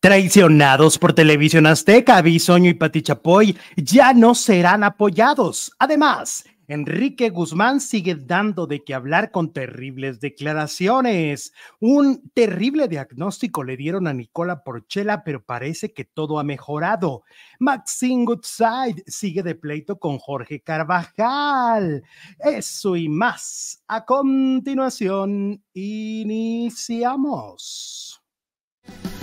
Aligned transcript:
Traicionados 0.00 0.96
por 0.96 1.12
Televisión 1.12 1.66
Azteca, 1.66 2.22
Bisoño 2.22 2.70
y 2.70 2.74
Pati 2.74 3.02
Chapoy 3.02 3.56
ya 3.76 4.12
no 4.12 4.36
serán 4.36 4.84
apoyados. 4.84 5.72
Además, 5.80 6.44
Enrique 6.68 7.30
Guzmán 7.30 7.80
sigue 7.80 8.14
dando 8.14 8.68
de 8.68 8.84
qué 8.84 8.94
hablar 8.94 9.32
con 9.32 9.52
terribles 9.52 10.20
declaraciones. 10.20 11.52
Un 11.80 12.30
terrible 12.32 12.86
diagnóstico 12.86 13.64
le 13.64 13.76
dieron 13.76 14.06
a 14.06 14.12
Nicola 14.12 14.62
Porchela, 14.62 15.24
pero 15.24 15.42
parece 15.42 15.92
que 15.92 16.04
todo 16.04 16.38
ha 16.38 16.44
mejorado. 16.44 17.24
Maxine 17.58 18.24
Goodside 18.24 19.02
sigue 19.06 19.42
de 19.42 19.56
pleito 19.56 19.98
con 19.98 20.18
Jorge 20.18 20.60
Carvajal. 20.60 22.04
Eso 22.38 22.94
y 22.94 23.08
más. 23.08 23.82
A 23.88 24.04
continuación, 24.04 25.64
iniciamos. 25.72 27.28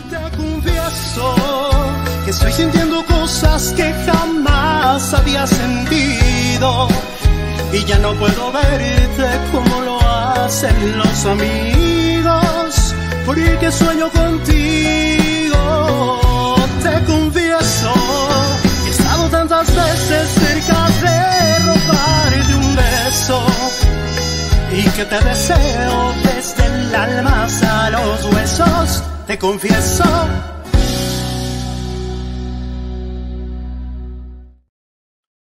Te 0.09 0.37
confieso 0.37 1.35
que 2.23 2.31
estoy 2.31 2.51
sintiendo 2.51 3.05
cosas 3.05 3.73
que 3.75 3.93
jamás 4.05 5.13
había 5.13 5.45
sentido 5.47 6.87
y 7.71 7.83
ya 7.83 7.97
no 7.99 8.13
puedo 8.13 8.51
verte 8.51 9.27
como 9.51 9.81
lo 9.81 9.99
hacen 9.99 10.97
los 10.97 11.25
amigos, 11.25 12.95
porque 13.25 13.71
sueño 13.71 14.09
contigo. 14.11 15.59
Te 16.81 17.03
confieso 17.05 17.93
que 18.83 18.89
he 18.89 18.91
estado 18.91 19.29
tantas 19.29 19.67
veces 19.75 20.29
cerca 20.29 20.87
de 21.03 21.59
robarte 21.59 22.55
un 22.55 22.75
beso 22.75 23.43
y 24.71 24.83
que 24.83 25.05
te 25.05 25.19
deseo 25.21 26.13
desde 26.23 26.65
el 26.65 26.95
alma 26.95 27.43
hasta 27.43 27.89
los 27.89 28.25
huesos. 28.25 29.14
Te 29.27 29.39
confieso 29.39 30.03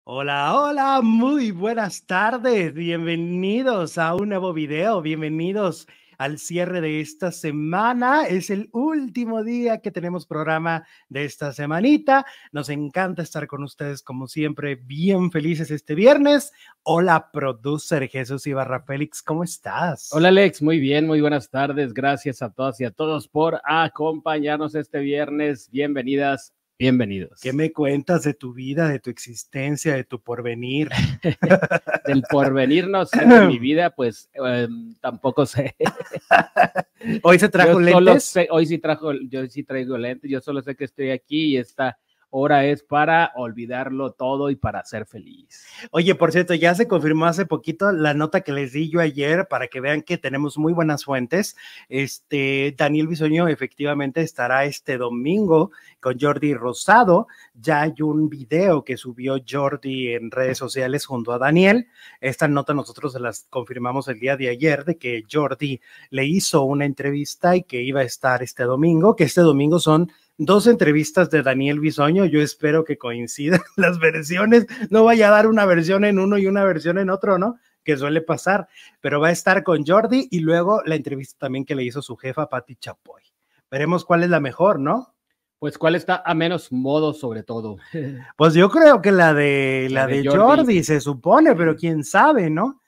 Hola, 0.08 0.56
hola, 0.56 1.02
muy 1.04 1.52
buenas 1.52 2.06
tardes. 2.06 2.74
Bienvenidos 2.74 3.98
a 3.98 4.16
un 4.16 4.30
nuevo 4.30 4.54
video. 4.54 5.02
Bienvenidos 5.02 5.88
al 6.18 6.40
cierre 6.40 6.82
de 6.82 7.02
esta 7.02 7.32
semana. 7.32 8.26
Es 8.26 8.50
el 8.50 8.70
último 8.72 9.44
día 9.44 9.82
que 9.82 9.92
tenemos 9.92 10.26
programa 10.26 10.86
de 11.10 11.26
esta 11.26 11.54
semanita. 11.54 12.26
Nos 12.52 12.70
encanta 12.70 13.22
estar 13.22 13.48
con 13.48 13.64
ustedes 13.64 14.02
como 14.02 14.28
siempre, 14.28 14.76
bien 14.76 15.32
felices 15.32 15.72
este 15.72 15.96
viernes. 15.96 16.52
Hola, 16.84 17.32
producer 17.32 18.08
Jesús 18.08 18.48
Ibarra 18.48 18.82
Félix, 18.82 19.22
¿cómo 19.22 19.44
estás? 19.44 20.10
Hola 20.12 20.30
Alex, 20.30 20.62
muy 20.62 20.80
bien, 20.80 21.08
muy 21.08 21.22
buenas 21.22 21.50
tardes. 21.50 21.94
Gracias 21.94 22.42
a 22.42 22.52
todas 22.52 22.80
y 22.82 22.86
a 22.86 22.92
todos 22.92 23.28
por 23.28 23.62
acompañarnos 23.64 24.76
este 24.76 25.00
viernes. 25.00 25.70
Bienvenidas 25.72 26.54
Bienvenidos. 26.78 27.40
¿Qué 27.40 27.54
me 27.54 27.72
cuentas 27.72 28.24
de 28.24 28.34
tu 28.34 28.54
vida, 28.54 28.90
de 28.90 29.00
tu 29.00 29.10
existencia, 29.10 29.96
de 29.96 30.04
tu 30.04 30.22
porvenir? 30.22 30.90
Del 32.06 32.22
porvenir 32.30 32.90
no 32.90 33.06
sé, 33.06 33.26
de 33.26 33.48
mi 33.48 33.60
vida, 33.60 33.92
pues 33.92 34.30
em, 34.34 34.94
tampoco 34.96 35.46
sé. 35.46 35.78
hoy 37.24 37.40
se 37.40 37.48
trajo 37.48 37.80
lentes. 37.80 38.36
hoy 38.50 38.66
sí 38.66 38.78
trajo, 38.78 39.14
yo 39.14 39.48
sí 39.48 39.64
traigo 39.64 39.98
lentes, 39.98 40.30
yo 40.30 40.42
solo 40.42 40.62
sé 40.62 40.76
que 40.76 40.84
estoy 40.84 41.12
aquí 41.12 41.54
y 41.54 41.58
está 41.58 41.98
Ahora 42.32 42.66
es 42.66 42.84
para 42.84 43.32
olvidarlo 43.36 44.12
todo 44.12 44.50
y 44.50 44.56
para 44.56 44.84
ser 44.84 45.06
feliz. 45.06 45.66
Oye, 45.92 46.16
por 46.16 46.32
cierto, 46.32 46.54
ya 46.54 46.76
se 46.76 46.88
confirmó 46.88 47.26
hace 47.26 47.46
poquito 47.46 47.92
la 47.92 48.14
nota 48.14 48.42
que 48.42 48.52
les 48.52 48.74
di 48.74 48.90
yo 48.90 49.00
ayer 49.00 49.48
para 49.48 49.68
que 49.68 49.80
vean 49.80 50.02
que 50.02 50.18
tenemos 50.18 50.58
muy 50.58 50.74
buenas 50.74 51.06
fuentes. 51.06 51.56
Este 51.88 52.76
Daniel 52.78 53.08
Bisoño 53.08 53.48
efectivamente 53.48 54.22
estará 54.22 54.66
este 54.66 54.98
domingo 54.98 55.72
con 56.02 56.20
Jordi 56.20 56.54
Rosado. 56.54 57.28
Ya 57.54 57.82
hay 57.82 58.02
un 58.02 58.30
video 58.30 58.84
que 58.84 58.98
subió 58.98 59.38
Jordi 59.48 60.14
en 60.14 60.32
redes 60.32 60.58
sociales 60.58 61.06
junto 61.06 61.32
a 61.32 61.40
Daniel. 61.40 61.88
Esta 62.20 62.48
nota 62.48 62.74
nosotros 62.74 63.14
se 63.14 63.20
las 63.20 63.48
confirmamos 63.50 64.08
el 64.08 64.20
día 64.20 64.36
de 64.36 64.50
ayer 64.50 64.84
de 64.84 64.98
que 64.98 65.24
Jordi 65.32 65.80
le 66.10 66.26
hizo 66.26 66.64
una 66.64 66.86
entrevista 66.86 67.56
y 67.56 67.64
que 67.64 67.82
iba 67.82 68.02
a 68.02 68.04
estar 68.04 68.44
este 68.44 68.64
domingo, 68.64 69.16
que 69.16 69.24
este 69.24 69.42
domingo 69.42 69.80
son 69.80 70.12
dos 70.38 70.68
entrevistas 70.68 71.30
de 71.30 71.44
Daniel 71.44 71.80
Bisoño. 71.80 72.26
Yo 72.26 72.42
espero 72.42 72.84
que 72.84 72.98
coincidan 72.98 73.62
las 73.76 74.00
versiones. 74.00 74.68
No 74.90 75.04
vaya 75.04 75.28
a 75.28 75.32
dar 75.32 75.48
una 75.48 75.66
versión 75.66 76.06
en 76.06 76.20
uno 76.20 76.38
y 76.38 76.48
una 76.48 76.64
versión 76.64 76.98
en 76.98 77.10
otro, 77.10 77.38
¿no? 77.38 77.58
Que 77.84 77.98
suele 77.98 78.22
pasar. 78.22 78.68
Pero 79.02 79.20
va 79.20 79.30
a 79.30 79.32
estar 79.32 79.64
con 79.64 79.86
Jordi 79.86 80.28
y 80.32 80.40
luego 80.40 80.82
la 80.86 80.96
entrevista 80.96 81.38
también 81.40 81.66
que 81.66 81.76
le 81.76 81.84
hizo 81.84 82.02
su 82.02 82.16
jefa, 82.16 82.50
Patti 82.50 82.76
Chapoy. 82.76 83.24
Veremos 83.70 84.06
cuál 84.06 84.24
es 84.24 84.30
la 84.30 84.40
mejor, 84.40 84.80
¿no? 84.80 85.14
Pues 85.60 85.78
cuál 85.78 85.96
está 85.96 86.22
a 86.26 86.34
menos 86.34 86.72
modo 86.72 87.14
sobre 87.14 87.44
todo. 87.44 87.78
Pues 88.38 88.54
yo 88.54 88.70
creo 88.70 89.02
que 89.02 89.12
la 89.12 89.34
de 89.34 89.88
la, 89.90 90.08
de, 90.08 90.28
Jordi. 90.28 90.84
se 90.84 91.00
supone, 91.00 91.56
pero 91.56 91.76
quién 91.76 92.04
sabe, 92.04 92.50
¿no? 92.50 92.82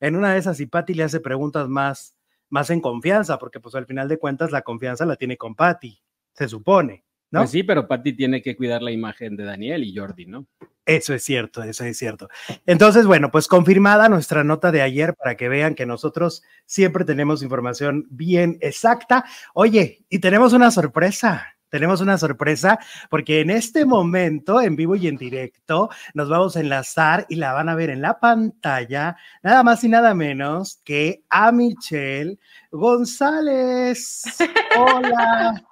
En 0.00 0.16
una 0.16 0.32
de 0.32 0.38
esas, 0.38 0.56
si 0.56 0.66
Patti 0.66 0.94
le 0.94 1.04
hace 1.04 1.20
preguntas 1.20 1.68
más, 1.68 2.16
más 2.48 2.70
en 2.70 2.80
confianza, 2.80 3.38
porque 3.38 3.60
pues 3.60 3.74
al 3.74 3.86
final 3.86 4.08
de 4.08 4.18
cuentas 4.18 4.50
la 4.50 4.62
confianza 4.62 5.06
la 5.06 5.16
tiene 5.16 5.36
con 5.36 5.54
Patti 5.54 6.02
se 6.34 6.48
supone, 6.48 7.04
¿no? 7.30 7.40
Pues 7.40 7.50
sí, 7.50 7.62
pero 7.62 7.88
Patti 7.88 8.12
tiene 8.12 8.42
que 8.42 8.56
cuidar 8.56 8.82
la 8.82 8.90
imagen 8.90 9.36
de 9.36 9.44
Daniel 9.44 9.84
y 9.84 9.96
Jordi, 9.96 10.26
¿no? 10.26 10.46
Eso 10.86 11.14
es 11.14 11.24
cierto, 11.24 11.62
eso 11.62 11.84
es 11.84 11.96
cierto. 11.96 12.28
Entonces, 12.66 13.06
bueno, 13.06 13.30
pues 13.30 13.48
confirmada 13.48 14.08
nuestra 14.10 14.44
nota 14.44 14.70
de 14.70 14.82
ayer 14.82 15.14
para 15.14 15.34
que 15.34 15.48
vean 15.48 15.74
que 15.74 15.86
nosotros 15.86 16.42
siempre 16.66 17.06
tenemos 17.06 17.42
información 17.42 18.06
bien 18.10 18.58
exacta. 18.60 19.24
Oye, 19.54 20.04
y 20.10 20.18
tenemos 20.18 20.52
una 20.52 20.70
sorpresa. 20.70 21.54
Tenemos 21.70 22.00
una 22.00 22.18
sorpresa 22.18 22.78
porque 23.10 23.40
en 23.40 23.50
este 23.50 23.84
momento, 23.84 24.60
en 24.60 24.76
vivo 24.76 24.94
y 24.94 25.08
en 25.08 25.16
directo, 25.16 25.88
nos 26.12 26.28
vamos 26.28 26.56
a 26.56 26.60
enlazar 26.60 27.26
y 27.28 27.34
la 27.34 27.52
van 27.52 27.68
a 27.68 27.74
ver 27.74 27.90
en 27.90 28.00
la 28.00 28.20
pantalla, 28.20 29.16
nada 29.42 29.64
más 29.64 29.82
y 29.82 29.88
nada 29.88 30.14
menos 30.14 30.80
que 30.84 31.24
a 31.30 31.50
Michelle 31.50 32.38
González. 32.70 34.22
Hola. 34.78 35.64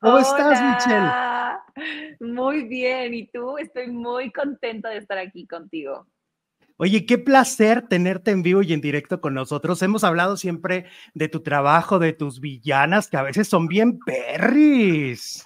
¿Cómo 0.00 0.18
estás, 0.18 0.62
Michelle? 0.62 1.10
Muy 2.20 2.64
bien, 2.64 3.14
¿y 3.14 3.26
tú? 3.28 3.58
Estoy 3.58 3.88
muy 3.88 4.30
contenta 4.32 4.90
de 4.90 4.98
estar 4.98 5.18
aquí 5.18 5.46
contigo. 5.46 6.06
Oye, 6.76 7.06
qué 7.06 7.18
placer 7.18 7.86
tenerte 7.86 8.32
en 8.32 8.42
vivo 8.42 8.62
y 8.62 8.72
en 8.72 8.80
directo 8.80 9.20
con 9.20 9.34
nosotros. 9.34 9.80
Hemos 9.82 10.02
hablado 10.02 10.36
siempre 10.36 10.86
de 11.14 11.28
tu 11.28 11.40
trabajo, 11.40 12.00
de 12.00 12.12
tus 12.12 12.40
villanas, 12.40 13.08
que 13.08 13.16
a 13.16 13.22
veces 13.22 13.46
son 13.48 13.68
bien 13.68 14.00
perris. 14.00 15.44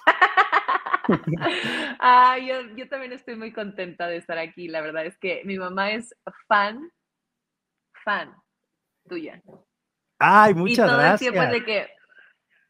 ah, 1.99 2.35
yo, 2.39 2.75
yo, 2.75 2.89
también 2.89 3.13
estoy 3.13 3.35
muy 3.35 3.53
contenta 3.53 4.07
de 4.07 4.17
estar 4.17 4.39
aquí. 4.39 4.67
La 4.67 4.81
verdad 4.81 5.05
es 5.05 5.17
que 5.19 5.43
mi 5.45 5.59
mamá 5.59 5.91
es 5.91 6.15
fan, 6.47 6.91
fan 8.03 8.33
tuya. 9.07 9.41
Ay, 10.17 10.55
muchas 10.55 10.85
y 10.85 10.89
todo 10.89 10.97
gracias. 10.97 11.27
El 11.27 11.33
tiempo 11.33 11.51
de 11.51 11.65
que 11.65 11.98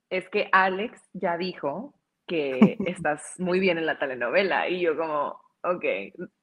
es 0.10 0.30
que 0.30 0.50
Alex 0.52 1.02
ya 1.14 1.38
dijo 1.38 1.94
que 2.28 2.78
estás 2.86 3.36
muy 3.38 3.60
bien 3.60 3.78
en 3.78 3.86
la 3.86 4.00
telenovela 4.00 4.70
y 4.70 4.82
yo 4.82 4.98
como, 4.98 5.40
ok, 5.64 5.86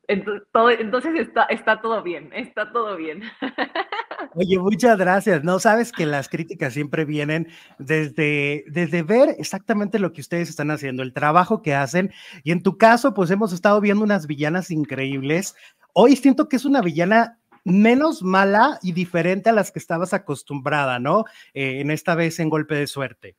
entonces, 0.09 1.15
está, 1.19 1.45
está 1.45 1.81
todo 1.81 2.03
bien, 2.03 2.31
está 2.33 2.71
todo 2.73 2.97
bien. 2.97 3.23
Oye, 4.35 4.59
muchas 4.59 4.99
gracias. 4.99 5.43
No 5.43 5.59
sabes 5.59 5.93
que 5.93 6.07
las 6.07 6.29
críticas 6.29 6.75
siempre 6.75 7.05
vienen 7.05 7.49
desde, 7.79 8.65
desde 8.69 9.03
ver 9.03 9.35
exactamente 9.39 9.99
lo 9.99 10.13
que 10.13 10.21
ustedes 10.21 10.49
están 10.49 10.71
haciendo, 10.71 11.03
el 11.03 11.13
trabajo 11.13 11.63
que 11.63 11.75
hacen. 11.75 12.13
Y 12.45 12.53
en 12.53 12.63
tu 12.63 12.79
caso, 12.79 13.15
pues 13.15 13.31
hemos 13.31 13.53
estado 13.53 13.81
viendo 13.81 14.05
unas 14.05 14.27
villanas 14.27 14.71
increíbles. 14.71 15.57
Hoy 15.93 16.17
siento 16.17 16.49
que 16.49 16.57
es 16.57 16.65
una 16.65 16.83
villana 16.83 17.39
menos 17.65 18.23
mala 18.23 18.79
y 18.83 18.93
diferente 18.93 19.51
a 19.51 19.53
las 19.53 19.73
que 19.73 19.81
estabas 19.81 20.15
acostumbrada, 20.15 21.01
¿no? 21.01 21.25
Eh, 21.53 21.81
en 21.81 21.91
esta 21.91 22.15
vez 22.15 22.39
en 22.39 22.49
golpe 22.49 22.77
de 22.77 22.87
suerte. 22.87 23.37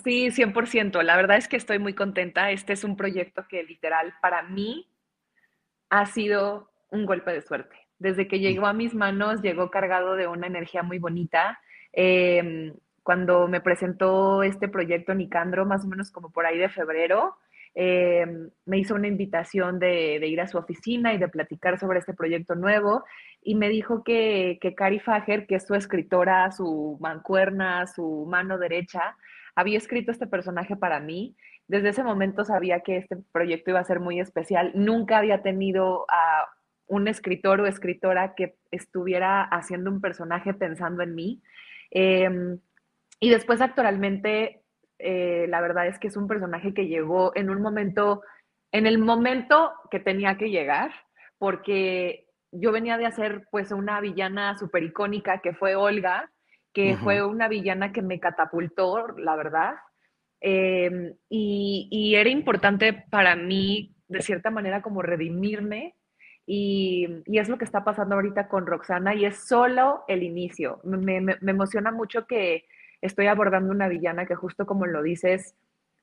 Sí, 0.00 0.30
100%. 0.30 1.02
La 1.02 1.16
verdad 1.16 1.36
es 1.36 1.48
que 1.48 1.56
estoy 1.56 1.78
muy 1.78 1.94
contenta. 1.94 2.50
Este 2.50 2.72
es 2.72 2.82
un 2.82 2.96
proyecto 2.96 3.46
que 3.46 3.62
literal 3.62 4.14
para 4.22 4.42
mí 4.42 4.88
ha 5.90 6.06
sido 6.06 6.70
un 6.90 7.04
golpe 7.04 7.32
de 7.32 7.42
suerte. 7.42 7.76
Desde 7.98 8.26
que 8.26 8.40
llegó 8.40 8.66
a 8.66 8.72
mis 8.72 8.94
manos, 8.94 9.42
llegó 9.42 9.70
cargado 9.70 10.14
de 10.16 10.26
una 10.26 10.46
energía 10.46 10.82
muy 10.82 10.98
bonita. 10.98 11.60
Em, 11.92 12.72
cuando 13.02 13.48
me 13.48 13.60
presentó 13.60 14.42
este 14.42 14.68
proyecto 14.68 15.14
Nicandro, 15.14 15.66
más 15.66 15.84
o 15.84 15.88
menos 15.88 16.10
como 16.10 16.30
por 16.30 16.46
ahí 16.46 16.56
de 16.58 16.70
febrero, 16.70 17.36
em, 17.74 18.50
me 18.64 18.78
hizo 18.78 18.94
una 18.94 19.08
invitación 19.08 19.78
de, 19.78 20.26
ir 20.26 20.40
a 20.40 20.48
su 20.48 20.58
oficina 20.58 21.12
y 21.12 21.18
de 21.18 21.28
platicar 21.28 21.78
sobre 21.78 21.98
este 21.98 22.14
proyecto 22.14 22.54
nuevo 22.54 23.04
y 23.42 23.54
me 23.56 23.68
dijo 23.68 24.02
que, 24.04 24.58
que 24.60 24.74
Cari 24.74 25.00
Fager, 25.00 25.46
que 25.46 25.56
es 25.56 25.66
su 25.66 25.74
escritora, 25.74 26.50
su 26.52 26.98
mancuerna, 27.00 27.86
su 27.86 28.26
mano 28.28 28.58
derecha, 28.58 29.16
había 29.54 29.78
escrito 29.78 30.10
este 30.10 30.26
personaje 30.26 30.76
para 30.76 31.00
mí. 31.00 31.36
Desde 31.68 31.90
ese 31.90 32.04
momento 32.04 32.44
sabía 32.44 32.80
que 32.80 32.96
este 32.96 33.16
proyecto 33.32 33.70
iba 33.70 33.80
a 33.80 33.84
ser 33.84 34.00
muy 34.00 34.20
especial. 34.20 34.72
Nunca 34.74 35.18
había 35.18 35.42
tenido 35.42 36.06
a 36.08 36.48
un 36.86 37.08
escritor 37.08 37.60
o 37.60 37.66
escritora 37.66 38.34
que 38.34 38.56
estuviera 38.70 39.42
haciendo 39.42 39.90
un 39.90 40.00
personaje 40.00 40.54
pensando 40.54 41.02
en 41.02 41.14
mí. 41.14 41.42
Em, 41.90 42.58
y 43.20 43.30
después 43.30 43.60
actualmente 43.60 44.62
eh, 45.04 45.46
la 45.48 45.60
verdad 45.60 45.88
es 45.88 45.98
que 45.98 46.06
es 46.06 46.16
un 46.16 46.28
personaje 46.28 46.74
que 46.74 46.86
llegó 46.86 47.32
en 47.34 47.50
un 47.50 47.60
momento, 47.60 48.22
en 48.70 48.86
el 48.86 48.98
momento 48.98 49.72
que 49.90 49.98
tenía 49.98 50.38
que 50.38 50.50
llegar, 50.50 50.92
porque 51.38 52.28
yo 52.52 52.70
venía 52.70 52.96
de 52.98 53.06
hacer 53.06 53.48
pues 53.50 53.72
una 53.72 54.00
villana 54.00 54.56
súper 54.58 54.84
icónica 54.84 55.40
que 55.40 55.54
fue 55.54 55.74
Olga, 55.74 56.30
que 56.72 56.96
fue 56.96 57.24
una 57.24 57.48
villana 57.48 57.92
que 57.92 58.02
me 58.02 58.20
catapultó, 58.20 59.08
la 59.18 59.36
verdad. 59.36 59.74
Em, 60.40 61.14
y, 61.28 62.14
era 62.16 62.30
importante 62.30 62.92
para 63.10 63.36
mí, 63.36 63.94
de 64.08 64.22
cierta 64.22 64.50
manera, 64.50 64.82
como 64.82 65.02
redimirme. 65.02 65.94
Y, 66.46 67.22
es 67.26 67.48
lo 67.48 67.58
que 67.58 67.64
está 67.64 67.84
pasando 67.84 68.14
ahorita 68.14 68.48
con 68.48 68.66
Roxana 68.66 69.14
y 69.14 69.24
es 69.24 69.46
solo 69.46 70.04
el 70.08 70.22
inicio. 70.22 70.80
Me, 70.84 71.20
me 71.20 71.36
emociona 71.40 71.92
mucho 71.92 72.26
que 72.26 72.64
estoy 73.00 73.26
abordando 73.26 73.70
una 73.72 73.88
villana 73.88 74.26
que 74.26 74.34
justo 74.34 74.66
como 74.66 74.86
lo 74.86 75.02
dices, 75.02 75.56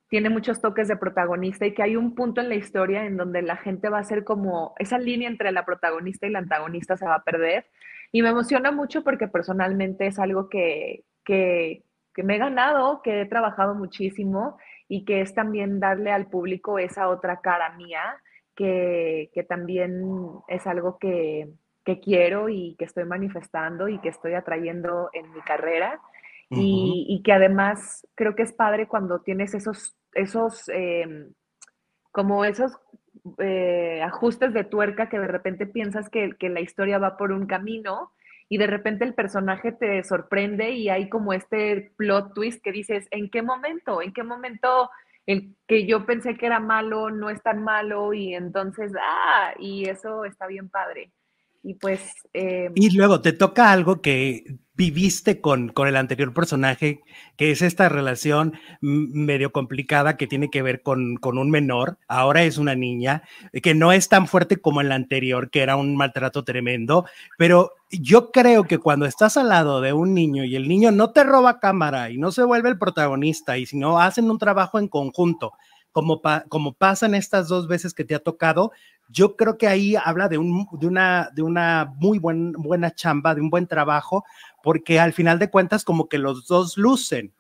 tiene 0.09 0.29
muchos 0.29 0.59
toques 0.59 0.87
de 0.87 0.97
protagonista 0.97 1.65
y 1.65 1.73
que 1.73 1.83
hay 1.83 1.95
un 1.95 2.15
punto 2.15 2.41
en 2.41 2.49
la 2.49 2.55
historia 2.55 3.05
en 3.05 3.15
donde 3.15 3.41
la 3.43 3.57
gente 3.57 3.89
va 3.89 3.99
a 3.99 4.03
ser 4.03 4.23
como, 4.23 4.73
esa 4.79 4.97
línea 4.97 5.29
entre 5.29 5.51
la 5.51 5.65
protagonista 5.65 6.25
y 6.25 6.31
la 6.31 6.39
antagonista 6.39 6.97
se 6.97 7.05
va 7.05 7.15
a 7.15 7.23
perder. 7.23 7.67
Y 8.11 8.21
me 8.21 8.29
emociona 8.29 8.71
mucho 8.71 9.03
porque 9.03 9.27
personalmente 9.27 10.07
es 10.07 10.19
algo 10.19 10.49
que, 10.49 11.03
que, 11.23 11.83
me 12.17 12.35
he 12.35 12.37
ganado, 12.37 13.01
que 13.01 13.21
he 13.21 13.25
trabajado 13.25 13.75
muchísimo 13.75 14.57
y 14.87 15.05
que 15.05 15.21
es 15.21 15.33
también 15.33 15.79
darle 15.79 16.11
al 16.11 16.27
público 16.27 16.79
esa 16.79 17.07
otra 17.07 17.39
cara 17.39 17.75
mía, 17.77 18.21
que, 18.55 19.29
que 19.33 19.43
también 19.43 20.03
es 20.47 20.67
algo 20.67 20.97
que, 20.97 21.49
que 21.85 21.99
quiero 21.99 22.49
y 22.49 22.75
que 22.77 22.85
estoy 22.85 23.05
manifestando 23.05 23.87
y 23.87 23.99
que 23.99 24.09
estoy 24.09 24.33
atrayendo 24.33 25.09
en 25.13 25.31
mi 25.31 25.41
carrera. 25.41 26.01
y, 26.49 27.05
y, 27.07 27.21
que 27.21 27.31
además 27.31 28.07
creo 28.15 28.33
que 28.33 28.41
es 28.41 28.51
padre 28.51 28.87
cuando 28.87 29.21
tienes 29.21 29.53
esos 29.53 29.95
esos, 30.13 30.67
em, 30.69 31.33
como 32.11 32.45
esos 32.45 32.73
eh, 33.37 34.01
ajustes 34.03 34.53
de 34.53 34.63
tuerca 34.63 35.09
que 35.09 35.19
de 35.19 35.27
repente 35.27 35.65
piensas 35.65 36.09
que, 36.09 36.35
la 36.39 36.61
historia 36.61 36.97
va 36.97 37.17
por 37.17 37.31
un 37.31 37.45
camino 37.45 38.11
y 38.47 38.57
de 38.57 38.67
repente 38.67 39.05
el 39.05 39.13
personaje 39.13 39.71
te 39.71 40.03
sorprende 40.03 40.71
y 40.71 40.89
hay 40.89 41.09
como 41.09 41.33
este 41.33 41.91
plot 41.97 42.33
twist 42.33 42.61
que 42.63 42.71
dices, 42.71 43.07
¿en 43.11 43.29
qué 43.29 43.41
momento? 43.41 44.01
¿En 44.01 44.13
qué 44.13 44.23
momento 44.23 44.89
el 45.25 45.55
que 45.67 45.85
yo 45.85 46.05
pensé 46.05 46.35
que 46.35 46.47
era 46.47 46.59
malo 46.59 47.11
no 47.11 47.29
es 47.29 47.41
tan 47.43 47.63
malo? 47.63 48.13
Y 48.13 48.33
entonces, 48.33 48.91
ah, 49.01 49.53
y 49.59 49.85
eso 49.85 50.25
está 50.25 50.47
bien 50.47 50.69
padre. 50.69 51.11
Y 51.61 51.75
pues... 51.75 52.13
Em, 52.33 52.71
y 52.75 52.95
luego 52.95 53.21
te 53.21 53.33
toca 53.33 53.71
algo 53.71 54.01
que 54.01 54.43
viviste 54.79 55.41
con, 55.41 55.67
con 55.67 55.89
el 55.89 55.97
anterior 55.97 56.33
personaje, 56.33 57.03
que 57.35 57.51
es 57.51 57.61
esta 57.61 57.89
relación 57.89 58.53
medio 58.79 59.51
complicada 59.51 60.15
que 60.15 60.25
tiene 60.25 60.49
que 60.49 60.61
ver 60.61 60.83
con, 60.83 61.17
con 61.17 61.37
un 61.37 61.51
menor, 61.51 61.97
ahora 62.07 62.43
es 62.43 62.57
una 62.57 62.75
niña, 62.75 63.23
que 63.61 63.75
no 63.75 63.91
es 63.91 64.07
tan 64.07 64.25
fuerte 64.25 64.55
como 64.61 64.79
el 64.79 64.93
anterior, 64.93 65.49
que 65.49 65.63
era 65.63 65.75
un 65.75 65.97
maltrato 65.97 66.45
tremendo, 66.45 67.05
pero 67.37 67.73
yo 67.91 68.31
creo 68.31 68.63
que 68.63 68.77
cuando 68.77 69.05
estás 69.05 69.35
al 69.35 69.49
lado 69.49 69.81
de 69.81 69.91
un 69.91 70.13
niño 70.13 70.45
y 70.45 70.55
el 70.55 70.69
niño 70.69 70.91
no 70.91 71.11
te 71.11 71.25
roba 71.25 71.59
cámara 71.59 72.09
y 72.09 72.17
no 72.17 72.31
se 72.31 72.43
vuelve 72.43 72.69
el 72.69 72.77
protagonista 72.77 73.57
y 73.57 73.65
si 73.65 73.77
no 73.77 73.99
hacen 73.99 74.31
un 74.31 74.37
trabajo 74.37 74.79
en 74.79 74.87
conjunto, 74.87 75.51
como, 75.91 76.21
como 76.49 76.73
pasan 76.73 77.15
estas 77.15 77.47
dos 77.47 77.67
veces 77.67 77.93
que 77.93 78.05
te 78.05 78.15
ha 78.15 78.19
tocado, 78.19 78.71
yo 79.09 79.35
creo 79.35 79.57
que 79.57 79.67
ahí 79.67 79.95
habla 79.95 80.29
de, 80.29 80.37
un, 80.37 80.67
de, 80.79 80.87
una, 81.41 81.93
muy 81.97 82.19
buen, 82.19 82.51
buena 82.53 82.91
chamba, 82.91 83.33
de 83.35 83.41
un 83.41 83.49
buen 83.49 83.67
trabajo, 83.67 84.23
porque 84.63 84.99
al 84.99 85.13
final 85.13 85.39
de 85.39 85.49
cuentas 85.49 85.83
como 85.83 86.07
que 86.07 86.19
los 86.19 86.47
dos 86.47 86.77
lucen. 86.77 87.33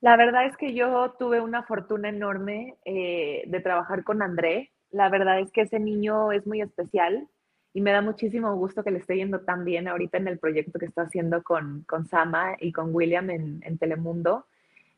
La 0.00 0.16
verdad 0.16 0.46
es 0.46 0.56
que 0.56 0.74
yo 0.74 1.14
tuve 1.18 1.40
una 1.40 1.62
fortuna 1.62 2.08
enorme 2.08 2.76
eh, 2.84 3.42
de 3.46 3.60
trabajar 3.60 4.04
con 4.04 4.22
André. 4.22 4.72
La 4.90 5.08
verdad 5.08 5.40
es 5.40 5.50
que 5.50 5.62
ese 5.62 5.80
niño 5.80 6.32
es 6.32 6.46
muy 6.46 6.60
especial 6.60 7.28
y 7.72 7.80
me 7.80 7.90
da 7.90 8.02
muchísimo 8.02 8.54
gusto 8.54 8.84
que 8.84 8.90
le 8.90 8.98
esté 8.98 9.16
yendo 9.16 9.40
tan 9.40 9.64
bien 9.64 9.88
ahorita 9.88 10.18
en 10.18 10.28
el 10.28 10.38
proyecto 10.38 10.78
que 10.78 10.86
está 10.86 11.02
haciendo 11.02 11.42
con, 11.42 11.84
con 11.88 12.06
Sama 12.06 12.56
y 12.60 12.72
con 12.72 12.94
William 12.94 13.30
en 13.30 13.78
Telemundo. 13.78 14.46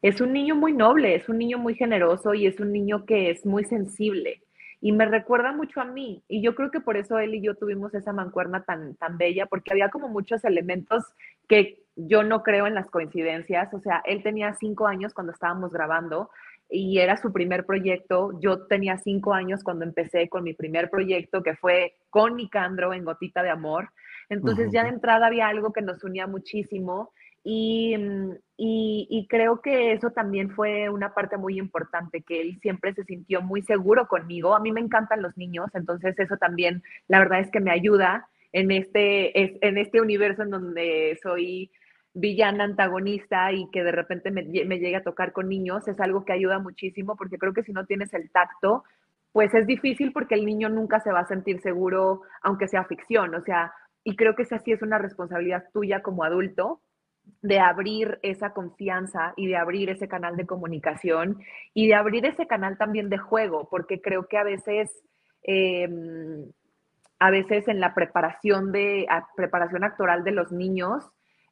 Es 0.06 0.20
un 0.20 0.32
niño 0.32 0.54
muy 0.54 0.72
noble, 0.72 1.16
es 1.16 1.28
un 1.28 1.36
niño 1.36 1.58
muy 1.58 1.74
generoso 1.74 2.32
y 2.32 2.46
es 2.46 2.60
un 2.60 2.70
niño 2.70 3.04
que 3.06 3.28
es 3.28 3.44
muy 3.44 3.64
sensible 3.64 4.40
y 4.80 4.92
me 4.92 5.04
recuerda 5.04 5.50
mucho 5.50 5.80
a 5.80 5.84
mí. 5.84 6.22
Y 6.28 6.42
yo 6.42 6.54
creo 6.54 6.70
que 6.70 6.78
por 6.78 6.96
eso 6.96 7.18
él 7.18 7.34
y 7.34 7.40
yo 7.40 7.56
tuvimos 7.56 7.92
esa 7.92 8.12
mancuerna 8.12 8.62
tan, 8.62 8.94
tan 8.94 9.18
bella, 9.18 9.46
porque 9.46 9.72
había 9.72 9.88
como 9.88 10.06
muchos 10.06 10.44
elementos 10.44 11.02
que 11.48 11.82
yo 11.96 12.22
no 12.22 12.44
creo 12.44 12.68
en 12.68 12.74
las 12.74 12.88
coincidencias. 12.88 13.74
O 13.74 13.80
sea, 13.80 14.00
él 14.06 14.22
tenía 14.22 14.54
cinco 14.54 14.86
años 14.86 15.12
cuando 15.12 15.32
estábamos 15.32 15.72
grabando 15.72 16.30
y 16.70 17.00
era 17.00 17.16
su 17.16 17.32
primer 17.32 17.66
proyecto. 17.66 18.38
Yo 18.40 18.66
tenía 18.68 18.98
cinco 18.98 19.34
años 19.34 19.64
cuando 19.64 19.84
empecé 19.84 20.28
con 20.28 20.44
mi 20.44 20.54
primer 20.54 20.88
proyecto, 20.88 21.42
que 21.42 21.56
fue 21.56 21.96
con 22.10 22.36
Nicandro 22.36 22.94
en 22.94 23.04
Gotita 23.04 23.42
de 23.42 23.50
Amor. 23.50 23.90
Entonces 24.28 24.70
ya 24.72 24.84
de 24.84 24.90
entrada 24.90 25.26
había 25.26 25.48
algo 25.48 25.72
que 25.72 25.82
nos 25.82 26.04
unía 26.04 26.28
muchísimo 26.28 27.10
Mm, 27.48 28.32
y, 28.56 29.06
y, 29.08 29.26
creo 29.28 29.60
que 29.60 29.92
eso 29.92 30.10
también 30.10 30.50
fue 30.50 30.88
una 30.88 31.14
parte 31.14 31.36
muy 31.36 31.58
importante, 31.58 32.22
que 32.22 32.40
él 32.40 32.58
siempre 32.60 32.92
se 32.94 33.04
sintió 33.04 33.40
muy 33.40 33.62
seguro 33.62 34.08
conmigo. 34.08 34.56
A 34.56 34.60
mí 34.60 34.72
me 34.72 34.80
encantan 34.80 35.22
los 35.22 35.36
niños, 35.36 35.68
entonces 35.74 36.18
eso 36.18 36.36
también, 36.38 36.82
la 37.06 37.20
verdad 37.20 37.40
es 37.40 37.50
que 37.52 37.60
me 37.60 37.70
ayuda 37.70 38.28
en 38.52 38.72
este, 38.72 39.66
en 39.66 39.78
este 39.78 40.00
universo 40.00 40.42
en 40.42 40.50
donde 40.50 41.18
soy 41.22 41.70
villana 42.14 42.64
antagonista 42.64 43.52
y 43.52 43.70
que 43.70 43.84
de 43.84 43.92
repente 43.92 44.30
me, 44.30 44.42
me 44.42 44.78
llegue 44.78 44.96
a 44.96 45.04
tocar 45.04 45.32
con 45.32 45.48
niños, 45.48 45.86
es 45.86 46.00
algo 46.00 46.24
que 46.24 46.32
ayuda 46.32 46.58
muchísimo 46.58 47.14
porque 47.16 47.38
creo 47.38 47.52
que 47.52 47.62
si 47.62 47.72
no 47.72 47.86
tienes 47.86 48.12
el 48.14 48.30
tacto, 48.30 48.84
pues 49.32 49.54
es 49.54 49.66
difícil 49.66 50.12
porque 50.12 50.34
el 50.34 50.46
niño 50.46 50.68
nunca 50.68 51.00
se 51.00 51.12
va 51.12 51.20
a 51.20 51.28
sentir 51.28 51.60
seguro, 51.60 52.22
aunque 52.42 52.68
sea 52.68 52.84
ficción, 52.86 53.34
o 53.34 53.42
sea, 53.42 53.72
y 54.02 54.16
creo 54.16 54.34
que 54.34 54.42
esa 54.42 54.58
sí 54.60 54.72
es 54.72 54.82
una 54.82 54.98
responsabilidad 54.98 55.66
tuya 55.72 56.02
como 56.02 56.24
adulto, 56.24 56.80
de 57.42 57.58
abrir 57.58 58.18
esa 58.22 58.52
confianza 58.52 59.32
y 59.36 59.46
de 59.46 59.56
abrir 59.56 59.90
ese 59.90 60.08
canal 60.08 60.36
de 60.36 60.46
comunicación 60.46 61.38
y 61.74 61.88
de 61.88 61.94
abrir 61.94 62.26
ese 62.26 62.46
canal 62.46 62.78
también 62.78 63.08
de 63.08 63.18
juego, 63.18 63.68
porque 63.70 64.00
creo 64.00 64.26
que 64.26 64.38
a 64.38 64.44
veces, 64.44 64.90
em, 65.42 66.50
a 67.18 67.30
veces 67.30 67.68
en 67.68 67.80
la 67.80 67.94
preparación 67.94 68.72
de 68.72 69.06
preparación 69.36 69.84
actoral 69.84 70.24
de 70.24 70.32
los 70.32 70.52
niños 70.52 71.04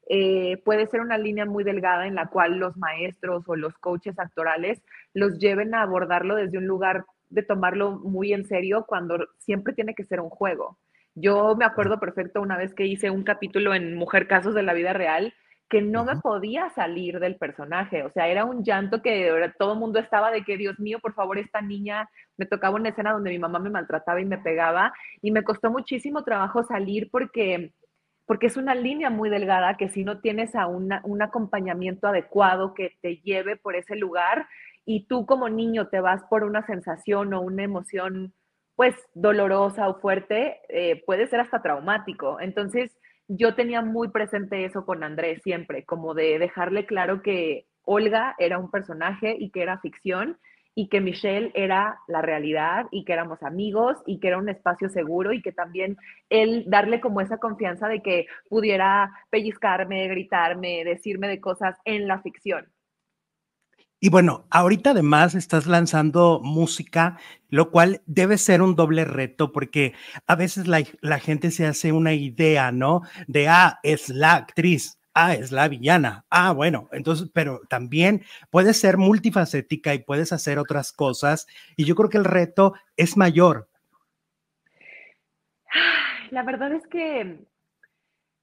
eh, 0.07 0.61
puede 0.63 0.85
ser 0.87 1.01
una 1.01 1.17
línea 1.17 1.45
muy 1.45 1.63
delgada 1.63 2.05
en 2.05 2.15
la 2.15 2.27
cual 2.27 2.59
los 2.59 2.77
maestros 2.77 3.43
o 3.47 3.55
los 3.55 3.75
coaches 3.79 4.19
actorales 4.19 4.83
los 5.13 5.39
lleven 5.39 5.73
a 5.73 5.81
abordarlo 5.81 6.35
desde 6.35 6.59
un 6.59 6.67
lugar 6.67 7.05
de 7.29 7.41
tomarlo 7.41 7.99
muy 7.99 8.33
en 8.33 8.45
serio 8.45 8.85
cuando 8.87 9.17
siempre 9.39 9.73
tiene 9.73 9.95
que 9.95 10.03
ser 10.03 10.19
un 10.21 10.29
juego. 10.29 10.77
Yo 11.15 11.55
me 11.55 11.65
acuerdo 11.65 11.99
perfecto 11.99 12.41
una 12.41 12.57
vez 12.57 12.73
que 12.75 12.85
hice 12.85 13.09
un 13.09 13.23
capítulo 13.23 13.73
en 13.73 13.95
Mujer 13.95 14.27
Casos 14.27 14.53
de 14.53 14.63
la 14.63 14.73
Vida 14.73 14.93
Real 14.93 15.33
que 15.69 15.81
no 15.81 16.05
me 16.05 16.17
podía 16.17 16.69
salir 16.69 17.19
del 17.19 17.37
personaje, 17.37 18.03
o 18.03 18.11
sea, 18.11 18.27
era 18.27 18.45
un 18.45 18.63
llanto 18.63 19.01
que 19.01 19.51
todo 19.57 19.73
el 19.73 19.79
mundo 19.79 19.99
estaba 19.99 20.29
de 20.31 20.43
que, 20.43 20.57
Dios 20.57 20.79
mío, 20.79 20.99
por 20.99 21.13
favor, 21.13 21.39
esta 21.39 21.61
niña, 21.61 22.07
me 22.37 22.45
tocaba 22.45 22.75
una 22.75 22.89
escena 22.89 23.13
donde 23.13 23.31
mi 23.31 23.39
mamá 23.39 23.57
me 23.59 23.71
maltrataba 23.71 24.21
y 24.21 24.25
me 24.25 24.37
pegaba, 24.37 24.93
y 25.21 25.31
me 25.31 25.43
costó 25.43 25.71
muchísimo 25.71 26.23
trabajo 26.23 26.63
salir 26.63 27.09
porque, 27.11 27.73
porque 28.27 28.45
es 28.47 28.57
una 28.57 28.75
línea 28.75 29.09
muy 29.09 29.29
delgada 29.29 29.75
que 29.75 29.89
si 29.89 30.03
no 30.03 30.19
tienes 30.19 30.55
a 30.55 30.67
un 30.67 31.21
acompañamiento 31.21 32.07
adecuado 32.07 32.75
que 32.75 32.91
te 33.01 33.17
lleve 33.17 33.55
por 33.55 33.75
ese 33.75 33.95
lugar, 33.95 34.47
y 34.85 35.07
tú 35.07 35.25
como 35.25 35.49
niño 35.49 35.87
te 35.87 35.99
vas 35.99 36.23
por 36.29 36.43
una 36.43 36.63
sensación 36.67 37.33
o 37.33 37.41
una 37.41 37.63
emoción, 37.63 38.33
pues, 38.75 38.95
dolorosa 39.15 39.89
o 39.89 39.99
fuerte, 39.99 40.59
eh, 40.69 41.01
puede 41.05 41.25
ser 41.27 41.39
hasta 41.39 41.61
traumático. 41.61 42.39
Entonces, 42.39 42.95
yo 43.27 43.55
tenía 43.55 43.81
muy 43.81 44.09
presente 44.09 44.65
eso 44.65 44.85
con 44.85 45.03
Andrés 45.03 45.41
siempre, 45.43 45.85
como 45.85 46.13
de 46.13 46.39
dejarle 46.39 46.85
claro 46.85 47.21
que 47.21 47.65
Olga 47.83 48.35
era 48.39 48.57
un 48.57 48.71
personaje 48.71 49.35
y 49.39 49.51
que 49.51 49.61
era 49.61 49.79
ficción 49.79 50.37
y 50.77 50.89
que 50.89 50.99
Michelle 50.99 51.51
era 51.55 51.99
la 52.07 52.21
realidad 52.21 52.87
y 52.91 53.05
que 53.05 53.13
éramos 53.13 53.41
amigos 53.43 53.97
y 54.05 54.19
que 54.19 54.27
era 54.27 54.37
un 54.37 54.49
espacio 54.49 54.89
seguro 54.89 55.31
y 55.31 55.41
que 55.41 55.53
también 55.53 55.97
él 56.29 56.65
darle 56.67 56.99
como 56.99 57.21
esa 57.21 57.37
confianza 57.37 57.87
de 57.87 58.01
que 58.01 58.27
pudiera 58.49 59.11
pellizcarme, 59.29 60.07
gritarme, 60.09 60.83
decirme 60.83 61.29
de 61.29 61.39
cosas 61.39 61.77
en 61.85 62.07
la 62.07 62.21
ficción. 62.21 62.74
Y 64.05 64.09
bueno, 64.09 64.45
ahorita 64.51 64.91
además 64.91 65.33
estás 65.33 65.65
lanzando 65.65 66.39
música, 66.43 67.17
lo 67.49 67.71
cual 67.71 68.03
debe 68.05 68.37
ser 68.37 68.61
un 68.61 68.75
doble 68.75 69.03
reto 69.03 69.51
porque 69.51 69.95
a 70.27 70.35
veces 70.35 70.67
la, 70.67 71.17
gente 71.17 71.49
se 71.49 71.65
hace 71.65 71.91
una 71.91 72.13
idea, 72.13 72.71
¿no? 72.71 73.01
De, 73.25 73.47
ah, 73.47 73.79
es 73.81 74.09
la 74.09 74.35
actriz, 74.35 74.99
ah, 75.15 75.33
es 75.33 75.51
la 75.51 75.67
villana, 75.67 76.23
ah, 76.29 76.51
bueno, 76.51 76.87
entonces, 76.91 77.31
pero 77.33 77.61
también 77.67 78.23
puedes 78.51 78.77
ser 78.79 78.97
multifacética 78.97 79.95
y 79.95 80.03
puedes 80.03 80.31
hacer 80.31 80.59
otras 80.59 80.93
cosas 80.93 81.47
y 81.75 81.85
yo 81.85 81.95
creo 81.95 82.11
que 82.11 82.19
el 82.19 82.25
reto 82.25 82.75
es 82.97 83.17
mayor. 83.17 83.67
La 86.29 86.43
verdad 86.43 86.73
es 86.73 86.85
que 86.85 87.39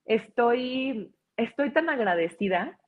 estoy, 0.07 1.15
estoy 1.37 1.71
tan 1.71 1.89
agradecida 1.89 2.81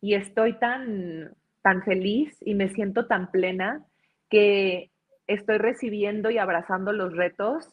y 0.00 0.14
estoy 0.14 0.58
tan 0.58 1.36
tan 1.68 1.82
feliz 1.82 2.34
y 2.40 2.54
me 2.54 2.70
siento 2.70 3.04
tan 3.08 3.30
plena 3.30 3.84
que 4.30 4.90
estoy 5.26 5.58
recibiendo 5.58 6.30
y 6.30 6.38
abrazando 6.38 6.94
los 6.94 7.14
retos 7.14 7.68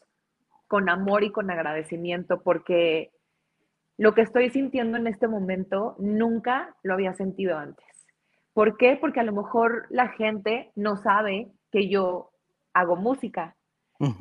con 0.67 0.89
amor 0.89 1.23
y 1.23 1.31
con 1.31 1.49
agradecimiento 1.49 2.41
porque 2.43 3.13
lo 3.97 4.13
que 4.13 4.23
estoy 4.23 4.49
sintiendo 4.49 4.97
en 4.97 5.07
este 5.07 5.29
momento 5.29 5.95
nunca 5.97 6.75
lo 6.83 6.93
había 6.93 7.13
sentido 7.13 7.57
antes. 7.57 7.85
¿Por 8.51 8.75
qué? 8.75 8.97
Porque 8.99 9.21
a 9.21 9.23
lo 9.23 9.31
mejor 9.31 9.85
la 9.89 10.09
gente 10.09 10.73
no 10.75 10.97
sabe 10.97 11.47
que 11.71 11.87
yo 11.87 12.31
hago 12.73 12.97
música, 12.97 13.55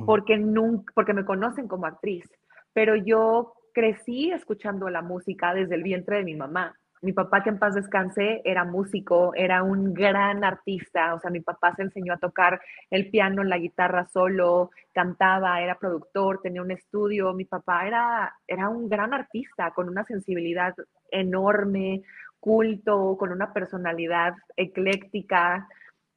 porque, 0.06 0.38
nunca, 0.38 0.92
porque 0.94 1.14
me 1.14 1.24
conocen 1.24 1.66
como 1.66 1.86
actriz, 1.86 2.30
pero 2.72 2.94
yo 2.94 3.54
crecí 3.72 4.30
escuchando 4.30 4.88
la 4.88 5.02
música 5.02 5.52
desde 5.52 5.74
el 5.74 5.82
vientre 5.82 6.18
de 6.18 6.24
mi 6.24 6.36
mamá. 6.36 6.78
Mi 7.02 7.12
papá, 7.12 7.42
que 7.42 7.50
en 7.50 7.58
paz 7.58 7.74
descanse, 7.74 8.40
era 8.44 8.64
músico, 8.64 9.34
era 9.34 9.62
un 9.62 9.92
gran 9.92 10.42
artista. 10.44 11.14
O 11.14 11.20
sea, 11.20 11.30
mi 11.30 11.40
papá 11.40 11.74
se 11.76 11.82
enseñó 11.82 12.14
a 12.14 12.18
tocar 12.18 12.60
el 12.90 13.10
piano, 13.10 13.44
la 13.44 13.58
guitarra 13.58 14.06
solo, 14.06 14.70
cantaba, 14.92 15.60
era 15.60 15.78
productor, 15.78 16.40
tenía 16.40 16.62
un 16.62 16.70
estudio. 16.70 17.34
Mi 17.34 17.44
papá 17.44 17.86
era, 17.86 18.34
era 18.46 18.68
un 18.68 18.88
gran 18.88 19.12
artista 19.12 19.72
con 19.72 19.88
una 19.88 20.04
sensibilidad 20.04 20.74
enorme, 21.10 22.02
culto, 22.40 23.16
con 23.18 23.32
una 23.32 23.52
personalidad 23.52 24.34
ecléctica. 24.56 25.66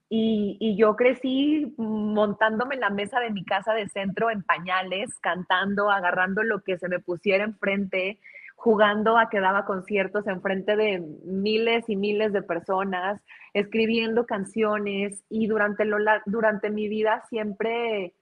Y, 0.09 0.75
yo 0.77 0.95
crecí 0.95 1.73
montándome 1.77 2.75
en 2.75 2.81
la 2.81 2.89
mesa 2.89 3.19
de 3.19 3.31
mi 3.31 3.43
casa 3.43 3.73
de 3.73 3.89
centro 3.89 4.29
en 4.29 4.43
pañales, 4.43 5.09
cantando, 5.19 5.89
agarrando 5.89 6.43
lo 6.43 6.61
que 6.63 6.77
se 6.77 6.87
me 6.87 6.99
pusiera 6.99 7.43
enfrente, 7.43 8.19
jugando 8.57 9.19
a 9.19 9.29
que 9.29 9.39
daba 9.39 9.65
conciertos 9.65 10.25
enfrente 10.25 10.75
de 10.75 10.99
miles 11.23 11.87
y 11.87 11.95
miles 11.95 12.33
de 12.33 12.41
personas, 12.41 13.21
escribiendo 13.53 14.25
canciones 14.25 15.23
y 15.29 15.45
durante, 15.45 15.85
lo, 15.85 15.97
durante 16.25 16.71
mi 16.71 16.89
vida 16.89 17.23
siempre 17.29 18.15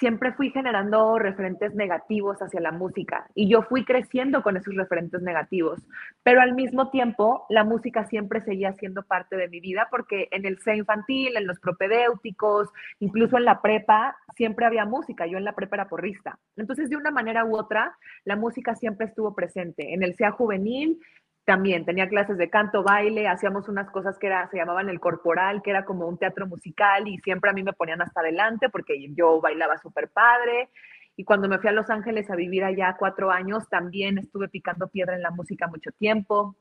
siempre 0.00 0.32
fui 0.32 0.50
generando 0.50 1.18
referentes 1.18 1.74
negativos 1.74 2.40
hacia 2.40 2.60
la 2.60 2.72
música 2.72 3.28
y 3.34 3.50
yo 3.50 3.62
fui 3.62 3.84
creciendo 3.84 4.42
con 4.42 4.56
esos 4.56 4.74
referentes 4.74 5.20
negativos, 5.20 5.78
pero 6.22 6.40
al 6.40 6.54
mismo 6.54 6.90
tiempo 6.90 7.44
la 7.50 7.64
música 7.64 8.06
siempre 8.06 8.40
seguía 8.40 8.72
siendo 8.72 9.02
parte 9.02 9.36
de 9.36 9.48
mi 9.48 9.60
vida 9.60 9.88
porque 9.90 10.28
en 10.30 10.46
el 10.46 10.58
C 10.58 10.74
infantil, 10.74 11.36
en 11.36 11.46
los 11.46 11.60
propedéuticos, 11.60 12.70
incluso 12.98 13.36
en 13.36 13.44
la 13.44 13.60
prepa, 13.60 14.16
siempre 14.34 14.64
había 14.64 14.86
música, 14.86 15.26
yo 15.26 15.36
en 15.36 15.44
la 15.44 15.54
prepa 15.54 15.76
era 15.76 15.88
porrista. 15.88 16.38
Entonces, 16.56 16.88
de 16.88 16.96
una 16.96 17.10
manera 17.10 17.44
u 17.44 17.54
otra, 17.54 17.94
la 18.24 18.36
música 18.36 18.74
siempre 18.74 19.06
estuvo 19.06 19.34
presente. 19.34 19.92
En 19.92 20.02
el 20.02 20.14
SEA 20.14 20.30
juvenil 20.30 20.98
también 21.44 21.84
tenía 21.84 22.08
clases 22.08 22.36
de 22.38 22.50
canto, 22.50 22.82
baile, 22.82 23.28
hacíamos 23.28 23.68
unas 23.68 23.90
cosas 23.90 24.18
que 24.18 24.26
era, 24.26 24.48
se 24.50 24.58
llamaban 24.58 24.88
el 24.88 25.00
corporal, 25.00 25.62
que 25.62 25.70
era 25.70 25.84
como 25.84 26.06
un 26.06 26.18
teatro 26.18 26.46
musical 26.46 27.08
y 27.08 27.18
siempre 27.18 27.50
a 27.50 27.54
mí 27.54 27.62
me 27.62 27.72
ponían 27.72 28.02
hasta 28.02 28.20
adelante 28.20 28.68
porque 28.68 29.12
yo 29.14 29.40
bailaba 29.40 29.78
súper 29.78 30.08
padre. 30.08 30.68
Y 31.16 31.24
cuando 31.24 31.48
me 31.48 31.58
fui 31.58 31.68
a 31.68 31.72
Los 31.72 31.90
Ángeles 31.90 32.30
a 32.30 32.36
vivir 32.36 32.64
allá 32.64 32.96
cuatro 32.98 33.30
años, 33.30 33.68
también 33.68 34.18
estuve 34.18 34.48
picando 34.48 34.88
piedra 34.88 35.16
en 35.16 35.22
la 35.22 35.30
música 35.30 35.66
mucho 35.66 35.90
tiempo. 35.92 36.56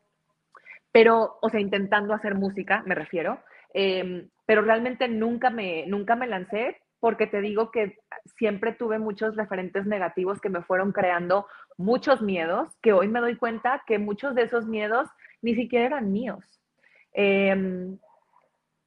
Pero, 0.91 1.37
o 1.41 1.49
sea, 1.49 1.59
intentando 1.59 2.13
hacer 2.13 2.35
música, 2.35 2.83
me 2.85 2.95
refiero. 2.95 3.39
Em, 3.73 4.27
pero 4.45 4.61
realmente 4.63 5.07
nunca 5.07 5.49
me, 5.49 5.85
nunca 5.87 6.15
me 6.15 6.27
lancé 6.27 6.81
porque 6.99 7.27
te 7.27 7.41
digo 7.41 7.71
que 7.71 7.97
siempre 8.37 8.73
tuve 8.73 8.99
muchos 8.99 9.35
referentes 9.35 9.85
negativos 9.85 10.41
que 10.41 10.49
me 10.49 10.61
fueron 10.61 10.91
creando 10.91 11.47
muchos 11.77 12.21
miedos, 12.21 12.69
que 12.81 12.93
hoy 12.93 13.07
me 13.07 13.21
doy 13.21 13.37
cuenta 13.37 13.83
que 13.87 13.99
muchos 13.99 14.35
de 14.35 14.43
esos 14.43 14.65
miedos 14.65 15.09
ni 15.41 15.55
siquiera 15.55 15.85
eran 15.85 16.11
míos. 16.11 16.43
Em, 17.13 17.97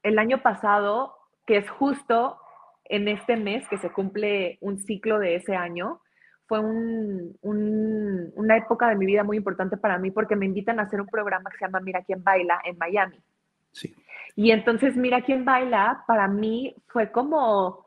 el 0.03 0.19
año 0.19 0.43
pasado, 0.43 1.17
que 1.47 1.57
es 1.57 1.71
justo 1.71 2.39
en 2.85 3.09
este 3.09 3.37
mes 3.37 3.67
que 3.69 3.79
se 3.79 3.91
cumple 3.91 4.59
un 4.61 4.79
ciclo 4.79 5.19
de 5.19 5.37
ese 5.37 5.57
año, 5.57 6.01
fue 6.47 6.61
una 6.61 8.57
época 8.59 8.89
de 8.89 8.97
mi 8.97 9.07
vida 9.07 9.25
muy 9.25 9.39
importante 9.39 9.79
para 9.79 9.97
mí 9.97 10.11
porque 10.11 10.37
me 10.37 10.45
invitan 10.45 10.81
a 10.81 10.83
hacer 10.83 11.01
un 11.01 11.07
programa 11.07 11.49
que 11.51 11.57
se 11.57 11.65
llama 11.65 11.81
Mira 11.81 12.03
quién 12.03 12.23
baila 12.23 12.61
en 12.65 12.77
Miami. 12.77 13.23
Sí. 13.71 13.95
Y 14.37 14.51
entonces 14.51 14.97
Mira 14.97 15.23
quién 15.23 15.47
baila 15.47 16.05
para 16.07 16.29
mí 16.29 16.75
fue 16.89 17.11
como 17.11 17.82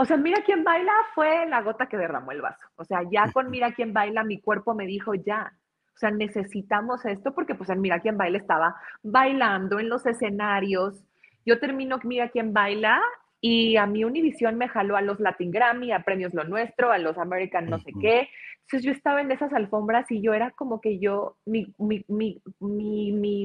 o 0.00 0.04
sea, 0.04 0.16
mira 0.16 0.42
quién 0.46 0.62
baila 0.62 0.92
fue 1.12 1.44
la 1.46 1.60
gota 1.60 1.86
que 1.86 1.96
derramó 1.96 2.30
el 2.30 2.40
vaso. 2.40 2.64
O 2.76 2.84
sea, 2.84 3.00
ya 3.10 3.32
con 3.32 3.50
mira 3.50 3.72
quién 3.74 3.92
baila, 3.92 4.22
mi 4.22 4.40
cuerpo 4.40 4.72
me 4.72 4.86
dijo 4.86 5.14
ya. 5.14 5.52
O 5.96 5.98
sea, 5.98 6.12
necesitamos 6.12 7.04
esto 7.04 7.34
porque 7.34 7.56
pues 7.56 7.68
en 7.70 7.80
Mira 7.80 7.98
quién 7.98 8.16
baila 8.16 8.38
estaba 8.38 8.76
bailando 9.02 9.80
en 9.80 9.88
los 9.88 10.06
escenarios. 10.06 11.02
Yo 11.44 11.58
termino 11.58 11.98
Mira 12.04 12.28
quién 12.28 12.52
baila 12.52 13.02
y 13.40 13.76
a 13.76 13.86
mi 13.86 14.04
Univision 14.04 14.56
me 14.56 14.68
jaló 14.68 14.96
a 14.96 15.02
los 15.02 15.18
Latin 15.18 15.50
Grammy, 15.50 15.90
a 15.90 16.04
Premios 16.04 16.32
Lo 16.32 16.44
Nuestro, 16.44 16.92
a 16.92 16.98
los 16.98 17.18
American 17.18 17.68
no 17.68 17.80
sé 17.80 17.92
qué. 18.00 18.28
Entonces 18.60 18.84
yo 18.84 18.92
estaba 18.92 19.20
en 19.20 19.32
esas 19.32 19.52
alfombras 19.52 20.08
y 20.12 20.22
yo 20.22 20.32
era 20.32 20.52
como 20.52 20.80
que 20.80 21.00
yo, 21.00 21.38
mi, 21.44 21.74
mi, 21.78 22.04
mi, 22.06 22.40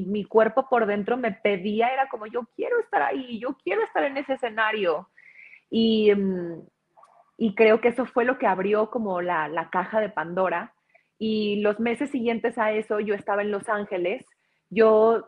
mi, 0.05 0.25
cuerpo 0.25 0.67
por 0.69 0.85
dentro 0.85 1.17
me 1.17 1.31
pedía, 1.31 1.87
era 1.93 2.09
como 2.09 2.27
yo 2.27 2.47
quiero 2.55 2.79
estar 2.79 3.01
ahí, 3.01 3.39
yo 3.39 3.57
quiero 3.63 3.81
estar 3.83 4.03
en 4.03 4.17
ese 4.17 4.33
escenario. 4.33 5.09
Mm, 5.73 6.59
y, 7.37 7.55
creo 7.55 7.81
que 7.81 7.89
eso 7.89 8.05
fue 8.05 8.25
lo 8.25 8.37
que 8.37 8.47
abrió 8.47 8.89
como 8.91 9.21
la, 9.21 9.69
caja 9.71 9.99
de 9.99 10.09
Pandora. 10.09 10.73
Y 11.17 11.61
los 11.61 11.79
meses 11.79 12.11
siguientes 12.11 12.57
a 12.57 12.71
eso 12.71 12.99
yo 12.99 13.15
estaba 13.15 13.41
en 13.41 13.51
Los 13.51 13.69
Ángeles. 13.69 14.25
Yo, 14.69 15.27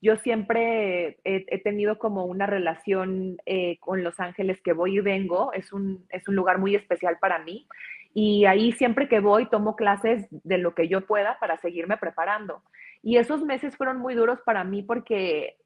yo 0.00 0.16
siempre 0.16 1.18
he, 1.24 1.58
tenido 1.60 1.98
como 1.98 2.24
una 2.26 2.46
relación 2.46 3.38
eh, 3.46 3.78
con 3.80 4.04
Los 4.04 4.20
Ángeles 4.20 4.60
que 4.62 4.72
voy 4.72 4.98
y 4.98 5.00
vengo. 5.00 5.52
Es 5.52 5.72
un, 5.72 6.06
es 6.10 6.28
un 6.28 6.36
lugar 6.36 6.58
muy 6.58 6.74
especial 6.74 7.18
para 7.20 7.38
mí. 7.38 7.66
Y 8.14 8.46
ahí 8.46 8.72
siempre 8.72 9.08
que 9.08 9.20
voy 9.20 9.48
tomo 9.48 9.76
clases 9.76 10.26
de 10.30 10.58
lo 10.58 10.74
que 10.74 10.88
yo 10.88 11.06
pueda 11.06 11.38
para 11.38 11.58
seguirme 11.58 11.96
preparando. 11.98 12.62
Y 13.02 13.16
esos 13.16 13.42
meses 13.42 13.76
fueron 13.76 13.98
muy 13.98 14.14
duros 14.14 14.40
para 14.44 14.64
mí 14.64 14.82
porque 14.82 15.56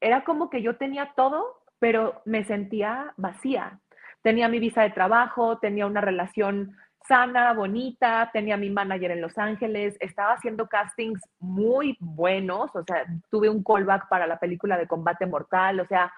era 0.00 0.24
como 0.24 0.50
que 0.50 0.62
yo 0.62 0.76
tenía 0.76 1.12
todo, 1.16 1.65
pero 1.78 2.22
me 2.24 2.44
sentía 2.44 3.12
vacía. 3.16 3.80
Tenía 4.22 4.48
mi 4.48 4.58
visa 4.58 4.82
de 4.82 4.90
trabajo, 4.90 5.58
tenía 5.58 5.86
una 5.86 6.00
relación 6.00 6.76
sana, 7.06 7.52
bonita, 7.52 8.30
tenía 8.32 8.56
mi 8.56 8.70
manager 8.70 9.12
en 9.12 9.20
Los 9.20 9.38
Ángeles, 9.38 9.96
estaba 10.00 10.32
haciendo 10.32 10.66
castings 10.66 11.20
muy 11.38 11.96
buenos, 12.00 12.74
o 12.74 12.82
sea, 12.84 13.06
tuve 13.30 13.48
un 13.48 13.62
callback 13.62 14.08
para 14.08 14.26
la 14.26 14.38
película 14.38 14.76
de 14.76 14.88
Combate 14.88 15.26
Mortal, 15.26 15.80
o 15.80 15.86
sea, 15.86 16.12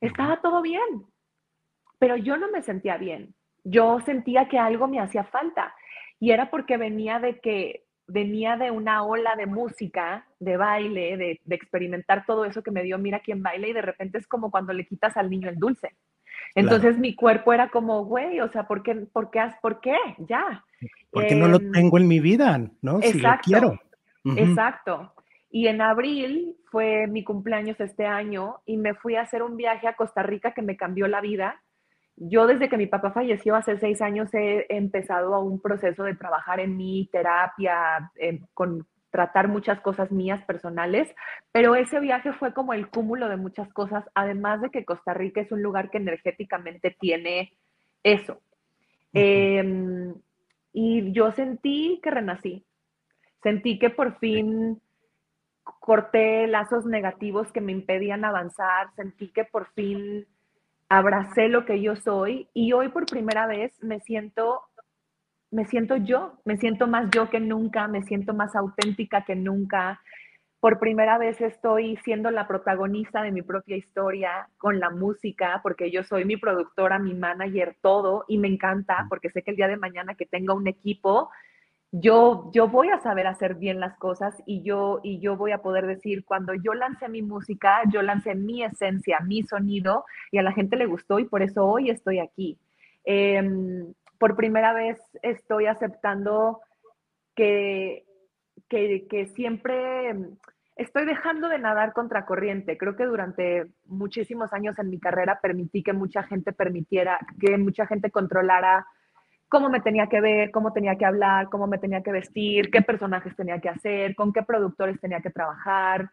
estaba 0.00 0.40
todo 0.40 0.62
bien, 0.62 1.04
pero 1.98 2.16
yo 2.16 2.36
no 2.36 2.50
me 2.50 2.62
sentía 2.62 2.96
bien. 2.96 3.34
Yo 3.62 4.00
sentía 4.00 4.48
que 4.48 4.58
algo 4.58 4.88
me 4.88 5.00
hacía 5.00 5.24
falta 5.24 5.74
y 6.18 6.30
era 6.30 6.50
porque 6.50 6.78
venía 6.78 7.18
de 7.18 7.40
que 7.40 7.84
venía 8.10 8.56
de 8.56 8.70
una 8.70 9.02
ola 9.02 9.36
de 9.36 9.46
música, 9.46 10.26
de 10.38 10.56
baile, 10.56 11.16
de, 11.16 11.40
experimentar 11.54 12.24
todo 12.26 12.44
eso 12.44 12.62
que 12.62 12.70
me 12.70 12.82
dio 12.82 12.98
Mira 12.98 13.20
quién 13.20 13.42
baila 13.42 13.68
y 13.68 13.72
de 13.72 13.82
repente 13.82 14.18
es 14.18 14.26
como 14.26 14.50
cuando 14.50 14.72
le 14.72 14.86
quitas 14.86 15.16
al 15.16 15.30
niño 15.30 15.48
el 15.48 15.56
dulce. 15.56 15.96
Entonces 16.54 16.98
mi 16.98 17.14
cuerpo 17.14 17.52
era 17.52 17.68
como, 17.68 18.04
güey, 18.04 18.40
o 18.40 18.48
sea, 18.48 18.66
¿por 18.66 18.82
qué? 18.82 18.94
¿Por 19.12 19.30
qué? 19.30 19.40
¿Por 19.62 19.80
qué? 19.80 19.96
Ya. 20.18 20.64
Porque 21.10 21.34
no 21.34 21.46
lo 21.46 21.58
em, 21.58 21.72
tengo 21.72 21.98
en 21.98 22.08
mi 22.08 22.18
vida, 22.18 22.60
¿no? 22.82 23.00
Si 23.02 23.20
lo 23.20 23.30
quiero. 23.42 23.80
Exacto. 24.36 25.14
Y 25.50 25.68
en 25.68 25.80
abril 25.80 26.56
fue 26.70 27.06
mi 27.06 27.24
cumpleaños 27.24 27.80
este 27.80 28.06
año 28.06 28.56
y 28.66 28.76
me 28.76 28.94
fui 28.94 29.16
a 29.16 29.22
hacer 29.22 29.42
un 29.42 29.56
viaje 29.56 29.86
a 29.88 29.94
Costa 29.94 30.22
Rica 30.22 30.52
que 30.52 30.62
me 30.62 30.76
cambió 30.76 31.06
la 31.08 31.20
vida 31.20 31.60
yo 32.22 32.46
desde 32.46 32.68
que 32.68 32.76
mi 32.76 32.86
papá 32.86 33.12
falleció 33.12 33.56
hace 33.56 33.78
seis 33.78 34.02
años 34.02 34.28
he 34.34 34.66
empezado 34.68 35.34
a 35.34 35.42
un 35.42 35.58
proceso 35.58 36.04
de 36.04 36.14
trabajar 36.14 36.60
en 36.60 36.76
mi 36.76 37.08
terapia, 37.10 38.12
con 38.52 38.86
tratar 39.10 39.48
muchas 39.48 39.80
cosas 39.80 40.12
mías 40.12 40.44
personales, 40.44 41.12
pero 41.50 41.74
ese 41.74 41.98
viaje 41.98 42.32
fue 42.34 42.52
como 42.52 42.74
el 42.74 42.88
cúmulo 42.88 43.28
de 43.28 43.38
muchas 43.38 43.72
cosas, 43.72 44.04
además 44.14 44.60
de 44.60 44.70
que 44.70 44.84
Costa 44.84 45.14
Rica 45.14 45.40
es 45.40 45.50
un 45.50 45.62
lugar 45.62 45.90
que 45.90 45.96
energéticamente 45.96 46.94
tiene 47.00 47.52
eso. 48.02 48.40
Em, 49.14 50.14
y 50.74 51.12
yo 51.12 51.32
sentí 51.32 52.00
que 52.02 52.10
renací, 52.10 52.64
sentí 53.42 53.78
que 53.78 53.88
por 53.88 54.18
fin 54.18 54.80
corté 55.80 56.46
lazos 56.46 56.84
negativos 56.84 57.50
que 57.50 57.62
me 57.62 57.72
impedían 57.72 58.26
avanzar, 58.26 58.94
sentí 58.94 59.28
que 59.32 59.44
por 59.44 59.72
fin 59.72 60.26
abracé 60.90 61.48
lo 61.48 61.64
que 61.64 61.80
yo 61.80 61.96
soy 61.96 62.48
y 62.52 62.72
hoy 62.72 62.88
por 62.88 63.06
primera 63.06 63.46
vez 63.46 63.72
me 63.82 64.00
siento 64.00 64.60
me 65.52 65.64
siento 65.64 65.96
yo, 65.96 66.34
me 66.44 66.56
siento 66.58 66.86
más 66.86 67.10
yo 67.10 67.28
que 67.28 67.40
nunca, 67.40 67.88
me 67.88 68.02
siento 68.02 68.34
más 68.34 68.54
auténtica 68.54 69.24
que 69.24 69.34
nunca. 69.34 70.00
Por 70.60 70.78
primera 70.78 71.18
vez 71.18 71.40
estoy 71.40 71.96
siendo 72.04 72.30
la 72.30 72.46
protagonista 72.46 73.22
de 73.22 73.32
mi 73.32 73.42
propia 73.42 73.76
historia 73.76 74.48
con 74.58 74.78
la 74.78 74.90
música, 74.90 75.58
porque 75.62 75.90
yo 75.90 76.04
soy 76.04 76.24
mi 76.24 76.36
productora, 76.36 77.00
mi 77.00 77.14
manager, 77.14 77.76
todo, 77.80 78.24
y 78.28 78.38
me 78.38 78.46
encanta, 78.46 79.06
porque 79.08 79.30
sé 79.30 79.42
que 79.42 79.50
el 79.50 79.56
día 79.56 79.66
de 79.66 79.76
mañana 79.76 80.14
que 80.14 80.26
tenga 80.26 80.54
un 80.54 80.68
equipo, 80.68 81.30
yo, 81.92 82.50
yo 82.52 82.68
voy 82.68 82.88
a 82.90 83.00
saber 83.00 83.26
hacer 83.26 83.56
bien 83.56 83.80
las 83.80 83.96
cosas 83.98 84.40
y 84.46 84.62
yo, 84.62 85.00
y 85.02 85.18
yo 85.20 85.36
voy 85.36 85.52
a 85.52 85.62
poder 85.62 85.86
decir, 85.86 86.24
cuando 86.24 86.54
yo 86.54 86.72
lancé 86.74 87.08
mi 87.08 87.22
música, 87.22 87.82
yo 87.92 88.02
lancé 88.02 88.34
mi 88.34 88.62
esencia, 88.62 89.18
mi 89.20 89.42
sonido 89.42 90.04
y 90.30 90.38
a 90.38 90.42
la 90.42 90.52
gente 90.52 90.76
le 90.76 90.86
gustó 90.86 91.18
y 91.18 91.24
por 91.24 91.42
eso 91.42 91.66
hoy 91.66 91.90
estoy 91.90 92.20
aquí. 92.20 92.58
Em, 93.04 93.92
por 94.18 94.36
primera 94.36 94.72
vez 94.72 94.98
estoy 95.22 95.66
aceptando 95.66 96.60
que, 97.34 98.04
que, 98.68 99.06
que 99.08 99.26
siempre 99.26 100.14
estoy 100.76 101.06
dejando 101.06 101.48
de 101.48 101.58
nadar 101.58 101.92
contra 101.92 102.24
corriente. 102.24 102.78
Creo 102.78 102.94
que 102.94 103.04
durante 103.04 103.66
muchísimos 103.86 104.52
años 104.52 104.78
en 104.78 104.90
mi 104.90 105.00
carrera 105.00 105.40
permití 105.42 105.82
que 105.82 105.92
mucha 105.92 106.22
gente 106.22 106.52
permitiera, 106.52 107.18
que 107.40 107.58
mucha 107.58 107.86
gente 107.86 108.10
controlara 108.10 108.86
cómo 109.50 109.68
me 109.68 109.80
tenía 109.80 110.06
que 110.06 110.20
ver, 110.20 110.50
cómo 110.52 110.72
tenía 110.72 110.96
que 110.96 111.04
hablar, 111.04 111.48
cómo 111.50 111.66
me 111.66 111.78
tenía 111.78 112.02
que 112.02 112.12
vestir, 112.12 112.70
qué 112.70 112.82
personajes 112.82 113.34
tenía 113.36 113.60
que 113.60 113.68
hacer, 113.68 114.14
con 114.14 114.32
qué 114.32 114.42
productores 114.42 114.98
tenía 115.00 115.20
que 115.20 115.30
trabajar. 115.30 116.08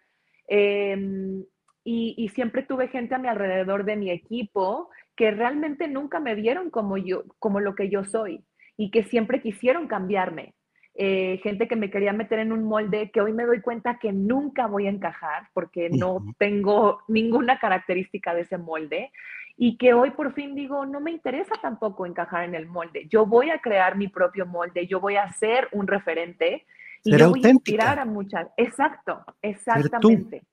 Em, 0.48 1.44
y, 1.84 2.30
siempre 2.34 2.64
tuve 2.64 2.90
gente 2.90 3.16
a 3.16 3.20
mi 3.20 3.30
alrededor 3.30 3.86
de 3.86 3.96
mi 3.96 4.10
equipo 4.10 4.90
que 5.16 5.32
realmente 5.32 5.88
nunca 5.88 6.20
me 6.20 6.36
vieron 6.36 6.70
como 6.70 6.98
yo, 6.98 7.24
como 7.40 7.62
lo 7.62 7.76
que 7.76 7.90
yo 7.90 8.04
soy 8.04 8.44
y 8.76 8.92
que 8.92 9.04
siempre 9.04 9.42
quisieron 9.42 9.88
cambiarme. 9.88 10.54
Eh, 10.96 11.40
gente 11.44 11.68
que 11.68 11.76
me 11.76 11.92
quería 11.92 12.12
meter 12.12 12.40
en 12.40 12.52
un 12.52 12.64
molde 12.64 13.12
que 13.12 13.22
hoy 13.22 13.32
me 13.32 13.46
doy 13.46 13.62
cuenta 13.62 14.00
que 14.00 14.12
nunca 14.12 14.66
voy 14.66 14.88
a 14.88 14.90
encajar 14.90 15.44
porque 15.54 15.90
no 15.92 16.26
tengo 16.40 17.02
ninguna 17.08 17.60
característica 17.60 18.34
de 18.34 18.42
ese 18.42 18.58
molde 18.58 19.12
y 19.60 19.76
que 19.78 19.94
hoy 19.94 20.12
por 20.12 20.34
fin 20.34 20.54
digo, 20.54 20.86
no 20.86 21.02
me 21.02 21.12
interesa 21.12 21.56
tampoco 21.60 22.06
encajar 22.06 22.44
en 22.44 22.54
el 22.54 22.68
molde. 22.68 23.08
Yo 23.10 23.26
voy 23.26 23.50
a 23.50 23.60
crear 23.60 23.98
mi 23.98 24.08
propio 24.08 24.46
molde, 24.46 24.86
yo 24.86 25.00
voy 25.00 25.18
a 25.18 25.32
ser 25.34 25.68
un 25.72 25.88
referente 25.88 26.66
y 27.04 27.18
yo 27.18 27.32
voy 27.32 27.42
a 27.44 27.50
inspirar 27.50 27.98
a 27.98 28.06
muchas. 28.06 28.48
Exacto, 28.56 29.26
exactamente. 29.42 30.44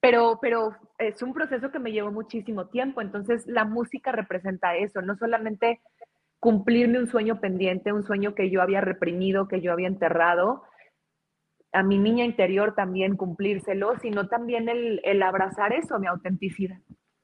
Pero, 0.00 0.38
pero 0.40 0.74
es 0.98 1.22
un 1.22 1.34
proceso 1.34 1.70
que 1.70 1.78
me 1.78 1.92
llevó 1.92 2.10
muchísimo 2.10 2.66
tiempo. 2.66 3.02
Entonces, 3.02 3.46
la 3.46 3.64
música 3.66 4.10
representa 4.10 4.74
eso, 4.74 5.02
no 5.02 5.14
solamente 5.16 5.80
cumplirme 6.40 6.98
un 6.98 7.06
sueño 7.06 7.40
pendiente, 7.40 7.92
un 7.92 8.02
sueño 8.02 8.34
que 8.34 8.50
yo 8.50 8.62
había 8.62 8.80
reprimido, 8.80 9.48
que 9.48 9.60
yo 9.60 9.70
había 9.70 9.86
enterrado, 9.86 10.64
a 11.72 11.82
mi 11.82 11.98
niña 11.98 12.24
interior 12.24 12.74
también 12.74 13.16
cumplírselo, 13.16 13.98
sino 14.00 14.28
también 14.28 14.68
el, 14.68 15.00
el 15.04 15.22
abrazar 15.22 15.72
eso, 15.72 15.98
mi 15.98 16.06
autenticidad 16.06 16.78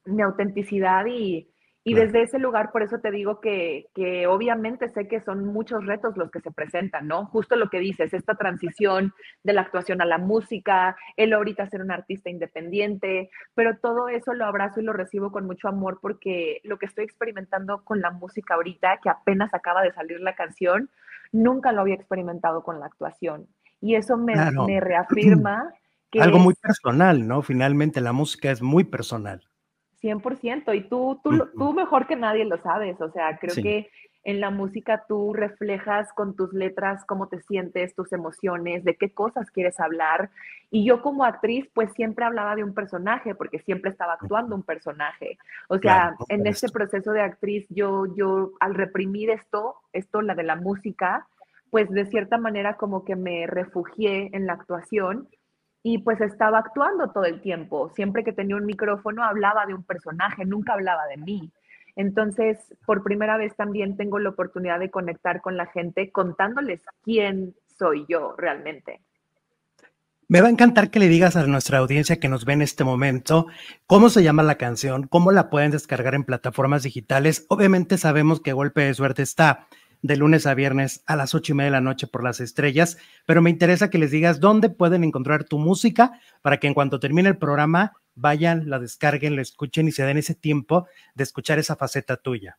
mi 0.09 0.23
autenticidad 0.23 1.07
y, 1.07 1.49
y 1.89 1.95
desde 1.95 2.23
ese 2.23 2.39
lugar, 2.39 2.71
por 2.71 2.83
eso 2.83 2.99
te 2.99 3.11
digo 3.11 3.41
que, 3.41 3.87
que, 3.95 4.27
obviamente 4.27 4.89
sé 4.91 5.09
que 5.09 5.21
son 5.23 5.47
muchos 5.47 5.87
retos 5.87 6.19
los 6.19 6.31
que 6.31 6.41
se 6.41 6.51
presentan, 6.51 7.09
¿no? 7.09 7.25
Justo 7.27 7.57
lo 7.57 7.71
que 7.71 7.79
dices, 7.79 8.13
esta 8.13 8.35
transición 8.35 9.15
de 9.43 9.55
la 9.55 9.63
actuación 9.63 10.03
a 10.03 10.05
la 10.05 10.19
música, 10.19 10.97
el 11.17 11.33
ahorita 11.33 11.67
ser 11.71 11.81
un 11.81 11.91
artista 11.91 12.29
independiente, 12.29 13.31
pero 13.55 13.79
todo 13.79 14.09
eso 14.09 14.35
lo 14.35 14.45
abrazo 14.45 14.81
y 14.81 14.85
lo 14.85 14.93
recibo 14.93 15.33
con 15.33 15.47
mucho 15.47 15.69
amor 15.69 15.99
porque 16.03 16.61
lo 16.63 16.79
que 16.79 16.85
estoy 16.85 17.05
experimentando 17.05 17.83
con 17.85 18.03
la 18.03 18.11
música 18.11 18.55
ahorita, 18.55 18.99
que 19.03 19.09
apenas 19.09 19.55
acaba 19.55 19.81
de 19.81 19.93
salir 19.93 20.21
la 20.21 20.35
canción, 20.35 20.91
nunca 21.33 21.73
lo 21.73 21.81
había 21.81 21.95
experimentado 21.95 22.63
con 22.63 22.81
la 22.81 22.87
actuación. 22.87 23.47
Y 23.81 23.95
eso 23.95 24.19
me, 24.19 24.35
me 24.67 24.81
reafirma 24.81 25.73
que... 26.11 26.21
Algo 26.21 26.39
muy 26.39 26.55
personal, 26.55 27.27
¿no? 27.27 27.41
Finalmente 27.41 28.03
la 28.03 28.13
música 28.13 28.51
es 28.51 28.61
muy 28.61 28.85
personal. 28.85 29.48
100%, 30.03 30.77
y 30.77 30.89
tú, 30.89 31.21
tú, 31.23 31.49
tú 31.57 31.73
mejor 31.73 32.07
que 32.07 32.17
nadie 32.17 32.45
lo 32.45 32.59
sabes, 32.63 33.01
o 33.01 33.11
sea, 33.11 33.37
creo 33.39 33.55
que 33.55 33.91
en 34.29 34.41
la 34.41 34.51
música 34.51 35.05
tú 35.09 35.33
reflejas 35.33 36.13
con 36.13 36.37
tus 36.37 36.53
letras 36.53 37.05
cómo 37.07 37.29
te 37.29 37.41
sientes, 37.43 37.95
tus 37.95 38.13
emociones, 38.13 38.85
de 38.85 38.95
qué 38.95 39.11
cosas 39.11 39.51
quieres 39.51 39.81
hablar. 39.81 40.31
Y 40.71 40.85
yo 40.85 41.01
como 41.01 41.25
actriz, 41.25 41.67
pues 41.73 41.91
siempre 41.95 42.27
hablaba 42.27 42.55
de 42.55 42.63
un 42.63 42.75
personaje, 42.75 43.35
porque 43.35 43.61
siempre 43.61 43.91
estaba 43.91 44.15
actuando 44.15 44.55
un 44.55 44.65
personaje. 44.65 45.39
O 45.69 45.79
sea, 45.79 46.15
en 46.29 46.47
este 46.47 46.69
proceso 46.69 47.13
de 47.13 47.23
actriz, 47.23 47.67
yo, 47.71 48.05
yo 48.17 48.53
al 48.61 48.75
reprimir 48.75 49.31
esto, 49.31 49.77
esto, 49.95 50.21
la 50.21 50.35
de 50.35 50.43
la 50.43 50.57
música, 50.57 51.27
pues 51.71 51.89
de 51.89 52.05
cierta 52.05 52.37
manera 52.37 52.77
como 52.77 53.05
que 53.05 53.17
me 53.17 53.47
refugié 53.47 54.29
en 54.35 54.47
la 54.47 54.55
actuación 54.55 55.29
y 55.83 55.99
pues 55.99 56.21
estaba 56.21 56.59
actuando 56.59 57.11
todo 57.11 57.25
el 57.25 57.41
tiempo. 57.41 57.91
Siempre 57.95 58.25
que 58.25 58.33
tenía 58.33 58.57
un 58.57 58.67
micrófono 58.67 59.25
hablaba 59.25 59.67
de 59.67 59.75
un 59.75 59.85
personaje, 59.85 60.45
nunca 60.45 60.75
hablaba 60.75 61.07
de 61.07 61.17
mí. 61.17 61.53
Entonces, 61.97 62.59
por 62.87 63.03
primera 63.03 63.37
vez 63.37 63.57
también 63.57 63.97
tengo 63.97 64.19
la 64.19 64.31
oportunidad 64.31 64.79
de 64.79 64.91
conectar 64.91 65.41
con 65.41 65.57
la 65.57 65.67
gente 65.67 66.13
contándoles 66.13 66.81
quién 67.03 67.55
soy 67.77 68.07
yo 68.09 68.35
realmente. 68.37 69.01
Me 70.31 70.43
va 70.43 70.49
a 70.49 70.51
encantar 70.51 70.91
que 70.91 70.99
le 70.99 71.09
digas 71.09 71.37
a 71.37 71.47
nuestra 71.47 71.79
audiencia 71.79 72.21
que 72.21 72.29
nos 72.29 72.45
ve 72.45 72.53
en 72.53 72.61
este 72.61 72.85
momento 72.85 73.47
cómo 73.87 74.11
se 74.11 74.23
llama 74.23 74.43
la 74.43 74.57
canción, 74.57 75.07
cómo 75.07 75.33
la 75.33 75.49
pueden 75.49 75.71
descargar 75.71 76.15
en 76.15 76.25
plataformas 76.25 76.83
digitales. 76.83 77.47
Obviamente 77.49 77.97
sabemos 77.97 78.41
que 78.41 78.53
Golpe 78.53 78.83
de 78.83 78.93
Suerte 78.93 79.23
está 79.23 79.67
de 80.03 80.17
lunes 80.17 80.47
a 80.47 80.55
viernes 80.55 81.03
a 81.07 81.17
las 81.17 81.35
ocho 81.35 81.53
y 81.53 81.57
media 81.57 81.67
de 81.67 81.77
la 81.77 81.81
noche 81.81 82.07
por 82.07 82.23
las 82.23 82.41
estrellas, 82.41 82.99
pero 83.27 83.43
me 83.43 83.51
interesa 83.51 83.91
que 83.91 83.99
les 83.99 84.11
digas 84.11 84.41
dónde 84.41 84.71
pueden 84.71 85.05
encontrar 85.05 85.45
tu 85.45 85.59
música 85.59 86.21
para 86.43 86.59
que 86.59 86.67
en 86.67 86.75
cuanto 86.75 87.01
termine 87.01 87.29
el 87.29 87.39
programa 87.39 87.93
vayan, 88.15 88.69
la 88.69 88.79
descarguen, 88.79 89.37
la 89.37 89.43
escuchen 89.43 89.89
y 89.89 89.93
se 89.93 90.05
den 90.05 90.19
ese 90.19 90.35
tiempo 90.35 90.87
de 91.15 91.25
escuchar 91.25 91.59
esa 91.59 91.77
faceta 91.77 92.17
tuya. 92.17 92.59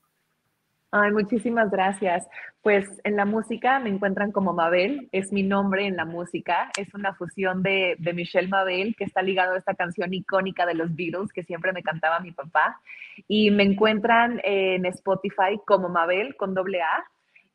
Ay, 0.92 1.12
muchísimas 1.12 1.70
gracias. 1.70 2.28
Pues 2.64 2.90
en 3.04 3.16
la 3.16 3.26
música 3.26 3.80
me 3.80 3.90
encuentran 3.90 4.32
como 4.32 4.54
Mabel, 4.54 5.08
es 5.12 5.32
mi 5.32 5.44
nombre 5.44 5.86
en 5.86 5.96
la 5.96 6.06
música, 6.06 6.72
es 6.78 6.92
una 6.96 7.14
fusión 7.14 7.62
de, 7.62 7.96
de, 8.00 8.14
Michelle 8.14 8.48
Mabel 8.48 8.96
que 8.98 9.04
está 9.04 9.22
ligado 9.22 9.54
a 9.54 9.60
esta 9.60 9.76
canción 9.76 10.14
icónica 10.14 10.66
de 10.66 10.74
los 10.74 10.96
Beatles 10.96 11.32
que 11.32 11.44
siempre 11.44 11.74
me 11.74 11.84
cantaba 11.84 12.20
mi 12.20 12.32
papá. 12.32 12.82
Y 13.28 13.52
me 13.52 13.64
encuentran 13.64 14.42
en 14.44 14.86
Spotify 14.88 15.60
como 15.68 15.90
Mabel 15.90 16.36
con 16.38 16.56
doble 16.56 16.82
A 16.82 17.06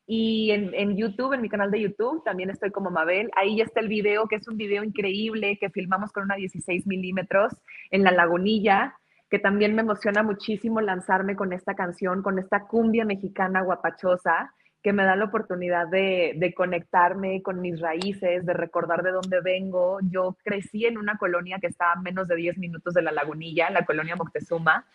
y 0.07 0.51
en, 0.51 0.95
YouTube, 0.95 1.33
en 1.33 1.41
mi 1.41 1.49
canal 1.49 1.71
de 1.71 1.81
YouTube, 1.81 2.23
también 2.23 2.51
estoy 2.51 2.69
como 2.71 2.91
Mabel. 2.91 3.31
Ahí 3.35 3.57
ya 3.57 3.63
está 3.63 3.79
el 3.79 3.87
video, 3.87 4.27
que 4.27 4.35
es 4.35 4.47
un 4.47 4.55
video 4.55 4.83
increíble 4.83 5.57
que 5.59 5.71
filmamos 5.71 6.11
con 6.11 6.23
una 6.23 6.35
16 6.35 6.85
milímetros 6.85 7.53
en 7.89 8.03
la 8.03 8.11
lagunilla, 8.11 8.95
que 9.31 9.39
también 9.39 9.73
me 9.73 9.81
emociona 9.81 10.21
muchísimo 10.21 10.79
lanzarme 10.79 11.35
con 11.35 11.53
esta 11.53 11.73
canción, 11.73 12.21
con 12.21 12.37
esta 12.37 12.67
cumbia 12.67 13.03
mexicana 13.03 13.61
guapachosa, 13.61 14.53
que 14.83 14.93
me 14.93 15.03
da 15.03 15.15
la 15.15 15.25
oportunidad 15.25 15.87
de, 15.87 16.33
de 16.35 16.53
conectarme 16.53 17.41
con 17.41 17.59
mis 17.59 17.81
raíces, 17.81 18.45
de 18.45 18.53
recordar 18.53 19.01
de 19.01 19.09
dónde 19.09 19.41
vengo. 19.41 19.97
Yo 20.11 20.37
crecí 20.43 20.85
en 20.85 20.99
una 20.99 21.17
colonia 21.17 21.57
que 21.59 21.65
está 21.65 21.93
a 21.93 21.95
menos 21.95 22.27
de 22.27 22.35
10 22.35 22.59
minutos 22.59 22.93
de 22.93 23.01
la 23.01 23.11
lagunilla, 23.11 23.71
la 23.71 23.83
colonia 23.83 24.15
Moctezuma, 24.15 24.85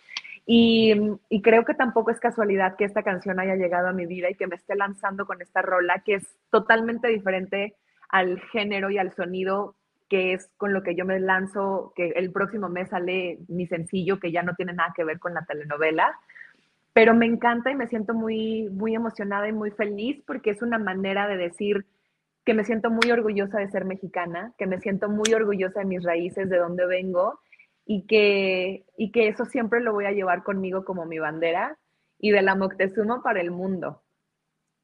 y, 0.46 0.94
creo 1.42 1.64
que 1.64 1.74
tampoco 1.74 2.10
es 2.10 2.20
casualidad 2.20 2.76
que 2.76 2.84
esta 2.84 3.02
canción 3.02 3.38
haya 3.40 3.56
llegado 3.56 3.88
a 3.88 3.92
mi 3.92 4.06
vida 4.06 4.30
y 4.30 4.34
que 4.34 4.46
me 4.46 4.56
esté 4.56 4.74
lanzando 4.74 5.26
con 5.26 5.40
esta 5.42 5.62
rola, 5.62 6.02
que 6.04 6.14
es 6.14 6.36
totalmente 6.50 7.08
diferente 7.08 7.74
al 8.08 8.40
género 8.52 8.90
y 8.90 8.98
al 8.98 9.14
sonido 9.14 9.76
que 10.08 10.32
es 10.32 10.50
con 10.56 10.72
lo 10.72 10.82
que 10.82 10.96
yo 10.96 11.04
me 11.04 11.20
lanzo, 11.20 11.92
que 11.94 12.08
el 12.16 12.32
próximo 12.32 12.68
mes 12.68 12.88
sale 12.88 13.38
mi 13.46 13.68
sencillo, 13.68 14.18
que 14.18 14.32
ya 14.32 14.42
no 14.42 14.56
tiene 14.56 14.72
nada 14.72 14.92
que 14.96 15.04
ver 15.04 15.20
con 15.20 15.34
la 15.34 15.44
telenovela. 15.44 16.18
Pero 16.92 17.14
me 17.14 17.26
encanta 17.26 17.70
y 17.70 17.76
me 17.76 17.86
siento 17.86 18.12
muy, 18.12 18.68
muy 18.70 18.96
emocionada 18.96 19.46
y 19.46 19.52
muy 19.52 19.70
feliz 19.70 20.20
porque 20.26 20.50
es 20.50 20.62
una 20.62 20.78
manera 20.80 21.28
de 21.28 21.36
decir 21.36 21.86
que 22.44 22.54
me 22.54 22.64
siento 22.64 22.90
muy 22.90 23.12
orgullosa 23.12 23.60
de 23.60 23.70
ser 23.70 23.84
mexicana, 23.84 24.52
que 24.58 24.66
me 24.66 24.80
siento 24.80 25.08
muy 25.08 25.32
orgullosa 25.32 25.78
de 25.78 25.86
mis 25.86 26.02
raíces, 26.02 26.50
de 26.50 26.58
dónde 26.58 26.86
vengo 26.86 27.38
y 27.92 28.06
que, 28.06 28.86
y 28.96 29.10
que 29.10 29.26
eso 29.26 29.44
siempre 29.46 29.80
lo 29.80 29.92
voy 29.92 30.04
a 30.04 30.12
llevar 30.12 30.44
conmigo 30.44 30.84
como 30.84 31.06
mi 31.06 31.18
bandera 31.18 31.76
y 32.20 32.30
de 32.30 32.40
la 32.40 32.54
Moctezuma 32.54 33.20
para 33.20 33.40
el 33.40 33.50
mundo. 33.50 34.04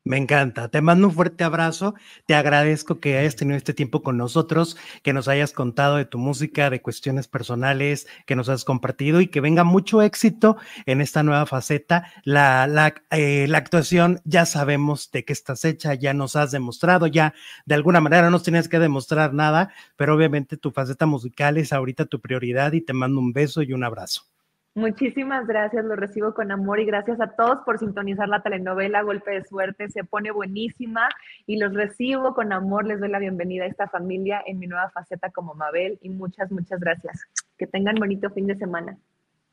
Me 0.07 0.19
encanta. 0.19 0.69
Te 0.69 0.81
mando 0.83 1.09
un 1.09 1.13
fuerte 1.13 1.43
abrazo. 1.43 1.97
Te 2.27 2.37
agradezco 2.37 3.01
que 3.01 3.19
hayas 3.19 3.35
tenido 3.35 3.57
este 3.57 3.75
tiempo 3.75 4.05
con 4.05 4.17
nosotros, 4.17 4.77
que 5.03 5.13
nos 5.13 5.27
hayas 5.27 5.53
contado 5.53 5.97
de 5.97 6.05
tu 6.05 6.17
música, 6.17 6.71
de 6.71 6.81
cuestiones 6.81 7.27
personales, 7.27 8.07
que 8.25 8.37
nos 8.37 8.49
has 8.49 8.65
compartido 8.65 9.21
y 9.21 9.27
que 9.27 9.41
venga 9.41 9.65
mucho 9.65 10.03
éxito 10.03 10.59
en 10.87 11.01
esta 11.01 11.25
nueva 11.25 11.45
faceta. 11.47 12.13
La, 12.23 12.69
la, 12.69 12.95
eh, 13.11 13.49
actuación 13.53 14.21
ya 14.25 14.47
sabemos 14.47 15.11
de 15.11 15.25
qué 15.25 15.33
estás 15.33 15.65
hecha, 15.65 15.95
ya 15.95 16.15
nos 16.15 16.37
has 16.37 16.53
demostrado, 16.53 17.09
ya 17.09 17.35
de 17.65 17.75
alguna 17.75 18.01
manera 18.01 18.23
no 18.23 18.31
nos 18.31 18.45
tenías 18.45 18.69
que 18.69 18.79
demostrar 18.79 19.35
nada, 19.35 19.73
pero 19.97 20.15
obviamente 20.15 20.57
tu 20.57 20.71
faceta 20.71 21.07
musical 21.07 21.57
es 21.59 21.73
ahorita 21.73 22.07
tu 22.07 22.21
prioridad 22.21 22.75
y 22.75 22.81
te 22.81 22.93
mando 22.93 23.19
un 23.19 23.33
beso 23.33 23.61
y 23.61 23.73
un 23.73 23.83
abrazo. 23.83 24.36
Muchísimas 24.77 25.47
gracias, 25.47 25.87
lo 25.87 25.97
recibo 25.97 26.35
con 26.35 26.53
amor 26.53 26.81
y 26.81 26.85
gracias 26.85 27.19
a 27.19 27.29
todos 27.29 27.61
por 27.65 27.79
sintonizar 27.79 28.29
la 28.29 28.43
telenovela 28.43 29.01
Golpe 29.01 29.31
de 29.31 29.43
Suerte, 29.43 29.89
se 29.89 30.05
pone 30.05 30.31
buenísima 30.31 31.09
y 31.47 31.57
los 31.57 31.73
recibo 31.73 32.35
con 32.35 32.53
amor, 32.53 32.87
les 32.87 33.01
doy 33.01 33.09
la 33.09 33.19
bienvenida 33.19 33.65
a 33.65 33.69
esta 33.69 33.89
familia 33.89 34.43
en 34.47 34.59
mi 34.59 34.67
nueva 34.67 34.91
faceta 34.91 35.31
como 35.31 35.55
Mabel 35.55 35.99
y 36.03 36.11
muchas, 36.11 36.53
muchas 36.53 36.79
gracias. 36.79 37.23
Que 37.57 37.67
tengan 37.67 37.95
bonito 37.95 38.29
fin 38.29 38.47
de 38.49 38.55
semana. 38.57 38.99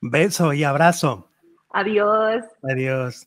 Beso 0.01 0.51
y 0.51 0.65
abrazo. 0.65 1.29
Adiós. 1.69 2.43
Adiós. 2.61 3.25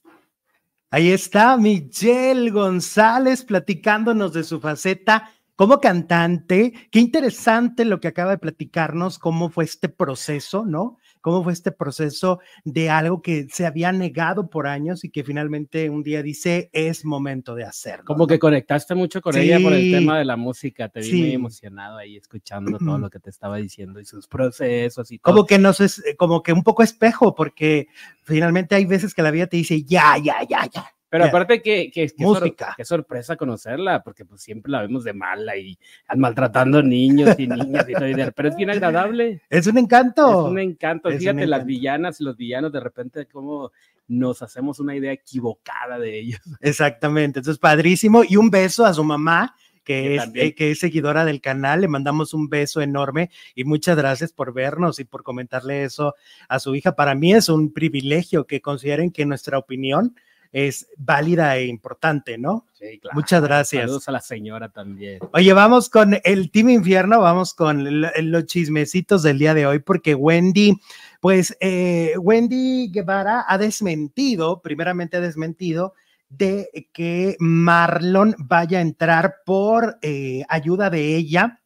Ahí 0.90 1.10
está 1.10 1.56
Michelle 1.56 2.50
González 2.50 3.42
platicándonos 3.42 4.34
de 4.34 4.44
su 4.44 4.60
faceta 4.60 5.30
como 5.54 5.80
cantante. 5.80 6.74
Qué 6.90 6.98
interesante 6.98 7.86
lo 7.86 8.00
que 8.00 8.08
acaba 8.08 8.32
de 8.32 8.38
platicarnos, 8.38 9.18
cómo 9.18 9.48
fue 9.48 9.64
este 9.64 9.88
proceso, 9.88 10.66
¿no? 10.66 10.98
Cómo 11.26 11.42
fue 11.42 11.54
este 11.54 11.72
proceso 11.72 12.38
de 12.62 12.88
algo 12.88 13.20
que 13.20 13.48
se 13.50 13.66
había 13.66 13.90
negado 13.90 14.48
por 14.48 14.68
años 14.68 15.02
y 15.02 15.10
que 15.10 15.24
finalmente 15.24 15.90
un 15.90 16.04
día 16.04 16.22
dice 16.22 16.70
es 16.72 17.04
momento 17.04 17.56
de 17.56 17.64
hacerlo. 17.64 18.04
Como 18.04 18.28
que 18.28 18.38
conectaste 18.38 18.94
mucho 18.94 19.20
con 19.20 19.36
ella 19.36 19.58
por 19.58 19.72
el 19.72 19.90
tema 19.90 20.20
de 20.20 20.24
la 20.24 20.36
música, 20.36 20.88
te 20.88 21.00
vi 21.00 21.22
muy 21.22 21.32
emocionado 21.32 21.98
ahí 21.98 22.16
escuchando 22.16 22.78
todo 22.78 22.98
lo 22.98 23.10
que 23.10 23.18
te 23.18 23.30
estaba 23.30 23.56
diciendo 23.56 23.98
y 23.98 24.04
sus 24.04 24.28
procesos 24.28 25.10
y 25.10 25.18
todo. 25.18 25.34
Como 25.34 25.46
que 25.46 25.58
no 25.58 25.70
es 25.70 26.00
como 26.16 26.44
que 26.44 26.52
un 26.52 26.62
poco 26.62 26.84
espejo, 26.84 27.34
porque 27.34 27.88
finalmente 28.22 28.76
hay 28.76 28.84
veces 28.84 29.12
que 29.12 29.22
la 29.22 29.32
vida 29.32 29.48
te 29.48 29.56
dice 29.56 29.82
ya, 29.82 30.18
ya, 30.18 30.44
ya, 30.48 30.70
ya 30.72 30.95
pero 31.16 31.28
aparte 31.28 31.62
que, 31.62 31.90
que, 31.90 32.12
Música. 32.18 32.74
qué 32.76 32.84
sorpresa 32.84 33.36
conocerla, 33.36 34.02
porque 34.02 34.24
pues 34.24 34.42
siempre 34.42 34.70
la 34.70 34.82
vemos 34.82 35.04
de 35.04 35.12
mala 35.12 35.56
y 35.56 35.78
maltratando 36.16 36.82
niños 36.82 37.34
y 37.38 37.46
niñas 37.46 37.86
y 37.88 37.92
todo, 37.92 38.32
pero 38.34 38.48
es 38.48 38.56
bien 38.56 38.70
agradable. 38.70 39.42
Es 39.48 39.66
un 39.66 39.78
encanto. 39.78 40.46
Es 40.46 40.50
un 40.50 40.58
encanto. 40.58 41.10
Fíjate, 41.10 41.46
las 41.46 41.64
villanas 41.64 42.20
y 42.20 42.24
los 42.24 42.36
villanos 42.36 42.72
de 42.72 42.80
repente 42.80 43.26
como 43.26 43.72
nos 44.08 44.42
hacemos 44.42 44.78
una 44.78 44.94
idea 44.94 45.12
equivocada 45.12 45.98
de 45.98 46.18
ellos. 46.18 46.40
Exactamente, 46.60 47.40
entonces 47.40 47.58
padrísimo. 47.58 48.22
Y 48.28 48.36
un 48.36 48.50
beso 48.50 48.84
a 48.84 48.94
su 48.94 49.02
mamá, 49.02 49.56
que 49.84 50.16
es, 50.16 50.30
eh, 50.34 50.54
que 50.54 50.72
es 50.72 50.80
seguidora 50.80 51.24
del 51.24 51.40
canal. 51.40 51.80
Le 51.80 51.88
mandamos 51.88 52.34
un 52.34 52.48
beso 52.48 52.80
enorme 52.80 53.30
y 53.54 53.64
muchas 53.64 53.96
gracias 53.96 54.32
por 54.32 54.52
vernos 54.52 54.98
y 54.98 55.04
por 55.04 55.22
comentarle 55.22 55.84
eso 55.84 56.14
a 56.48 56.58
su 56.58 56.74
hija. 56.74 56.94
Para 56.94 57.14
mí 57.14 57.32
es 57.32 57.48
un 57.48 57.72
privilegio 57.72 58.46
que 58.46 58.60
consideren 58.60 59.10
que 59.10 59.24
nuestra 59.24 59.58
opinión 59.58 60.14
es 60.52 60.88
válida 60.96 61.56
e 61.56 61.66
importante, 61.66 62.38
¿no? 62.38 62.66
Sí, 62.72 62.98
claro. 63.00 63.14
Muchas 63.14 63.42
gracias. 63.42 63.82
Saludos 63.82 64.08
a 64.08 64.12
la 64.12 64.20
señora 64.20 64.68
también. 64.68 65.20
Oye, 65.32 65.52
vamos 65.52 65.88
con 65.88 66.18
el 66.24 66.50
Team 66.50 66.70
Infierno, 66.70 67.20
vamos 67.20 67.54
con 67.54 68.00
los 68.00 68.46
chismecitos 68.46 69.22
del 69.22 69.38
día 69.38 69.54
de 69.54 69.66
hoy, 69.66 69.78
porque 69.78 70.14
Wendy, 70.14 70.78
pues 71.20 71.56
eh, 71.60 72.14
Wendy 72.18 72.90
Guevara 72.90 73.44
ha 73.48 73.58
desmentido, 73.58 74.60
primeramente 74.62 75.16
ha 75.16 75.20
desmentido, 75.20 75.94
de 76.28 76.88
que 76.92 77.36
Marlon 77.38 78.34
vaya 78.38 78.78
a 78.78 78.82
entrar 78.82 79.36
por 79.44 79.98
eh, 80.02 80.44
ayuda 80.48 80.90
de 80.90 81.16
ella 81.16 81.62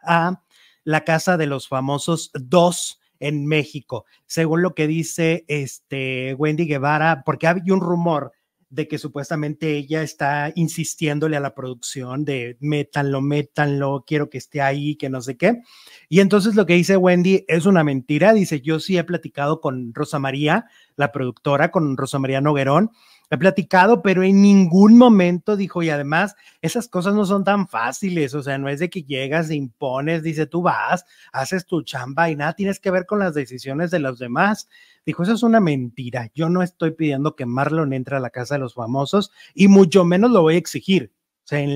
a 0.00 0.42
la 0.84 1.04
casa 1.04 1.36
de 1.36 1.46
los 1.46 1.68
famosos 1.68 2.30
dos 2.34 3.00
en 3.20 3.46
México, 3.46 4.04
según 4.26 4.62
lo 4.62 4.74
que 4.74 4.86
dice 4.86 5.44
este 5.48 6.34
Wendy 6.34 6.66
Guevara, 6.66 7.22
porque 7.24 7.46
hay 7.46 7.70
un 7.70 7.80
rumor 7.80 8.32
de 8.68 8.88
que 8.88 8.98
supuestamente 8.98 9.76
ella 9.76 10.02
está 10.02 10.52
insistiéndole 10.54 11.36
a 11.36 11.40
la 11.40 11.54
producción 11.54 12.24
de 12.24 12.56
métanlo, 12.60 13.20
métanlo, 13.20 14.04
quiero 14.06 14.28
que 14.28 14.38
esté 14.38 14.60
ahí, 14.60 14.96
que 14.96 15.08
no 15.08 15.20
sé 15.20 15.36
qué. 15.36 15.60
Y 16.08 16.20
entonces 16.20 16.54
lo 16.56 16.66
que 16.66 16.74
dice 16.74 16.96
Wendy 16.96 17.44
es 17.48 17.66
una 17.66 17.84
mentira. 17.84 18.32
Dice, 18.32 18.60
yo 18.60 18.80
sí 18.80 18.98
he 18.98 19.04
platicado 19.04 19.60
con 19.60 19.94
Rosa 19.94 20.18
María, 20.18 20.66
la 20.96 21.12
productora, 21.12 21.70
con 21.70 21.96
Rosa 21.96 22.18
María 22.18 22.40
Noguerón, 22.40 22.90
he 23.30 23.38
platicado, 23.38 24.02
pero 24.02 24.22
en 24.22 24.40
ningún 24.40 24.96
momento 24.96 25.56
dijo, 25.56 25.82
y 25.82 25.90
además 25.90 26.36
esas 26.62 26.88
cosas 26.88 27.14
no 27.14 27.24
son 27.24 27.44
tan 27.44 27.66
fáciles, 27.66 28.34
o 28.34 28.42
sea, 28.42 28.58
no 28.58 28.68
es 28.68 28.78
de 28.78 28.88
que 28.88 29.02
llegas, 29.02 29.50
impones, 29.50 30.22
dice, 30.22 30.46
tú 30.46 30.62
vas, 30.62 31.04
haces 31.32 31.66
tu 31.66 31.82
chamba 31.82 32.30
y 32.30 32.36
nada 32.36 32.52
tienes 32.52 32.78
que 32.78 32.90
ver 32.90 33.06
con 33.06 33.18
las 33.18 33.34
decisiones 33.34 33.90
de 33.90 33.98
los 33.98 34.18
demás. 34.18 34.68
Dijo, 35.04 35.22
eso 35.22 35.32
es 35.32 35.42
una 35.42 35.60
mentira, 35.60 36.30
yo 36.34 36.48
no 36.48 36.62
estoy 36.62 36.92
pidiendo 36.92 37.34
que 37.34 37.46
Marlon 37.46 37.92
entre 37.92 38.16
a 38.16 38.20
la 38.20 38.30
casa 38.30 38.54
de 38.54 38.60
los 38.60 38.74
famosos 38.74 39.32
y 39.54 39.68
mucho 39.68 40.04
menos 40.04 40.30
lo 40.30 40.42
voy 40.42 40.54
a 40.54 40.58
exigir. 40.58 41.12
O 41.44 41.48
sea, 41.48 41.66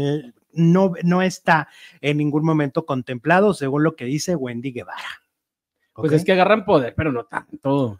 no, 0.53 0.93
no 1.05 1.23
está 1.23 1.69
en 2.01 2.17
ningún 2.19 2.45
momento 2.45 2.87
contemplado, 2.87 3.55
según 3.55 3.85
lo 3.85 3.97
que 3.97 4.05
dice 4.05 4.37
Wendy 4.37 4.73
Guevara. 4.73 5.23
Pues 6.01 6.13
es 6.13 6.25
que 6.25 6.33
agarran 6.33 6.65
poder, 6.65 6.95
pero 6.97 7.13
no 7.13 7.25
tanto. 7.25 7.99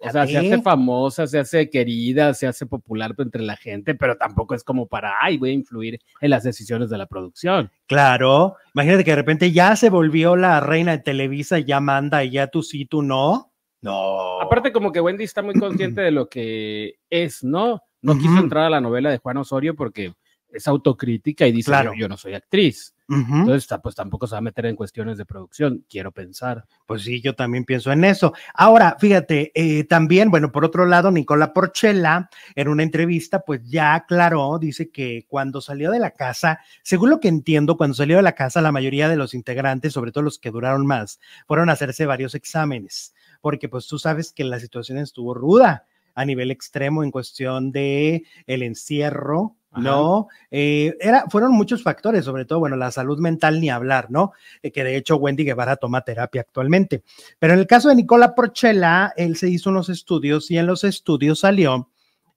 O 0.00 0.10
sea, 0.10 0.26
se 0.26 0.38
hace 0.38 0.62
famosa, 0.62 1.26
se 1.26 1.38
hace 1.38 1.70
querida, 1.70 2.34
se 2.34 2.46
hace 2.46 2.66
popular 2.66 3.14
entre 3.18 3.42
la 3.42 3.56
gente, 3.56 3.94
pero 3.94 4.16
tampoco 4.16 4.54
es 4.54 4.64
como 4.64 4.86
para, 4.86 5.14
ay, 5.20 5.38
voy 5.38 5.50
a 5.50 5.54
influir 5.54 6.00
en 6.20 6.30
las 6.30 6.44
decisiones 6.44 6.90
de 6.90 6.98
la 6.98 7.06
producción. 7.06 7.70
Claro, 7.86 8.56
imagínate 8.74 9.04
que 9.04 9.12
de 9.12 9.16
repente 9.16 9.52
ya 9.52 9.76
se 9.76 9.90
volvió 9.90 10.36
la 10.36 10.60
reina 10.60 10.92
de 10.92 10.98
Televisa, 11.02 11.58
ya 11.58 11.80
manda 11.80 12.24
y 12.24 12.30
ya 12.30 12.46
tú 12.46 12.62
sí, 12.62 12.86
tú 12.86 13.02
no. 13.02 13.52
No. 13.82 14.40
Aparte, 14.40 14.72
como 14.72 14.92
que 14.92 15.00
Wendy 15.00 15.24
está 15.24 15.42
muy 15.42 15.54
consciente 15.54 16.02
de 16.02 16.10
lo 16.10 16.28
que 16.28 16.96
es, 17.08 17.42
¿no? 17.42 17.82
No 18.02 18.16
quiso 18.16 18.38
entrar 18.38 18.64
a 18.64 18.70
la 18.70 18.80
novela 18.80 19.10
de 19.10 19.18
Juan 19.18 19.38
Osorio 19.38 19.74
porque 19.74 20.12
es 20.52 20.68
autocrítica 20.68 21.46
y 21.46 21.52
dice, 21.52 21.72
yo, 21.96 22.08
no 22.08 22.16
soy 22.16 22.34
actriz. 22.34 22.94
Entonces, 23.08 23.66
pues 23.82 23.96
tampoco 23.96 24.28
se 24.28 24.36
va 24.36 24.38
a 24.38 24.42
meter 24.42 24.66
en 24.66 24.76
cuestiones 24.76 25.18
de 25.18 25.24
producción, 25.24 25.84
quiero 25.88 26.12
pensar. 26.12 26.64
Pues 26.86 27.02
sí, 27.02 27.20
yo 27.20 27.34
también 27.34 27.64
pienso 27.64 27.90
en 27.90 28.04
eso. 28.04 28.32
Ahora, 28.54 28.96
fíjate, 29.00 29.50
eh, 29.52 29.82
también, 29.82 30.30
bueno, 30.30 30.52
por 30.52 30.64
otro 30.64 30.86
lado, 30.86 31.10
Nicola 31.10 31.52
Porchela, 31.52 32.30
en 32.54 32.68
una 32.68 32.84
entrevista, 32.84 33.40
pues 33.40 33.62
ya 33.68 33.94
aclaró, 33.94 34.60
dice 34.60 34.90
que 34.90 35.26
cuando 35.26 35.60
salió 35.60 35.90
de 35.90 35.98
la 35.98 36.12
casa, 36.12 36.60
según 36.84 37.10
lo 37.10 37.18
que 37.18 37.26
entiendo, 37.26 37.76
cuando 37.76 37.94
salió 37.94 38.16
de 38.16 38.22
la 38.22 38.36
casa, 38.36 38.60
la 38.60 38.70
mayoría 38.70 39.08
de 39.08 39.16
los 39.16 39.34
integrantes, 39.34 39.92
sobre 39.92 40.12
todo 40.12 40.22
los 40.22 40.38
que 40.38 40.52
duraron 40.52 40.86
más, 40.86 41.18
fueron 41.48 41.68
a 41.68 41.72
hacerse 41.72 42.06
varios 42.06 42.36
exámenes, 42.36 43.12
porque 43.40 43.68
pues 43.68 43.88
tú 43.88 43.98
sabes 43.98 44.30
que 44.30 44.44
la 44.44 44.60
situación 44.60 44.98
estuvo 44.98 45.34
ruda 45.34 45.86
a 46.14 46.24
nivel 46.24 46.50
extremo 46.50 47.02
en 47.02 47.10
cuestión 47.10 47.72
de 47.72 48.24
el 48.46 48.62
encierro, 48.62 49.56
¿no? 49.76 50.28
Eh, 50.50 50.96
era, 51.00 51.24
fueron 51.28 51.52
muchos 51.52 51.82
factores, 51.82 52.24
sobre 52.24 52.44
todo, 52.44 52.58
bueno, 52.58 52.76
la 52.76 52.90
salud 52.90 53.18
mental 53.18 53.60
ni 53.60 53.70
hablar, 53.70 54.10
¿no? 54.10 54.32
Eh, 54.62 54.72
que 54.72 54.82
de 54.82 54.96
hecho 54.96 55.16
Wendy 55.16 55.44
Guevara 55.44 55.76
toma 55.76 56.02
terapia 56.02 56.40
actualmente. 56.40 57.02
Pero 57.38 57.52
en 57.52 57.60
el 57.60 57.66
caso 57.66 57.88
de 57.88 57.94
Nicola 57.94 58.34
Porchela, 58.34 59.12
él 59.16 59.36
se 59.36 59.48
hizo 59.48 59.70
unos 59.70 59.88
estudios 59.88 60.50
y 60.50 60.58
en 60.58 60.66
los 60.66 60.84
estudios 60.84 61.40
salió 61.40 61.88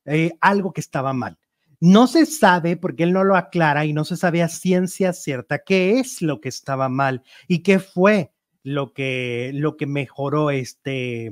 eh, 0.05 0.31
algo 0.41 0.73
que 0.73 0.81
estaba 0.81 1.13
mal. 1.13 1.37
No 1.79 2.07
se 2.07 2.25
sabe, 2.25 2.77
porque 2.77 3.03
él 3.03 3.13
no 3.13 3.23
lo 3.23 3.35
aclara 3.35 3.85
y 3.85 3.93
no 3.93 4.05
se 4.05 4.15
sabe 4.15 4.41
a 4.41 4.47
ciencia 4.47 5.11
cierta 5.11 5.59
qué 5.59 5.99
es 5.99 6.21
lo 6.21 6.39
que 6.39 6.49
estaba 6.49 6.87
mal 6.87 7.23
y 7.47 7.59
qué 7.59 7.79
fue 7.79 8.31
lo 8.63 8.93
que, 8.93 9.51
lo 9.53 9.75
que 9.75 9.85
mejoró 9.85 10.49
este, 10.49 11.29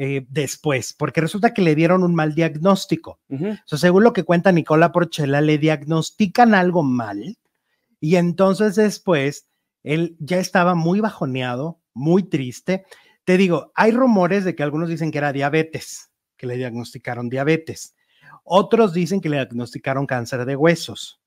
eh, 0.00 0.24
después, 0.28 0.92
porque 0.92 1.20
resulta 1.20 1.52
que 1.52 1.60
le 1.60 1.74
dieron 1.74 2.04
un 2.04 2.14
mal 2.14 2.32
diagnóstico. 2.32 3.18
según 3.64 4.04
lo 4.04 4.12
que 4.12 4.22
cuenta 4.22 4.52
Nicola 4.52 4.92
Porchela, 4.92 5.40
le 5.40 5.58
diagnostican 5.58 6.54
algo 6.54 6.84
mal 6.84 7.36
y 7.98 8.14
entonces 8.14 8.76
después 8.76 9.48
él 9.82 10.16
ya 10.20 10.38
estaba 10.38 10.76
muy 10.76 11.00
bajoneado, 11.00 11.80
muy 11.94 12.22
triste. 12.22 12.84
Te 13.24 13.36
digo, 13.36 13.72
hay 13.74 13.90
rumores 13.90 14.44
de 14.44 14.54
que 14.54 14.62
algunos 14.62 14.88
dicen 14.88 15.10
que 15.10 15.18
era 15.18 15.32
diabetes, 15.32 16.12
que 16.36 16.46
le 16.46 16.56
diagnosticaron 16.56 17.28
diabetes. 17.28 17.96
Otros 18.44 18.92
dicen 18.92 19.20
que 19.20 19.28
le 19.28 19.38
diagnosticaron 19.38 20.06
cáncer 20.06 20.44
de 20.44 20.54
huesos. 20.54 21.20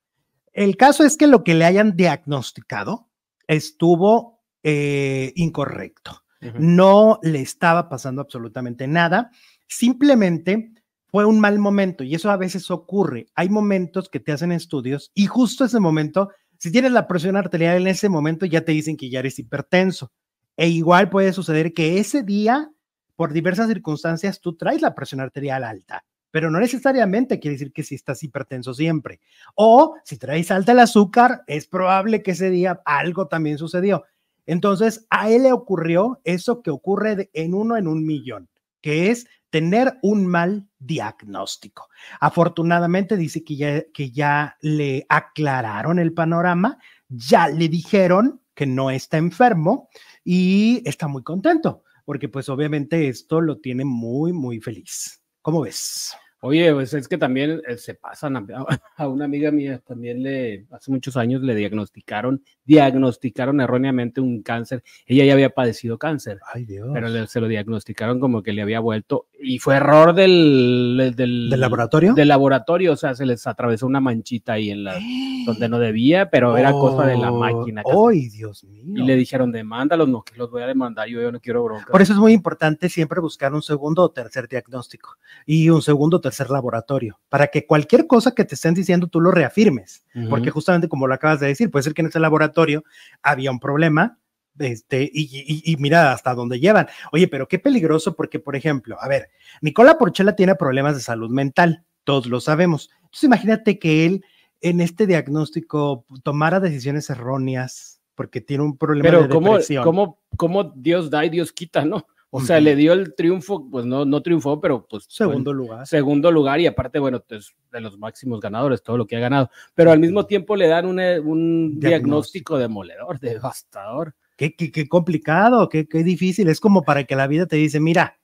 El 0.53 0.77
caso 0.77 1.03
es 1.03 1.17
que 1.17 1.27
lo 1.27 1.43
que 1.43 1.55
le 1.55 1.65
hayan 1.65 1.97
diagnosticado 1.97 3.09
estuvo 3.47 4.39
eh, 4.63 5.33
incorrecto 5.35 6.20
no 6.59 7.19
le 7.21 7.41
estaba 7.41 7.89
pasando 7.89 8.21
absolutamente 8.21 8.87
nada, 8.87 9.31
simplemente 9.67 10.71
fue 11.07 11.25
un 11.25 11.39
mal 11.39 11.59
momento 11.59 12.03
y 12.03 12.15
eso 12.15 12.31
a 12.31 12.37
veces 12.37 12.71
ocurre. 12.71 13.27
Hay 13.35 13.49
momentos 13.49 14.09
que 14.09 14.19
te 14.19 14.31
hacen 14.31 14.51
estudios 14.51 15.11
y 15.13 15.27
justo 15.27 15.65
ese 15.65 15.79
momento, 15.79 16.29
si 16.57 16.71
tienes 16.71 16.91
la 16.93 17.07
presión 17.07 17.35
arterial 17.35 17.77
en 17.77 17.87
ese 17.87 18.07
momento, 18.09 18.45
ya 18.45 18.61
te 18.61 18.71
dicen 18.71 18.97
que 18.97 19.09
ya 19.09 19.19
eres 19.19 19.37
hipertenso. 19.37 20.11
E 20.55 20.67
igual 20.69 21.09
puede 21.09 21.33
suceder 21.33 21.73
que 21.73 21.99
ese 21.99 22.23
día, 22.23 22.71
por 23.15 23.33
diversas 23.33 23.67
circunstancias, 23.67 24.39
tú 24.39 24.55
traes 24.55 24.81
la 24.81 24.95
presión 24.95 25.19
arterial 25.19 25.63
alta, 25.63 26.05
pero 26.29 26.49
no 26.49 26.59
necesariamente 26.59 27.39
quiere 27.39 27.55
decir 27.55 27.73
que 27.73 27.83
si 27.83 27.95
estás 27.95 28.23
hipertenso 28.23 28.73
siempre. 28.73 29.19
O 29.55 29.95
si 30.05 30.17
traes 30.17 30.49
alta 30.49 30.71
el 30.71 30.79
azúcar, 30.79 31.43
es 31.47 31.67
probable 31.67 32.23
que 32.23 32.31
ese 32.31 32.49
día 32.49 32.81
algo 32.85 33.27
también 33.27 33.57
sucedió. 33.57 34.03
Entonces, 34.45 35.05
a 35.09 35.29
él 35.29 35.43
le 35.43 35.53
ocurrió 35.53 36.19
eso 36.23 36.61
que 36.61 36.71
ocurre 36.71 37.29
en 37.33 37.53
uno 37.53 37.77
en 37.77 37.87
un 37.87 38.05
millón, 38.05 38.49
que 38.81 39.11
es 39.11 39.27
tener 39.49 39.99
un 40.01 40.25
mal 40.25 40.67
diagnóstico. 40.79 41.89
Afortunadamente 42.19 43.17
dice 43.17 43.43
que 43.43 43.55
ya, 43.55 43.83
que 43.93 44.11
ya 44.11 44.57
le 44.61 45.05
aclararon 45.09 45.99
el 45.99 46.13
panorama, 46.13 46.79
ya 47.09 47.47
le 47.49 47.67
dijeron 47.69 48.41
que 48.55 48.65
no 48.65 48.89
está 48.89 49.17
enfermo 49.17 49.89
y 50.23 50.81
está 50.85 51.07
muy 51.07 51.23
contento, 51.23 51.83
porque 52.05 52.29
pues 52.29 52.49
obviamente 52.49 53.09
esto 53.09 53.41
lo 53.41 53.59
tiene 53.59 53.85
muy, 53.85 54.33
muy 54.33 54.59
feliz. 54.59 55.21
¿Cómo 55.41 55.61
ves? 55.61 56.15
Oye, 56.43 56.73
pues 56.73 56.91
es 56.95 57.07
que 57.07 57.19
también 57.19 57.61
eh, 57.67 57.77
se 57.77 57.93
pasan 57.93 58.35
a, 58.97 59.07
una 59.07 59.25
amiga 59.25 59.51
mía, 59.51 59.79
también 59.85 60.23
le, 60.23 60.65
hace 60.71 60.89
muchos 60.89 61.15
años 61.15 61.43
le 61.43 61.53
diagnosticaron, 61.53 62.43
diagnosticaron 62.65 63.61
erróneamente 63.61 64.21
un 64.21 64.41
cáncer. 64.41 64.83
Ella 65.05 65.23
ya 65.23 65.33
había 65.33 65.51
padecido 65.51 65.99
cáncer. 65.99 66.39
Ay, 66.51 66.65
Dios. 66.65 66.89
Pero 66.93 67.27
se 67.27 67.39
lo 67.39 67.47
diagnosticaron 67.47 68.19
como 68.19 68.41
que 68.41 68.53
le 68.53 68.63
había 68.63 68.79
vuelto 68.79 69.27
y 69.39 69.59
fue 69.59 69.75
error 69.75 70.15
del, 70.15 71.13
del, 71.15 71.49
laboratorio. 71.49 72.15
Del 72.15 72.27
laboratorio, 72.27 72.93
o 72.93 72.97
sea, 72.97 73.13
se 73.13 73.27
les 73.27 73.45
atravesó 73.45 73.85
una 73.85 73.99
manchita 73.99 74.53
ahí 74.53 74.71
en 74.71 74.83
la 74.83 74.95
donde 75.45 75.69
no 75.69 75.77
debía, 75.77 76.31
pero 76.31 76.57
era 76.57 76.71
cosa 76.71 77.05
de 77.05 77.17
la 77.17 77.31
máquina. 77.31 77.83
¡Ay, 77.85 78.29
Dios 78.29 78.63
mío! 78.63 78.81
Y 78.95 79.05
le 79.05 79.15
dijeron, 79.15 79.51
demándalos, 79.51 80.09
no, 80.09 80.23
que 80.23 80.37
los 80.37 80.49
voy 80.49 80.63
a 80.63 80.67
demandar, 80.67 81.07
yo, 81.07 81.21
yo 81.21 81.31
no 81.31 81.39
quiero 81.39 81.63
bronca. 81.63 81.91
Por 81.91 82.01
eso 82.01 82.13
es 82.13 82.19
muy 82.19 82.33
importante 82.33 82.89
siempre 82.89 83.19
buscar 83.19 83.53
un 83.53 83.61
segundo 83.61 84.03
o 84.03 84.09
tercer 84.09 84.47
diagnóstico 84.47 85.17
y 85.45 85.69
un 85.69 85.81
segundo 85.81 86.17
o 86.17 86.21
tercer 86.21 86.30
laboratorio, 86.49 87.19
para 87.29 87.47
que 87.47 87.65
cualquier 87.65 88.07
cosa 88.07 88.33
que 88.33 88.45
te 88.45 88.55
estén 88.55 88.73
diciendo 88.73 89.07
tú 89.07 89.19
lo 89.19 89.31
reafirmes, 89.31 90.05
porque 90.29 90.49
justamente 90.49 90.87
como 90.87 91.07
lo 91.07 91.13
acabas 91.13 91.39
de 91.39 91.47
decir, 91.47 91.69
puede 91.71 91.83
ser 91.83 91.93
que 91.93 92.01
en 92.01 92.07
ese 92.07 92.19
laboratorio 92.19 92.83
había 93.21 93.51
un 93.51 93.59
problema, 93.59 94.19
este, 94.59 95.09
y, 95.11 95.75
mira 95.79 96.11
hasta 96.11 96.33
dónde 96.33 96.59
llevan. 96.59 96.87
Oye, 97.11 97.27
pero 97.27 97.47
qué 97.47 97.59
peligroso 97.59 98.15
porque, 98.15 98.39
por 98.39 98.55
ejemplo, 98.55 98.97
a 99.01 99.07
ver, 99.07 99.29
Nicola 99.61 99.97
Porchela 99.97 100.35
tiene 100.35 100.55
problemas 100.55 100.95
de 100.95 101.01
salud 101.01 101.29
mental, 101.29 101.83
todos 102.03 102.27
lo 102.27 102.39
sabemos. 102.39 102.89
Entonces 102.97 103.23
imagínate 103.23 103.79
que 103.79 104.05
él 104.05 104.25
en 104.61 104.81
este 104.81 105.07
diagnóstico 105.07 106.05
tomara 106.23 106.59
decisiones 106.59 107.09
erróneas 107.09 108.01
porque 108.15 108.41
tiene 108.41 108.63
un 108.63 108.77
problema 108.77 109.09
pero 109.09 109.23
de 109.23 109.29
¿cómo, 109.29 109.57
¿cómo, 109.83 110.19
cómo 110.37 110.63
Dios 110.75 111.09
da 111.09 111.25
y 111.25 111.29
Dios 111.29 111.51
quita, 111.51 111.85
no? 111.85 112.05
O 112.31 112.41
sea, 112.41 112.59
le 112.59 112.75
dio 112.75 112.93
el 112.93 113.13
triunfo, 113.13 113.69
pues 113.69 113.85
no, 113.85 114.05
no 114.05 114.21
triunfó, 114.21 114.59
pero 114.59 114.87
pues. 114.87 115.05
Segundo 115.09 115.53
lugar. 115.53 115.85
Segundo 115.85 116.31
lugar, 116.31 116.59
y 116.59 116.67
aparte, 116.67 116.97
bueno, 116.97 117.21
es 117.29 117.53
de 117.71 117.81
los 117.81 117.97
máximos 117.97 118.39
ganadores, 118.39 118.81
todo 118.81 118.97
lo 118.97 119.05
que 119.05 119.17
ha 119.17 119.19
ganado. 119.19 119.49
Pero 119.75 119.91
al 119.91 119.99
mismo 119.99 120.25
tiempo 120.25 120.55
le 120.55 120.67
dan 120.67 120.85
un, 120.85 120.99
un 120.99 121.79
diagnóstico 121.79 122.57
demoledor, 122.57 123.19
devastador 123.19 124.15
qué, 124.49 124.87
complicado, 124.87 125.69
qué, 125.69 125.87
qué, 125.87 126.03
difícil. 126.03 126.47
Es 126.47 126.59
como 126.59 126.83
para 126.83 127.03
que 127.03 127.15
la 127.15 127.27
vida 127.27 127.45
te 127.45 127.57
dice, 127.57 127.79
mira, 127.79 128.19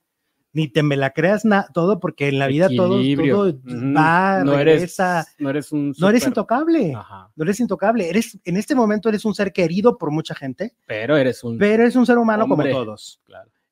ni 0.54 0.68
te 0.68 0.82
me 0.82 0.96
la 0.96 1.12
creas 1.12 1.44
todo, 1.74 2.00
porque 2.00 2.30
en 2.30 2.40
la 2.40 2.48
vida 2.48 2.68
todo, 2.70 3.00
todo 3.16 3.54
va, 3.96 4.44
no 4.44 4.58
Eres, 4.58 4.98
no 5.38 5.50
eres 5.50 5.72
un 5.72 5.94
No 5.98 6.10
eres 6.10 6.26
intocable, 6.26 6.94
no 7.36 7.44
eres 7.44 7.60
intocable. 7.60 8.10
Eres, 8.10 8.40
en 8.44 8.58
este 8.58 8.74
momento 8.74 9.10
eres 9.10 9.26
un 9.26 9.36
ser 9.36 9.54
querido 9.54 9.98
por 9.98 10.12
mucha 10.12 10.34
gente. 10.34 10.74
Pero 10.88 11.16
eres 11.18 11.44
un... 11.44 11.58
Pero 11.58 11.84
eres 11.84 11.96
un 11.96 12.06
ser 12.06 12.18
humano 12.18 12.48
como 12.48 12.64
todos. 12.64 13.22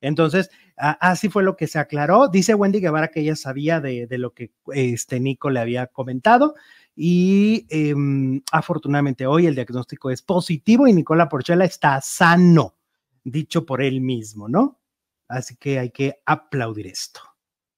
Entonces, 0.08 0.50
así 0.78 1.30
fue 1.30 1.44
lo 1.44 1.56
que 1.56 1.68
se 1.68 1.80
aclaró. 1.80 2.28
Dice 2.28 2.54
Wendy 2.54 2.80
Guevara 2.80 3.10
que 3.10 3.22
ella 3.22 3.36
sabía 3.36 3.82
de, 3.82 4.08
de 4.08 4.18
lo 4.18 4.34
que 4.34 4.52
este 4.74 5.20
Nico 5.20 5.50
le 5.50 5.60
había 5.60 5.88
comentado 5.88 6.56
y 6.96 7.66
em, 7.70 8.42
afortunadamente 8.52 9.28
hoy 9.28 9.48
el 9.48 9.56
diagnóstico 9.56 10.10
es 10.12 10.22
positivo 10.22 10.88
y 10.88 10.94
Nicola 10.94 11.28
Porchela 11.28 11.66
está 11.66 12.00
sano, 12.02 12.76
dicho 13.24 13.66
por 13.66 13.82
él 13.82 14.00
mismo, 14.00 14.48
¿no? 14.48 14.80
Así 15.28 15.58
que 15.58 15.80
hay 15.80 15.90
que 15.90 16.22
aplaudir 16.26 16.88
esto. 16.88 17.20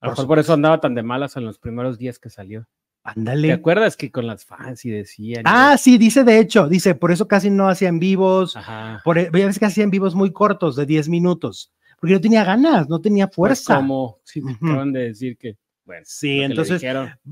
A 0.01 0.07
lo 0.07 0.11
mejor 0.11 0.27
por 0.27 0.39
eso 0.39 0.53
andaba 0.53 0.79
tan 0.79 0.93
de 0.93 1.01
malas 1.01 1.35
en 1.35 1.45
los 1.45 1.57
primeros 1.57 1.97
días 1.97 2.19
que 2.19 2.29
salió. 2.29 2.67
Ándale. 3.03 3.47
¿Te 3.47 3.53
acuerdas 3.53 3.95
que 3.95 4.11
con 4.11 4.27
las 4.27 4.45
fans 4.45 4.85
y 4.85 4.91
decían? 4.91 5.43
Ah, 5.45 5.77
sí, 5.77 5.97
dice 5.97 6.23
de 6.23 6.39
hecho, 6.39 6.67
dice, 6.67 6.93
por 6.93 7.11
eso 7.11 7.27
casi 7.27 7.49
no 7.49 7.69
hacían 7.69 7.99
vivos, 7.99 8.55
Ajá. 8.55 9.01
por 9.03 9.17
e, 9.17 9.29
veces 9.29 9.57
que 9.57 9.65
hacían 9.65 9.89
vivos 9.89 10.13
muy 10.13 10.31
cortos, 10.33 10.75
de 10.75 10.85
10 10.85 11.07
minutos, 11.09 11.73
porque 11.99 12.13
no 12.13 12.21
tenía 12.21 12.43
ganas, 12.43 12.87
no 12.89 13.01
tenía 13.01 13.27
pues, 13.27 13.35
fuerza. 13.35 13.75
como, 13.75 14.19
sí, 14.23 14.41
acaban 14.61 14.93
de 14.93 14.99
decir 15.09 15.37
que 15.37 15.57
bueno, 15.87 16.03
sí, 16.05 16.41
entonces 16.41 16.83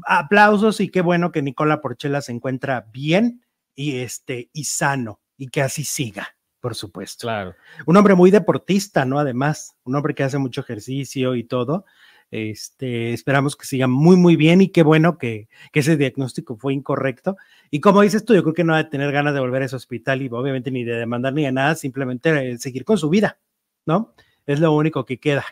aplausos 0.06 0.80
y 0.80 0.90
qué 0.90 1.02
bueno 1.02 1.34
que 1.34 1.42
Nicola 1.42 1.82
Porchela 1.82 2.22
se 2.22 2.32
encuentra 2.32 2.88
bien 2.94 3.42
y 3.76 3.98
este 3.98 4.50
y 4.54 4.64
sano 4.64 5.20
y 5.38 5.48
que 5.48 5.62
así 5.62 5.84
siga, 5.84 6.38
por 6.62 6.74
supuesto. 6.74 7.28
Claro. 7.28 7.54
Un 7.86 7.98
hombre 7.98 8.16
muy 8.16 8.32
deportista, 8.32 9.04
¿no? 9.04 9.20
Además, 9.20 9.76
un 9.84 9.96
hombre 9.96 10.16
que 10.16 10.24
hace 10.24 10.38
mucho 10.38 10.62
ejercicio 10.62 11.36
y 11.36 11.44
todo. 11.44 11.84
Este, 12.32 13.14
esperamos 13.14 13.58
que 13.58 13.66
siga 13.66 13.88
muy, 13.88 14.16
muy 14.16 14.38
bien 14.38 14.62
y 14.62 14.70
qué 14.70 14.84
bueno 14.84 15.18
que, 15.18 15.48
que, 15.74 15.82
ese 15.82 15.98
diagnóstico 15.98 16.56
fue 16.56 16.74
incorrecto. 16.74 17.36
Y 17.72 17.82
como 17.82 18.02
dices 18.02 18.24
tú, 18.24 18.34
yo 18.34 18.42
creo 18.42 18.54
que 18.54 18.64
no 18.64 18.72
va 18.72 18.80
a 18.80 18.90
tener 18.90 19.12
ganas 19.12 19.34
de 19.34 19.42
volver 19.42 19.62
a 19.62 19.66
ese 19.66 19.76
hospital 19.76 20.22
y 20.22 20.30
obviamente 20.32 20.72
ni 20.72 20.86
de 20.86 20.96
demandar 20.96 21.34
ni 21.34 21.44
de 21.44 21.52
nada, 21.52 21.76
simplemente 21.76 22.52
eh, 22.52 22.58
seguir 22.58 22.86
con 22.86 22.98
su 22.98 23.10
vida, 23.10 23.38
¿no? 23.86 24.14
Es 24.46 24.60
lo 24.60 24.74
único 24.74 25.06
que 25.06 25.20
queda. 25.20 25.46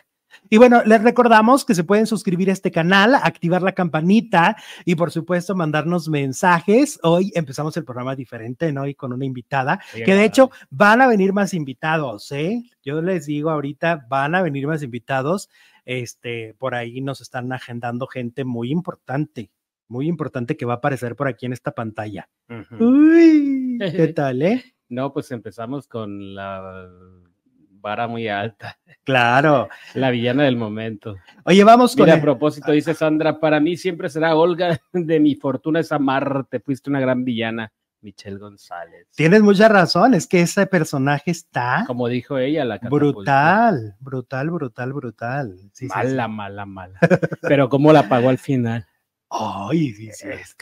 Y 0.50 0.58
bueno, 0.58 0.82
les 0.84 1.02
recordamos 1.02 1.64
que 1.64 1.74
se 1.74 1.84
pueden 1.84 2.06
suscribir 2.06 2.50
a 2.50 2.52
este 2.52 2.70
canal, 2.70 3.14
activar 3.14 3.62
la 3.62 3.72
campanita 3.72 4.56
y 4.84 4.94
por 4.94 5.10
supuesto 5.10 5.54
mandarnos 5.54 6.08
mensajes. 6.08 6.98
Hoy 7.02 7.32
empezamos 7.34 7.76
el 7.76 7.84
programa 7.84 8.14
diferente, 8.14 8.72
¿no? 8.72 8.86
Y 8.86 8.94
con 8.94 9.12
una 9.12 9.24
invitada, 9.24 9.80
que 9.92 10.14
de 10.14 10.24
hecho 10.24 10.50
van 10.70 11.00
a 11.00 11.06
venir 11.06 11.32
más 11.32 11.54
invitados, 11.54 12.30
¿eh? 12.32 12.62
Yo 12.82 13.00
les 13.00 13.26
digo 13.26 13.50
ahorita, 13.50 14.06
van 14.08 14.34
a 14.34 14.42
venir 14.42 14.66
más 14.66 14.82
invitados. 14.82 15.48
Este, 15.84 16.54
por 16.58 16.74
ahí 16.74 17.00
nos 17.00 17.20
están 17.20 17.52
agendando 17.52 18.06
gente 18.06 18.44
muy 18.44 18.70
importante, 18.70 19.50
muy 19.88 20.08
importante 20.08 20.56
que 20.56 20.66
va 20.66 20.74
a 20.74 20.76
aparecer 20.76 21.14
por 21.14 21.28
aquí 21.28 21.46
en 21.46 21.52
esta 21.52 21.72
pantalla. 21.72 22.28
Uy, 22.78 23.78
¿qué 23.78 24.08
tal, 24.14 24.42
eh? 24.42 24.64
No, 24.88 25.12
pues 25.12 25.30
empezamos 25.30 25.88
con 25.88 26.34
la 26.34 26.86
vara 27.84 28.08
muy 28.08 28.28
alta. 28.28 28.78
Claro. 29.04 29.68
La 29.94 30.10
villana 30.10 30.44
del 30.44 30.56
momento. 30.56 31.16
Oye, 31.44 31.62
vamos 31.62 31.94
con. 31.94 32.06
Mira, 32.06 32.16
a 32.16 32.20
propósito, 32.20 32.72
dice 32.72 32.94
Sandra, 32.94 33.38
para 33.38 33.60
mí 33.60 33.76
siempre 33.76 34.08
será 34.08 34.34
Olga, 34.34 34.80
de 34.92 35.20
mi 35.20 35.36
fortuna 35.36 35.80
es 35.80 35.92
amarte, 35.92 36.58
fuiste 36.60 36.90
una 36.90 37.00
gran 37.00 37.24
villana. 37.24 37.70
Michelle 38.00 38.36
González. 38.36 39.06
Tienes 39.16 39.40
mucha 39.40 39.66
razón, 39.66 40.12
es 40.12 40.26
que 40.26 40.42
ese 40.42 40.66
personaje 40.66 41.30
está. 41.30 41.84
Como 41.86 42.06
dijo 42.08 42.36
ella, 42.36 42.62
la 42.62 42.78
Brutal, 42.78 43.96
brutal, 43.98 44.50
brutal, 44.50 44.92
brutal. 44.92 45.56
mala, 45.88 46.28
mala, 46.28 46.66
mala. 46.66 46.98
Pero 47.40 47.70
cómo 47.70 47.94
la 47.94 48.06
pagó 48.06 48.28
al 48.28 48.36
final. 48.36 48.86
Ay, 49.30 49.92
sí, 49.92 50.10
sí. 50.12 50.28
Es 50.28 50.56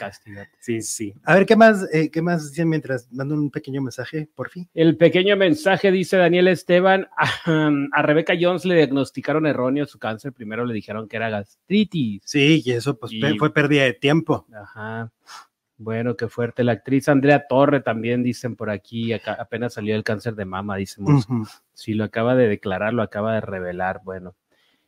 Sí, 0.59 0.81
sí. 0.81 1.13
A 1.23 1.35
ver, 1.35 1.45
¿qué 1.45 1.55
más, 1.55 1.87
eh, 1.93 2.09
qué 2.09 2.21
más 2.21 2.49
dicen 2.49 2.69
mientras 2.69 3.11
mando 3.11 3.35
un 3.35 3.51
pequeño 3.51 3.81
mensaje, 3.81 4.27
por 4.33 4.49
fin? 4.49 4.67
El 4.73 4.97
pequeño 4.97 5.37
mensaje 5.37 5.91
dice 5.91 6.17
Daniel 6.17 6.47
Esteban, 6.47 7.07
a, 7.15 8.01
Rebeca 8.01 8.33
Jones 8.39 8.65
le 8.65 8.75
diagnosticaron 8.75 9.45
erróneo 9.45 9.85
su 9.85 9.99
cáncer, 9.99 10.33
primero 10.33 10.65
le 10.65 10.73
dijeron 10.73 11.07
que 11.07 11.17
era 11.17 11.29
gastritis. 11.29 12.21
Sí, 12.25 12.63
y 12.65 12.71
eso 12.71 12.97
pues 12.97 13.11
fue 13.37 13.53
pérdida 13.53 13.83
de 13.83 13.93
tiempo. 13.93 14.47
Ajá. 14.53 15.11
Bueno, 15.77 16.15
qué 16.15 16.27
fuerte. 16.27 16.63
La 16.63 16.73
actriz 16.73 17.09
Andrea 17.09 17.45
Torre 17.47 17.81
también 17.81 18.23
dicen 18.23 18.55
por 18.55 18.69
aquí, 18.69 19.11
apenas 19.13 19.73
salió 19.73 19.95
el 19.95 20.03
cáncer 20.03 20.35
de 20.35 20.45
mama, 20.45 20.77
dicen. 20.77 21.05
Si 21.73 21.93
lo 21.93 22.05
acaba 22.05 22.35
de 22.35 22.47
declarar, 22.47 22.93
lo 22.93 23.01
acaba 23.01 23.33
de 23.33 23.41
revelar. 23.41 24.01
Bueno. 24.03 24.35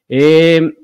Eh, 0.08 0.76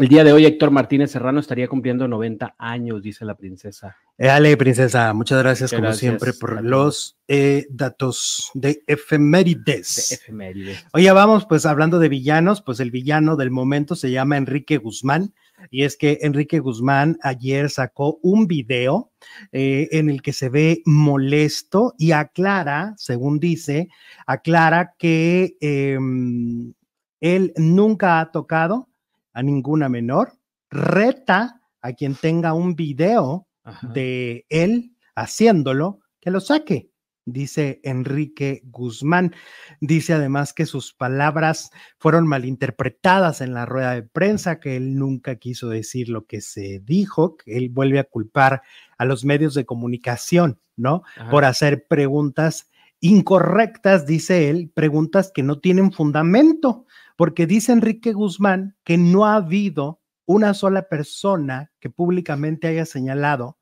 el 0.00 0.08
día 0.08 0.24
de 0.24 0.32
hoy 0.32 0.46
Héctor 0.46 0.70
Martínez 0.70 1.10
Serrano 1.10 1.40
estaría 1.40 1.68
cumpliendo 1.68 2.08
90 2.08 2.54
años, 2.58 3.02
dice 3.02 3.24
la 3.24 3.36
princesa. 3.36 3.96
Dale, 4.16 4.56
princesa, 4.56 5.12
muchas 5.14 5.42
gracias, 5.42 5.72
como 5.72 5.92
siempre 5.92 6.32
por 6.32 6.64
los 6.64 7.18
eh, 7.28 7.66
datos 7.70 8.50
de 8.54 8.82
efemérides. 8.86 10.08
de 10.08 10.14
efemérides. 10.16 10.84
Oye, 10.92 11.10
vamos 11.12 11.46
pues 11.46 11.66
hablando 11.66 11.98
de 11.98 12.08
villanos, 12.08 12.62
pues 12.62 12.80
el 12.80 12.90
villano 12.90 13.36
del 13.36 13.50
momento 13.50 13.94
se 13.94 14.10
llama 14.10 14.36
Enrique 14.36 14.78
Guzmán 14.78 15.34
y 15.70 15.84
es 15.84 15.96
que 15.96 16.18
Enrique 16.22 16.58
Guzmán 16.58 17.18
ayer 17.22 17.68
sacó 17.70 18.18
un 18.22 18.46
video 18.46 19.12
eh, 19.52 19.88
en 19.92 20.08
el 20.08 20.22
que 20.22 20.32
se 20.32 20.48
ve 20.48 20.82
molesto 20.86 21.94
y 21.98 22.12
aclara, 22.12 22.94
según 22.96 23.38
dice, 23.38 23.88
aclara 24.26 24.94
que 24.98 25.56
em, 25.60 26.72
él 27.20 27.52
nunca 27.56 28.20
ha 28.20 28.30
tocado 28.32 28.89
a 29.32 29.42
ninguna 29.42 29.88
menor, 29.88 30.32
reta 30.70 31.62
a 31.80 31.92
quien 31.92 32.14
tenga 32.14 32.52
un 32.52 32.74
video 32.74 33.46
de 33.82 34.46
él 34.48 34.96
haciéndolo, 35.14 36.00
que 36.20 36.30
lo 36.30 36.40
saque, 36.40 36.90
dice 37.24 37.80
Enrique 37.84 38.62
Guzmán. 38.64 39.34
Dice 39.80 40.14
además 40.14 40.52
que 40.52 40.66
sus 40.66 40.92
palabras 40.92 41.70
fueron 41.98 42.26
malinterpretadas 42.26 43.40
en 43.40 43.54
la 43.54 43.66
rueda 43.66 43.94
de 43.94 44.02
prensa, 44.02 44.60
que 44.60 44.76
él 44.76 44.96
nunca 44.96 45.36
quiso 45.36 45.68
decir 45.68 46.08
lo 46.08 46.26
que 46.26 46.40
se 46.40 46.80
dijo, 46.80 47.36
que 47.36 47.56
él 47.56 47.68
vuelve 47.70 47.98
a 47.98 48.04
culpar 48.04 48.62
a 48.98 49.04
los 49.04 49.24
medios 49.24 49.54
de 49.54 49.64
comunicación, 49.64 50.60
¿no? 50.76 51.02
Por 51.30 51.44
hacer 51.44 51.86
preguntas 51.86 52.70
incorrectas, 53.00 54.06
dice 54.06 54.50
él, 54.50 54.70
preguntas 54.74 55.32
que 55.34 55.42
no 55.42 55.58
tienen 55.58 55.92
fundamento 55.92 56.86
porque 57.20 57.46
dice 57.46 57.72
Enrique 57.72 58.14
Guzmán 58.14 58.78
que 58.82 58.96
no 58.96 59.26
ha 59.26 59.34
habido 59.34 60.00
una 60.24 60.54
sola 60.54 60.88
persona 60.88 61.70
que 61.78 61.90
públicamente 61.90 62.66
haya 62.66 62.86
señalado 62.86 63.58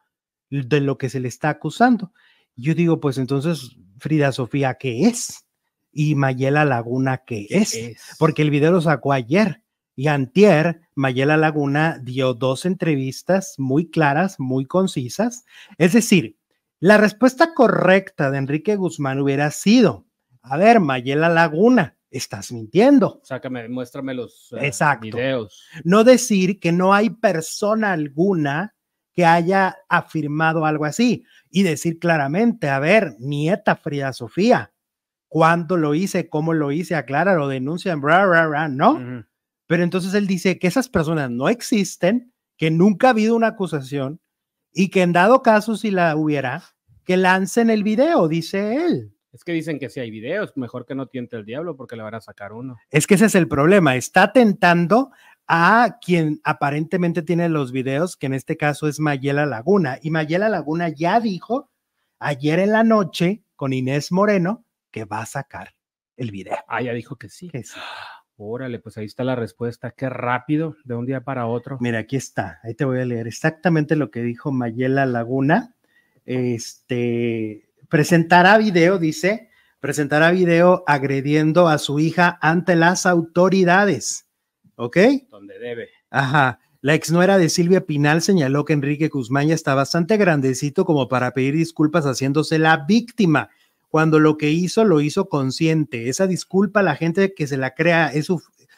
de 0.48 0.80
lo 0.80 0.96
que 0.96 1.08
se 1.08 1.18
le 1.18 1.26
está 1.26 1.48
acusando. 1.48 2.12
Yo 2.54 2.76
digo, 2.76 3.00
pues 3.00 3.18
entonces, 3.18 3.76
Frida 3.98 4.30
Sofía, 4.30 4.74
¿qué 4.74 5.08
es? 5.08 5.44
Y 5.90 6.14
Mayela 6.14 6.64
Laguna, 6.64 7.24
¿qué, 7.26 7.48
es? 7.50 7.76
Porque 8.16 8.42
el 8.42 8.50
video 8.50 8.70
lo 8.70 8.80
sacó 8.80 9.12
ayer. 9.12 9.64
Y 9.96 10.06
antier, 10.06 10.82
Mayela 10.94 11.36
Laguna 11.36 11.98
dio 12.00 12.34
dos 12.34 12.64
entrevistas 12.64 13.56
muy 13.58 13.90
claras, 13.90 14.38
muy 14.38 14.66
concisas. 14.66 15.44
Es 15.78 15.94
decir, 15.94 16.38
la 16.78 16.96
respuesta 16.96 17.54
correcta 17.54 18.30
de 18.30 18.38
Enrique 18.38 18.76
Guzmán 18.76 19.18
hubiera 19.18 19.50
sido, 19.50 20.06
a 20.42 20.56
ver, 20.56 20.78
Mayela 20.78 21.28
Laguna, 21.28 21.97
estás 22.10 22.52
mintiendo. 22.52 23.20
Sácame, 23.24 23.68
muéstrame 23.68 24.14
los 24.14 24.52
uh, 24.52 25.00
videos. 25.00 25.64
No 25.84 26.04
decir 26.04 26.60
que 26.60 26.72
no 26.72 26.94
hay 26.94 27.10
persona 27.10 27.92
alguna 27.92 28.74
que 29.12 29.26
haya 29.26 29.76
afirmado 29.88 30.64
algo 30.64 30.84
así 30.84 31.24
y 31.50 31.64
decir 31.64 31.98
claramente, 31.98 32.68
a 32.68 32.78
ver, 32.78 33.16
nieta 33.18 33.74
Frida 33.74 34.12
Sofía, 34.12 34.72
¿cuándo 35.26 35.76
lo 35.76 35.94
hice? 35.94 36.28
¿Cómo 36.28 36.54
lo 36.54 36.70
hice? 36.70 36.94
Aclara, 36.94 37.34
lo 37.34 37.48
denuncian, 37.48 38.00
bra, 38.00 38.24
bra, 38.26 38.46
bra, 38.46 38.68
¿no? 38.68 39.26
Pero 39.66 39.82
entonces 39.82 40.14
él 40.14 40.26
dice 40.26 40.58
que 40.58 40.68
esas 40.68 40.88
personas 40.88 41.30
no 41.30 41.48
existen, 41.48 42.32
que 42.56 42.70
nunca 42.70 43.08
ha 43.08 43.10
habido 43.10 43.34
una 43.34 43.48
acusación 43.48 44.20
y 44.72 44.88
que 44.88 45.02
en 45.02 45.12
dado 45.12 45.42
caso 45.42 45.76
si 45.76 45.90
la 45.90 46.14
hubiera, 46.16 46.62
que 47.04 47.16
lancen 47.16 47.70
el 47.70 47.82
video, 47.82 48.28
dice 48.28 48.86
él. 48.86 49.17
Es 49.32 49.44
que 49.44 49.52
dicen 49.52 49.78
que 49.78 49.90
si 49.90 50.00
hay 50.00 50.10
videos, 50.10 50.56
mejor 50.56 50.86
que 50.86 50.94
no 50.94 51.06
tiente 51.06 51.36
el 51.36 51.44
diablo 51.44 51.76
porque 51.76 51.96
le 51.96 52.02
van 52.02 52.14
a 52.14 52.20
sacar 52.20 52.52
uno. 52.52 52.78
Es 52.90 53.06
que 53.06 53.14
ese 53.14 53.26
es 53.26 53.34
el 53.34 53.46
problema. 53.46 53.94
Está 53.94 54.32
tentando 54.32 55.10
a 55.46 55.98
quien 56.00 56.40
aparentemente 56.44 57.22
tiene 57.22 57.48
los 57.48 57.72
videos, 57.72 58.16
que 58.16 58.26
en 58.26 58.34
este 58.34 58.56
caso 58.56 58.88
es 58.88 59.00
Mayela 59.00 59.46
Laguna. 59.46 59.98
Y 60.02 60.10
Mayela 60.10 60.48
Laguna 60.48 60.88
ya 60.88 61.20
dijo 61.20 61.70
ayer 62.18 62.58
en 62.58 62.72
la 62.72 62.84
noche 62.84 63.42
con 63.54 63.72
Inés 63.72 64.12
Moreno 64.12 64.64
que 64.90 65.04
va 65.04 65.22
a 65.22 65.26
sacar 65.26 65.74
el 66.16 66.30
video. 66.30 66.56
Ah, 66.66 66.82
ya 66.82 66.92
dijo 66.92 67.16
que 67.16 67.28
sí. 67.28 67.50
Órale, 68.36 68.78
pues 68.78 68.96
ahí 68.98 69.06
está 69.06 69.24
la 69.24 69.36
respuesta. 69.36 69.90
Qué 69.90 70.08
rápido, 70.08 70.76
de 70.84 70.94
un 70.94 71.06
día 71.06 71.22
para 71.22 71.46
otro. 71.46 71.78
Mira, 71.80 71.98
aquí 71.98 72.16
está. 72.16 72.60
Ahí 72.62 72.74
te 72.74 72.84
voy 72.84 73.00
a 73.00 73.04
leer 73.04 73.26
exactamente 73.26 73.96
lo 73.96 74.10
que 74.10 74.22
dijo 74.22 74.52
Mayela 74.52 75.06
Laguna. 75.06 75.74
Este, 76.24 77.67
presentará 77.88 78.58
video, 78.58 78.98
dice, 78.98 79.50
presentará 79.80 80.30
video 80.30 80.84
agrediendo 80.86 81.68
a 81.68 81.78
su 81.78 81.98
hija 81.98 82.38
ante 82.40 82.76
las 82.76 83.06
autoridades. 83.06 84.26
¿Ok? 84.76 84.96
Donde 85.30 85.58
debe. 85.58 85.88
Ajá. 86.10 86.60
La 86.80 86.94
ex 86.94 87.10
nuera 87.10 87.38
de 87.38 87.48
Silvia 87.48 87.84
Pinal 87.84 88.22
señaló 88.22 88.64
que 88.64 88.72
Enrique 88.72 89.08
Guzmán 89.08 89.48
ya 89.48 89.54
está 89.54 89.74
bastante 89.74 90.16
grandecito 90.16 90.84
como 90.84 91.08
para 91.08 91.32
pedir 91.32 91.54
disculpas 91.54 92.04
haciéndose 92.04 92.58
la 92.60 92.84
víctima, 92.86 93.50
cuando 93.88 94.20
lo 94.20 94.36
que 94.36 94.50
hizo 94.50 94.84
lo 94.84 95.00
hizo 95.00 95.28
consciente. 95.28 96.08
Esa 96.08 96.28
disculpa 96.28 96.82
la 96.82 96.94
gente 96.94 97.34
que 97.34 97.48
se 97.48 97.56
la 97.56 97.74
crea 97.74 98.08
es 98.08 98.28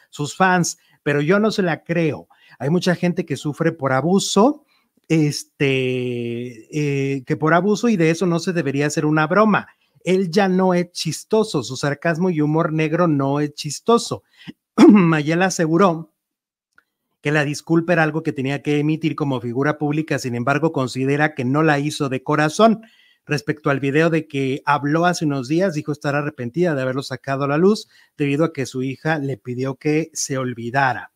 sus 0.09 0.37
fans, 0.37 0.79
pero 1.03 1.21
yo 1.21 1.39
no 1.39 1.51
se 1.51 1.63
la 1.63 1.85
creo. 1.85 2.29
Hay 2.59 2.71
mucha 2.71 2.95
gente 2.95 3.27
que 3.27 3.37
sufre 3.37 3.73
por 3.73 3.93
abuso 3.93 4.65
este, 5.11 6.69
eh, 6.71 7.25
que 7.25 7.37
por 7.37 7.53
abuso 7.53 7.89
y 7.89 7.97
de 7.97 8.11
eso 8.11 8.27
no 8.27 8.39
se 8.39 8.53
debería 8.53 8.87
hacer 8.87 9.05
una 9.05 9.27
broma. 9.27 9.67
Él 10.05 10.31
ya 10.31 10.49
no 10.49 10.73
es 10.73 10.93
chistoso, 10.93 11.65
su 11.65 11.77
sarcasmo 11.77 12.31
y 12.31 12.41
humor 12.41 12.73
negro 12.73 13.09
no 13.09 13.41
es 13.41 13.53
chistoso. 13.55 14.23
Mayela 14.89 15.47
aseguró 15.47 16.13
que 17.23 17.33
la 17.33 17.45
disculpa 17.45 17.93
era 17.93 18.05
algo 18.05 18.23
que 18.23 18.33
tenía 18.33 18.63
que 18.63 18.79
emitir 18.79 19.17
como 19.17 19.41
figura 19.41 19.79
pública, 19.79 20.21
sin 20.21 20.37
embargo 20.37 20.71
considera 20.71 21.35
que 21.35 21.45
no 21.45 21.65
la 21.65 21.81
hizo 21.81 22.09
de 22.09 22.23
corazón. 22.23 22.83
Respecto 23.27 23.71
al 23.71 23.81
video 23.81 24.11
de 24.11 24.29
que 24.29 24.63
habló 24.65 25.07
hace 25.07 25.25
unos 25.25 25.49
días, 25.49 25.75
dijo 25.75 25.91
estar 25.91 26.15
arrepentida 26.15 26.77
de 26.77 26.83
haberlo 26.83 27.03
sacado 27.03 27.45
a 27.45 27.49
la 27.49 27.59
luz 27.59 27.89
debido 28.17 28.45
a 28.45 28.53
que 28.53 28.65
su 28.65 28.85
hija 28.85 29.19
le 29.19 29.37
pidió 29.37 29.75
que 29.75 30.11
se 30.13 30.39
olvidara. 30.39 31.11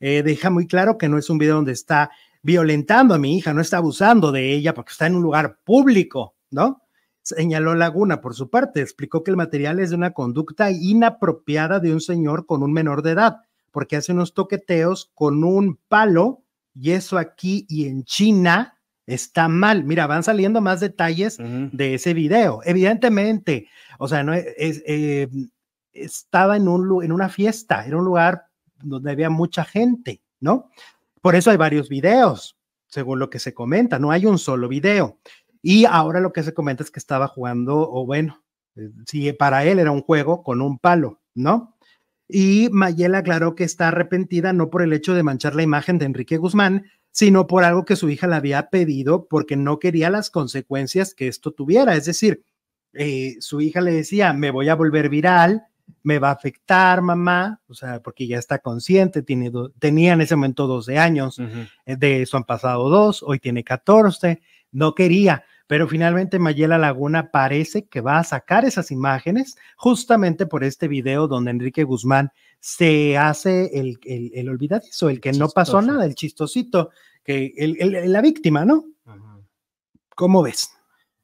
Eh, 0.00 0.22
deja 0.22 0.50
muy 0.50 0.66
claro 0.66 0.98
que 0.98 1.08
no 1.08 1.18
es 1.18 1.30
un 1.30 1.38
video 1.38 1.56
donde 1.56 1.72
está 1.72 2.10
violentando 2.42 3.14
a 3.14 3.18
mi 3.18 3.36
hija, 3.36 3.52
no 3.52 3.60
está 3.60 3.78
abusando 3.78 4.32
de 4.32 4.52
ella 4.52 4.74
porque 4.74 4.92
está 4.92 5.06
en 5.06 5.16
un 5.16 5.22
lugar 5.22 5.58
público, 5.64 6.34
¿no? 6.50 6.82
Señaló 7.22 7.74
Laguna 7.74 8.20
por 8.20 8.34
su 8.34 8.48
parte, 8.48 8.80
explicó 8.80 9.22
que 9.22 9.30
el 9.30 9.36
material 9.36 9.80
es 9.80 9.90
de 9.90 9.96
una 9.96 10.12
conducta 10.12 10.70
inapropiada 10.70 11.78
de 11.78 11.92
un 11.92 12.00
señor 12.00 12.46
con 12.46 12.62
un 12.62 12.72
menor 12.72 13.02
de 13.02 13.10
edad, 13.10 13.36
porque 13.70 13.96
hace 13.96 14.12
unos 14.12 14.32
toqueteos 14.32 15.10
con 15.14 15.44
un 15.44 15.78
palo 15.88 16.42
y 16.74 16.92
eso 16.92 17.18
aquí 17.18 17.66
y 17.68 17.86
en 17.86 18.04
China 18.04 18.78
está 19.04 19.48
mal. 19.48 19.84
Mira, 19.84 20.06
van 20.06 20.22
saliendo 20.22 20.60
más 20.60 20.80
detalles 20.80 21.38
de 21.38 21.94
ese 21.94 22.14
video. 22.14 22.60
Evidentemente, 22.64 23.68
o 23.98 24.06
sea, 24.06 24.22
no 24.22 24.32
es, 24.32 24.82
eh, 24.86 25.28
estaba 25.92 26.56
en, 26.56 26.68
un, 26.68 27.02
en 27.02 27.12
una 27.12 27.28
fiesta, 27.28 27.84
era 27.84 27.96
un 27.96 28.04
lugar 28.04 28.44
donde 28.82 29.10
había 29.10 29.30
mucha 29.30 29.64
gente, 29.64 30.22
¿no? 30.40 30.70
Por 31.22 31.34
eso 31.34 31.50
hay 31.50 31.56
varios 31.56 31.88
videos, 31.88 32.56
según 32.86 33.18
lo 33.18 33.30
que 33.30 33.38
se 33.38 33.54
comenta, 33.54 33.98
no 33.98 34.10
hay 34.10 34.26
un 34.26 34.38
solo 34.38 34.68
video. 34.68 35.18
Y 35.62 35.84
ahora 35.84 36.20
lo 36.20 36.32
que 36.32 36.42
se 36.42 36.54
comenta 36.54 36.82
es 36.82 36.90
que 36.90 37.00
estaba 37.00 37.28
jugando, 37.28 37.76
o 37.90 38.06
bueno, 38.06 38.44
eh, 38.76 38.90
si 39.06 39.32
para 39.32 39.64
él 39.64 39.78
era 39.78 39.90
un 39.90 40.02
juego 40.02 40.42
con 40.42 40.62
un 40.62 40.78
palo, 40.78 41.20
¿no? 41.34 41.76
Y 42.28 42.68
Mayela 42.70 43.18
aclaró 43.18 43.54
que 43.54 43.64
está 43.64 43.88
arrepentida 43.88 44.52
no 44.52 44.70
por 44.70 44.82
el 44.82 44.92
hecho 44.92 45.14
de 45.14 45.22
manchar 45.22 45.54
la 45.54 45.62
imagen 45.62 45.98
de 45.98 46.06
Enrique 46.06 46.36
Guzmán, 46.36 46.84
sino 47.10 47.46
por 47.46 47.64
algo 47.64 47.84
que 47.84 47.96
su 47.96 48.10
hija 48.10 48.26
le 48.26 48.36
había 48.36 48.68
pedido 48.70 49.26
porque 49.28 49.56
no 49.56 49.78
quería 49.78 50.10
las 50.10 50.30
consecuencias 50.30 51.14
que 51.14 51.26
esto 51.26 51.52
tuviera. 51.52 51.96
Es 51.96 52.04
decir, 52.04 52.44
eh, 52.92 53.36
su 53.40 53.60
hija 53.60 53.80
le 53.80 53.92
decía, 53.92 54.32
me 54.34 54.50
voy 54.50 54.68
a 54.68 54.74
volver 54.74 55.08
viral, 55.08 55.67
me 56.02 56.18
va 56.18 56.30
a 56.30 56.32
afectar, 56.32 57.02
mamá, 57.02 57.60
o 57.68 57.74
sea, 57.74 58.00
porque 58.02 58.26
ya 58.26 58.38
está 58.38 58.58
consciente, 58.58 59.22
tiene 59.22 59.50
tenía 59.78 60.12
en 60.12 60.20
ese 60.20 60.36
momento 60.36 60.66
12 60.66 60.98
años, 60.98 61.38
eh, 61.86 61.96
de 61.96 62.22
eso 62.22 62.36
han 62.36 62.44
pasado 62.44 62.88
dos, 62.88 63.22
hoy 63.22 63.38
tiene 63.38 63.64
14, 63.64 64.40
no 64.72 64.94
quería, 64.94 65.44
pero 65.66 65.86
finalmente 65.86 66.38
Mayela 66.38 66.78
Laguna 66.78 67.30
parece 67.30 67.86
que 67.86 68.00
va 68.00 68.18
a 68.18 68.24
sacar 68.24 68.64
esas 68.64 68.90
imágenes 68.90 69.56
justamente 69.76 70.46
por 70.46 70.64
este 70.64 70.88
video 70.88 71.28
donde 71.28 71.50
Enrique 71.50 71.84
Guzmán 71.84 72.32
se 72.60 73.16
hace 73.18 73.78
el, 73.78 73.98
el, 74.04 74.30
el 74.34 74.48
olvidadizo, 74.48 75.10
el 75.10 75.20
que 75.20 75.32
no 75.32 75.48
pasó 75.48 75.82
nada, 75.82 76.04
el 76.06 76.14
chistosito, 76.14 76.90
que 77.22 77.52
el, 77.56 78.10
la 78.10 78.20
víctima, 78.22 78.64
¿no? 78.64 78.86
¿Cómo 80.16 80.42
ves? 80.42 80.72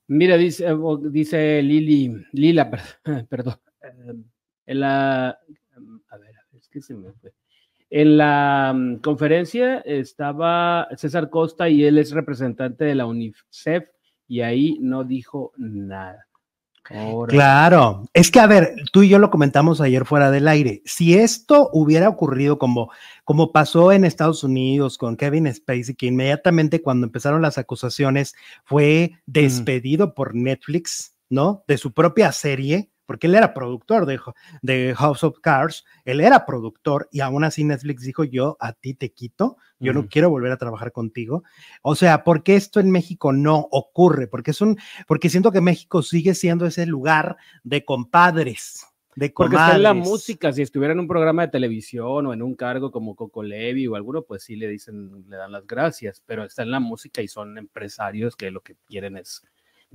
Mira, 0.06 0.36
dice, 0.36 0.66
dice 1.10 1.62
Lili, 1.62 2.14
Lila, 2.32 2.70
perdón, 3.28 3.56
em, 3.82 4.24
en 4.66 4.80
la, 4.80 5.28
a 5.28 6.16
ver, 6.18 6.34
es 6.52 6.68
que 6.68 6.80
se 6.80 6.94
me 6.94 7.12
fue. 7.12 7.32
En 7.90 8.16
la 8.16 8.72
mm, 8.74 8.96
conferencia 8.96 9.78
estaba 9.80 10.88
César 10.96 11.30
Costa 11.30 11.68
y 11.68 11.84
él 11.84 11.98
es 11.98 12.10
representante 12.10 12.84
de 12.84 12.94
la 12.94 13.06
UNICEF 13.06 13.84
y 14.26 14.40
ahí 14.40 14.78
no 14.80 15.04
dijo 15.04 15.52
nada. 15.56 16.26
Claro, 17.28 18.04
es 18.12 18.30
que 18.30 18.40
a 18.40 18.46
ver, 18.46 18.74
tú 18.92 19.02
y 19.02 19.08
yo 19.08 19.18
lo 19.18 19.30
comentamos 19.30 19.80
ayer 19.80 20.04
fuera 20.04 20.30
del 20.30 20.46
aire. 20.46 20.82
Si 20.84 21.14
esto 21.14 21.70
hubiera 21.72 22.10
ocurrido 22.10 22.58
como, 22.58 22.90
como 23.24 23.52
pasó 23.52 23.90
en 23.90 24.04
Estados 24.04 24.44
Unidos 24.44 24.98
con 24.98 25.16
Kevin 25.16 25.52
Spacey, 25.52 25.94
que 25.94 26.06
inmediatamente 26.06 26.82
cuando 26.82 27.06
empezaron 27.06 27.40
las 27.40 27.56
acusaciones 27.56 28.34
fue 28.64 29.12
despedido 29.24 30.12
por 30.12 30.34
Netflix, 30.34 31.16
¿no? 31.30 31.64
De 31.66 31.78
su 31.78 31.94
propia 31.94 32.32
serie, 32.32 32.90
porque 33.06 33.26
él 33.26 33.34
era 33.34 33.54
productor 33.54 34.06
de, 34.06 34.20
de, 34.62 34.94
House 34.96 35.24
of 35.24 35.38
Cards, 35.40 35.84
él 36.04 36.20
era 36.20 36.46
productor 36.46 37.08
y 37.12 37.20
aún 37.20 37.44
así 37.44 37.64
Netflix 37.64 38.02
dijo, 38.02 38.24
yo 38.24 38.56
a 38.60 38.72
ti 38.72 38.94
te 38.94 39.12
quito, 39.12 39.56
yo 39.78 39.92
no 39.92 40.08
quiero 40.08 40.30
volver 40.30 40.52
a 40.52 40.56
trabajar 40.56 40.92
contigo. 40.92 41.42
O 41.82 41.94
sea, 41.94 42.24
¿por 42.24 42.42
qué 42.42 42.56
esto 42.56 42.80
en 42.80 42.90
México 42.90 43.32
no 43.32 43.68
ocurre? 43.70 44.26
Porque, 44.26 44.52
es 44.52 44.60
un, 44.60 44.78
porque 45.06 45.28
siento 45.28 45.52
que 45.52 45.60
México 45.60 46.02
sigue 46.02 46.34
siendo 46.34 46.66
ese 46.66 46.86
lugar 46.86 47.36
de 47.62 47.84
compadres. 47.84 48.86
De 49.16 49.30
Porque 49.30 49.54
está 49.54 49.76
en 49.76 49.84
la 49.84 49.94
música, 49.94 50.52
si 50.52 50.62
estuviera 50.62 50.92
en 50.92 50.98
un 50.98 51.06
programa 51.06 51.42
de 51.42 51.52
televisión 51.52 52.26
o 52.26 52.32
en 52.32 52.42
un 52.42 52.56
cargo 52.56 52.90
como 52.90 53.14
Coco 53.14 53.44
Levi 53.44 53.86
o 53.86 53.94
alguno, 53.94 54.22
pues 54.22 54.42
sí 54.42 54.56
le 54.56 54.66
dicen, 54.66 55.24
le 55.28 55.36
dan 55.36 55.52
las 55.52 55.66
gracias, 55.68 56.20
pero 56.26 56.44
está 56.44 56.64
en 56.64 56.72
la 56.72 56.80
música 56.80 57.22
y 57.22 57.28
son 57.28 57.56
empresarios 57.56 58.34
que 58.34 58.50
lo 58.50 58.60
que 58.62 58.74
quieren 58.88 59.16
es 59.16 59.42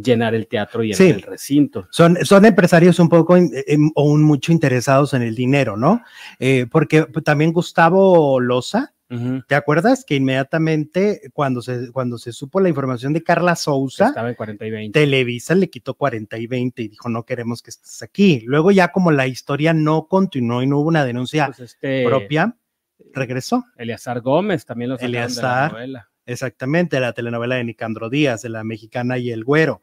llenar 0.02 0.34
el 0.34 0.48
teatro 0.48 0.84
y 0.84 0.92
el, 0.92 1.22
recinto. 1.22 1.88
Son, 1.92 2.18
son 2.24 2.46
empresarios 2.46 3.00
un 3.00 3.10
poco 3.10 3.36
o 3.36 4.04
un 4.04 4.24
mucho 4.24 4.52
interesados 4.52 5.14
en 5.14 5.22
el 5.22 5.36
dinero, 5.36 5.78
¿no? 5.78 6.02
Eh, 6.40 6.68
porque 6.72 7.06
también 7.24 7.52
Gustavo 7.52 8.40
Loza, 8.40 8.94
¿te 9.48 9.56
acuerdas? 9.56 10.06
Que 10.06 10.16
inmediatamente 10.16 11.32
cuando 11.34 11.62
se, 11.62 11.92
cuando 11.92 12.18
se 12.18 12.32
supo 12.32 12.60
la 12.60 12.70
información 12.70 13.12
de 13.12 13.24
Carla 13.24 13.56
Souza, 13.56 14.08
Estaba 14.08 14.30
en 14.30 14.36
40 14.36 14.66
y 14.66 14.72
20. 14.72 15.00
Televisa 15.00 15.56
le 15.56 15.70
quitó 15.70 15.96
40 15.96 16.38
y 16.38 16.48
20 16.48 16.82
y 16.82 16.88
dijo, 16.88 17.10
no 17.10 17.26
queremos 17.26 17.62
que 17.62 17.72
estés 17.72 18.02
aquí. 18.02 18.42
Luego 18.46 18.72
ya 18.72 18.90
como 18.90 19.12
la 19.12 19.28
historia 19.28 19.74
no 19.74 20.08
continuó 20.08 20.62
y 20.62 20.68
no 20.68 20.80
hubo 20.80 20.88
una 20.88 21.06
denuncia 21.06 21.48
pues 21.48 21.60
este 21.60 22.06
propia, 22.06 22.56
regresó. 23.14 23.66
Eleazar 23.78 24.22
Gómez 24.22 24.66
también 24.66 24.92
lo 24.92 24.98
sacaron 24.98 25.36
de 25.36 25.42
la 25.42 25.70
novela. 25.70 26.10
Exactamente, 26.30 27.00
la 27.00 27.12
telenovela 27.12 27.56
de 27.56 27.64
Nicandro 27.64 28.08
Díaz, 28.08 28.44
de 28.44 28.50
la 28.50 28.64
mexicana 28.64 29.18
y 29.18 29.32
el 29.32 29.44
güero. 29.44 29.82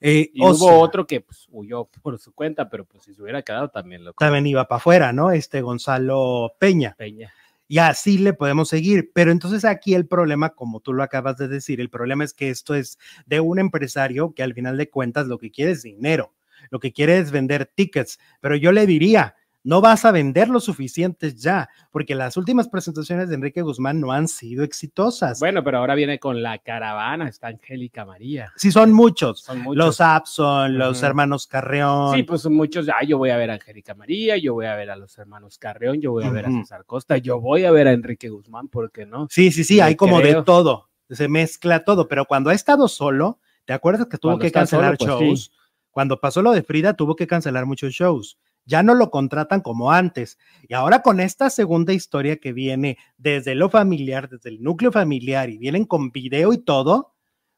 Eh, 0.00 0.28
y 0.34 0.42
hubo 0.42 0.80
otro 0.80 1.06
que 1.06 1.20
pues, 1.20 1.46
huyó 1.52 1.84
por 2.02 2.18
su 2.18 2.34
cuenta, 2.34 2.68
pero 2.68 2.84
pues 2.84 3.04
si 3.04 3.14
se 3.14 3.22
hubiera 3.22 3.42
quedado 3.42 3.68
también 3.68 4.02
lo. 4.02 4.12
También 4.14 4.44
iba 4.44 4.66
para 4.66 4.78
afuera, 4.78 5.12
¿no? 5.12 5.30
Este 5.30 5.62
Gonzalo 5.62 6.52
Peña. 6.58 6.96
Peña. 6.98 7.32
Y 7.68 7.78
así 7.78 8.18
le 8.18 8.32
podemos 8.32 8.68
seguir. 8.70 9.12
Pero 9.14 9.30
entonces 9.30 9.64
aquí 9.64 9.94
el 9.94 10.08
problema, 10.08 10.50
como 10.50 10.80
tú 10.80 10.92
lo 10.92 11.04
acabas 11.04 11.36
de 11.38 11.46
decir, 11.46 11.80
el 11.80 11.90
problema 11.90 12.24
es 12.24 12.34
que 12.34 12.50
esto 12.50 12.74
es 12.74 12.98
de 13.26 13.38
un 13.38 13.60
empresario 13.60 14.34
que 14.34 14.42
al 14.42 14.52
final 14.52 14.76
de 14.76 14.90
cuentas 14.90 15.28
lo 15.28 15.38
que 15.38 15.52
quiere 15.52 15.70
es 15.70 15.84
dinero, 15.84 16.34
lo 16.70 16.80
que 16.80 16.92
quiere 16.92 17.18
es 17.18 17.30
vender 17.30 17.66
tickets. 17.72 18.18
Pero 18.40 18.56
yo 18.56 18.72
le 18.72 18.84
diría, 18.84 19.36
no 19.64 19.80
vas 19.80 20.04
a 20.04 20.12
vender 20.12 20.48
lo 20.50 20.60
suficientes 20.60 21.40
ya, 21.40 21.70
porque 21.90 22.14
las 22.14 22.36
últimas 22.36 22.68
presentaciones 22.68 23.30
de 23.30 23.34
Enrique 23.34 23.62
Guzmán 23.62 23.98
no 23.98 24.12
han 24.12 24.28
sido 24.28 24.62
exitosas. 24.62 25.40
Bueno, 25.40 25.64
pero 25.64 25.78
ahora 25.78 25.94
viene 25.94 26.18
con 26.18 26.42
la 26.42 26.58
caravana, 26.58 27.28
está 27.28 27.48
Angélica 27.48 28.04
María. 28.04 28.52
Sí, 28.56 28.70
son 28.70 28.92
muchos. 28.92 29.46
Los 29.72 30.02
Abson, 30.02 30.78
los 30.78 31.02
hermanos 31.02 31.46
Carreón. 31.46 32.14
Sí, 32.14 32.22
pues 32.24 32.42
son 32.42 32.54
muchos. 32.54 32.88
Ah, 32.90 33.02
yo 33.04 33.16
voy 33.16 33.30
a 33.30 33.38
ver 33.38 33.50
a 33.50 33.54
Angélica 33.54 33.94
María, 33.94 34.36
yo 34.36 34.52
voy 34.52 34.66
a 34.66 34.76
ver 34.76 34.90
a 34.90 34.96
los 34.96 35.16
hermanos 35.16 35.58
Carreón, 35.58 36.00
yo 36.00 36.12
voy 36.12 36.24
a 36.24 36.30
ver 36.30 36.44
a 36.44 36.50
César 36.50 36.84
Costa, 36.84 37.16
yo 37.16 37.40
voy 37.40 37.64
a 37.64 37.70
ver 37.70 37.88
a 37.88 37.92
Enrique 37.92 38.28
Guzmán, 38.28 38.68
¿por 38.68 38.92
qué 38.92 39.06
no? 39.06 39.28
Sí, 39.30 39.50
sí, 39.50 39.64
sí, 39.64 39.80
hay 39.80 39.96
como 39.96 40.20
de 40.20 40.42
todo, 40.42 40.90
se 41.08 41.26
mezcla 41.28 41.84
todo, 41.84 42.06
pero 42.06 42.26
cuando 42.26 42.50
ha 42.50 42.54
estado 42.54 42.86
solo, 42.86 43.38
¿te 43.64 43.72
acuerdas 43.72 44.08
que 44.08 44.18
tuvo 44.18 44.38
que 44.38 44.52
cancelar 44.52 44.98
pues 44.98 45.08
shows? 45.08 45.52
Cuando 45.90 46.20
pasó 46.20 46.42
lo 46.42 46.52
de 46.52 46.62
Frida, 46.62 46.94
tuvo 46.94 47.16
que 47.16 47.26
cancelar 47.26 47.64
muchos 47.64 47.92
shows 47.94 48.36
ya 48.66 48.82
no 48.82 48.94
lo 48.94 49.10
contratan 49.10 49.60
como 49.60 49.92
antes. 49.92 50.38
Y 50.68 50.74
ahora 50.74 51.02
con 51.02 51.20
esta 51.20 51.50
segunda 51.50 51.92
historia 51.92 52.36
que 52.36 52.52
viene 52.52 52.98
desde 53.16 53.54
lo 53.54 53.70
familiar, 53.70 54.28
desde 54.28 54.50
el 54.50 54.62
núcleo 54.62 54.92
familiar 54.92 55.50
y 55.50 55.58
vienen 55.58 55.84
con 55.84 56.10
video 56.10 56.52
y 56.52 56.58
todo, 56.58 57.14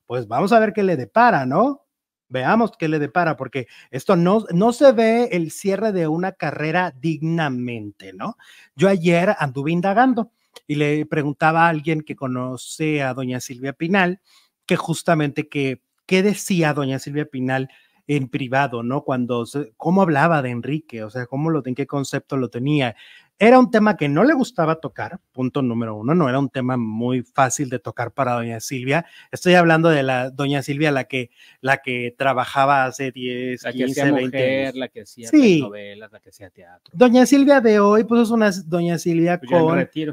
pues 0.06 0.28
vamos 0.28 0.52
a 0.52 0.58
ver 0.58 0.72
qué 0.72 0.82
le 0.82 0.96
depara, 0.96 1.46
¿no? 1.46 1.82
Veamos 2.28 2.72
qué 2.76 2.88
le 2.88 2.98
depara, 2.98 3.36
porque 3.36 3.66
esto 3.90 4.16
no, 4.16 4.44
no 4.52 4.72
se 4.72 4.90
ve 4.92 5.28
el 5.32 5.52
cierre 5.52 5.92
de 5.92 6.08
una 6.08 6.32
carrera 6.32 6.92
dignamente, 6.98 8.12
¿no? 8.12 8.36
Yo 8.74 8.88
ayer 8.88 9.36
anduve 9.38 9.70
indagando 9.70 10.32
y 10.66 10.74
le 10.76 11.06
preguntaba 11.06 11.66
a 11.66 11.68
alguien 11.68 12.00
que 12.00 12.16
conoce 12.16 13.02
a 13.02 13.14
doña 13.14 13.40
Silvia 13.40 13.72
Pinal, 13.72 14.20
que 14.66 14.76
justamente 14.76 15.48
que, 15.48 15.82
¿qué 16.06 16.22
decía 16.22 16.74
doña 16.74 16.98
Silvia 16.98 17.26
Pinal 17.26 17.68
en 18.06 18.28
privado, 18.28 18.82
¿no? 18.82 19.02
Cuando, 19.02 19.44
cómo 19.76 20.02
hablaba 20.02 20.42
de 20.42 20.50
Enrique, 20.50 21.02
o 21.02 21.10
sea, 21.10 21.26
cómo 21.26 21.50
lo, 21.50 21.62
en 21.64 21.74
qué 21.74 21.86
concepto 21.86 22.36
lo 22.36 22.48
tenía. 22.48 22.94
Era 23.38 23.58
un 23.58 23.70
tema 23.70 23.98
que 23.98 24.08
no 24.08 24.24
le 24.24 24.32
gustaba 24.32 24.76
tocar, 24.76 25.20
punto 25.32 25.60
número 25.60 25.94
uno, 25.94 26.14
no 26.14 26.28
era 26.28 26.38
un 26.38 26.48
tema 26.48 26.78
muy 26.78 27.22
fácil 27.22 27.68
de 27.68 27.78
tocar 27.78 28.12
para 28.12 28.32
doña 28.32 28.60
Silvia. 28.60 29.04
Estoy 29.30 29.54
hablando 29.54 29.90
de 29.90 30.02
la 30.02 30.30
doña 30.30 30.62
Silvia, 30.62 30.90
la 30.90 31.04
que, 31.04 31.30
la 31.60 31.78
que 31.78 32.14
trabajaba 32.16 32.86
hace 32.86 33.12
10, 33.12 33.62
la 33.62 33.72
15, 33.72 34.02
que 34.02 34.12
20 34.12 34.66
años. 34.66 34.76
La 34.76 34.88
que 34.88 35.02
hacía 35.02 35.30
novelas, 35.60 36.12
la 36.12 36.20
que 36.20 36.30
hacía 36.30 36.48
teatro. 36.48 36.94
Doña 36.96 37.26
Silvia 37.26 37.60
de 37.60 37.78
hoy, 37.78 38.04
pues 38.04 38.22
es 38.22 38.30
una 38.30 38.50
doña 38.64 38.96
Silvia 38.98 39.38
pues 39.38 39.50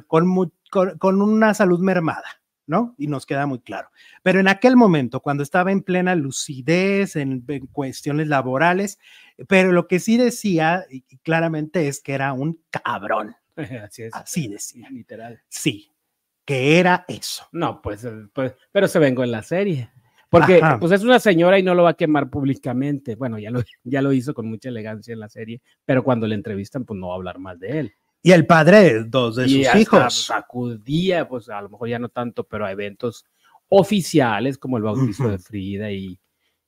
con, 0.08 0.28
con, 0.70 0.98
con 0.98 1.22
una 1.22 1.54
salud 1.54 1.80
mermada. 1.80 2.43
¿No? 2.66 2.96
Y 2.98 3.08
nos 3.08 3.26
queda 3.26 3.46
muy 3.46 3.60
claro. 3.60 3.90
Pero 4.22 4.40
en 4.40 4.48
aquel 4.48 4.76
momento, 4.76 5.20
cuando 5.20 5.44
estaba 5.44 5.72
en 5.72 5.82
plena 5.82 6.16
lucidez, 6.16 7.16
en, 7.16 7.44
cuestiones 7.72 8.28
laborales, 8.28 9.00
pero 9.48 9.72
lo 9.72 9.88
que 9.88 10.00
sí 10.00 10.18
decía 10.18 10.86
y, 10.90 11.02
claramente 11.20 11.88
es 11.88 12.02
que 12.02 12.14
era 12.14 12.34
un 12.34 12.62
cabrón. 12.70 13.36
Así 13.56 14.04
es. 14.04 14.14
Así 14.14 14.48
decía. 14.48 14.88
Literal. 14.90 15.42
Sí, 15.50 15.92
que 16.46 16.80
era 16.80 17.06
eso. 17.08 17.48
No, 17.52 17.82
pues, 17.82 18.04
eh, 18.06 18.28
pues 18.34 18.54
pero 18.72 18.88
se 18.88 19.00
vengo 19.00 19.24
en 19.24 19.32
la 19.32 19.44
serie. 19.44 19.90
Porque 20.30 20.64
pues 20.80 20.92
es 20.92 21.04
una 21.04 21.20
señora 21.20 21.60
y 21.60 21.64
no 21.64 21.76
lo 21.76 21.84
va 21.84 21.92
a 21.92 21.94
quemar 21.94 22.32
públicamente. 22.32 23.14
Bueno, 23.16 23.38
ya 23.38 23.52
lo, 23.52 23.62
ya 23.84 24.02
lo 24.02 24.12
hizo 24.14 24.34
con 24.34 24.48
mucha 24.48 24.70
elegancia 24.70 25.14
en 25.14 25.20
la 25.20 25.30
serie, 25.30 25.62
pero 25.86 26.04
cuando 26.04 26.26
le 26.26 26.34
entrevistan, 26.34 26.86
pues 26.86 27.00
no 27.00 27.10
va 27.10 27.14
a 27.14 27.18
hablar 27.18 27.38
más 27.38 27.60
de 27.60 27.80
él. 27.80 27.96
Y 28.26 28.32
el 28.32 28.48
padre 28.48 28.82
de 28.82 29.04
dos 29.04 29.36
de 29.36 29.50
sus 29.50 29.76
hijos. 29.76 30.32
Acudía, 30.32 31.28
pues 31.28 31.50
a 31.50 31.62
lo 31.62 31.70
mejor 31.70 31.90
ya 31.90 32.00
no 32.00 32.08
tanto, 32.08 32.46
pero 32.46 32.66
a 32.66 32.72
eventos 32.72 33.26
oficiales 33.68 34.58
como 34.58 34.78
el 34.78 34.84
bautizo 34.84 35.28
de 35.28 35.40
Frida 35.40 35.92
y, 35.92 36.20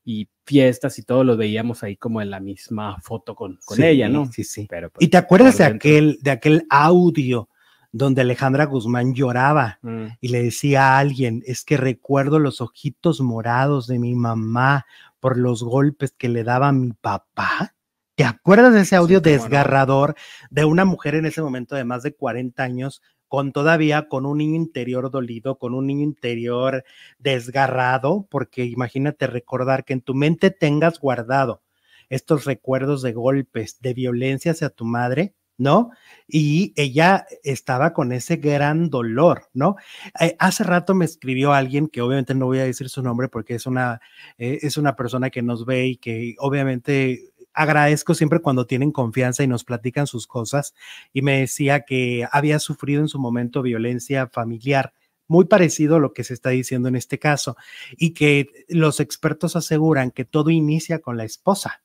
y, 0.04 0.30
fiestas 0.46 1.00
y 1.00 1.04
todo 1.04 1.24
lo 1.24 1.38
veíamos 1.38 1.82
ahí 1.82 1.98
como 1.98 2.22
en 2.22 2.30
la 2.30 2.40
misma 2.40 3.00
foto 3.02 3.34
con, 3.34 3.58
con 3.66 3.82
ella, 3.82 4.08
¿no? 4.08 4.32
Sí, 4.32 4.44
sí. 4.44 4.68
Pero, 4.70 4.92
pues, 4.92 5.04
¿Y 5.04 5.10
te 5.10 5.18
acuerdas 5.18 5.58
de 5.58 5.64
aquel, 5.64 6.20
de 6.22 6.32
aquel 6.32 6.68
audio 6.70 7.50
donde 7.92 8.22
Alejandra 8.22 8.66
Guzmán 8.66 9.16
lloraba 9.16 9.80
mm. 9.82 10.06
y 10.20 10.28
le 10.28 10.44
decía 10.44 10.90
a 10.90 11.00
alguien, 11.00 11.42
es 11.48 11.64
que 11.64 11.78
recuerdo 11.78 12.38
los 12.38 12.60
ojitos 12.60 13.22
morados 13.22 13.88
de 13.88 13.98
mi 13.98 14.14
mamá 14.14 14.86
por 15.20 15.38
los 15.38 15.64
golpes 15.64 16.12
que 16.12 16.30
le 16.30 16.44
daba 16.44 16.72
mi 16.74 16.92
papá? 16.92 17.75
¿Te 18.16 18.24
acuerdas 18.24 18.74
de 18.74 18.80
ese 18.82 18.96
audio 18.96 19.20
desgarrador 19.20 20.16
de 20.50 20.64
una 20.64 20.86
mujer 20.86 21.16
en 21.16 21.26
ese 21.26 21.42
momento 21.42 21.76
de 21.76 21.84
más 21.84 22.02
de 22.02 22.14
40 22.14 22.64
años 22.64 23.02
con 23.28 23.52
todavía 23.52 24.08
con 24.08 24.26
un 24.26 24.38
niño 24.38 24.56
interior 24.56 25.12
dolido, 25.12 25.58
con 25.58 25.74
un 25.74 25.86
niño 25.86 26.04
interior 26.04 26.86
desgarrado? 27.20 28.26
Porque 28.32 28.64
imagínate 28.64 29.28
recordar 29.28 29.84
que 29.84 29.92
en 29.92 30.02
tu 30.02 30.14
mente 30.14 30.50
tengas 30.50 30.98
guardado 31.02 31.62
estos 32.08 32.46
recuerdos 32.46 33.02
de 33.02 33.12
golpes, 33.12 33.82
de 33.82 33.94
violencia 33.94 34.52
hacia 34.52 34.70
tu 34.70 34.86
madre, 34.86 35.34
¿no? 35.58 35.92
Y 36.28 36.74
ella 36.78 37.26
estaba 37.44 37.92
con 37.94 38.14
ese 38.14 38.38
gran 38.38 38.90
dolor, 38.90 39.50
¿no? 39.54 39.76
Eh, 40.22 40.36
hace 40.40 40.64
rato 40.64 40.96
me 40.96 41.04
escribió 41.06 41.54
alguien 41.54 41.88
que 41.88 42.02
obviamente 42.02 42.36
no 42.36 42.46
voy 42.46 42.60
a 42.60 42.66
decir 42.66 42.90
su 42.90 43.02
nombre 43.02 43.28
porque 43.28 43.56
es 43.56 43.66
una, 43.66 44.00
eh, 44.38 44.60
es 44.62 44.78
una 44.78 44.96
persona 44.96 45.30
que 45.30 45.42
nos 45.42 45.66
ve 45.66 45.88
y 45.88 45.98
que 45.98 46.36
obviamente 46.40 47.34
agradezco 47.56 48.14
siempre 48.14 48.40
cuando 48.40 48.68
tienen 48.68 48.92
confianza 48.92 49.44
y 49.44 49.48
nos 49.48 49.64
platican 49.64 50.08
sus 50.08 50.28
cosas. 50.28 50.74
Y 51.14 51.22
me 51.22 51.40
decía 51.40 51.82
que 51.82 52.28
había 52.32 52.60
sufrido 52.60 53.02
en 53.02 53.08
su 53.08 53.20
momento 53.20 53.62
violencia 53.62 54.28
familiar, 54.28 54.94
muy 55.28 55.46
parecido 55.46 55.96
a 55.96 56.00
lo 56.00 56.14
que 56.14 56.24
se 56.24 56.34
está 56.34 56.50
diciendo 56.50 56.90
en 56.90 56.96
este 56.96 57.18
caso, 57.18 57.56
y 57.98 58.14
que 58.14 58.66
los 58.68 59.00
expertos 59.00 59.56
aseguran 59.56 60.12
que 60.12 60.26
todo 60.26 60.50
inicia 60.52 61.00
con 61.00 61.18
la 61.18 61.24
esposa. 61.24 61.82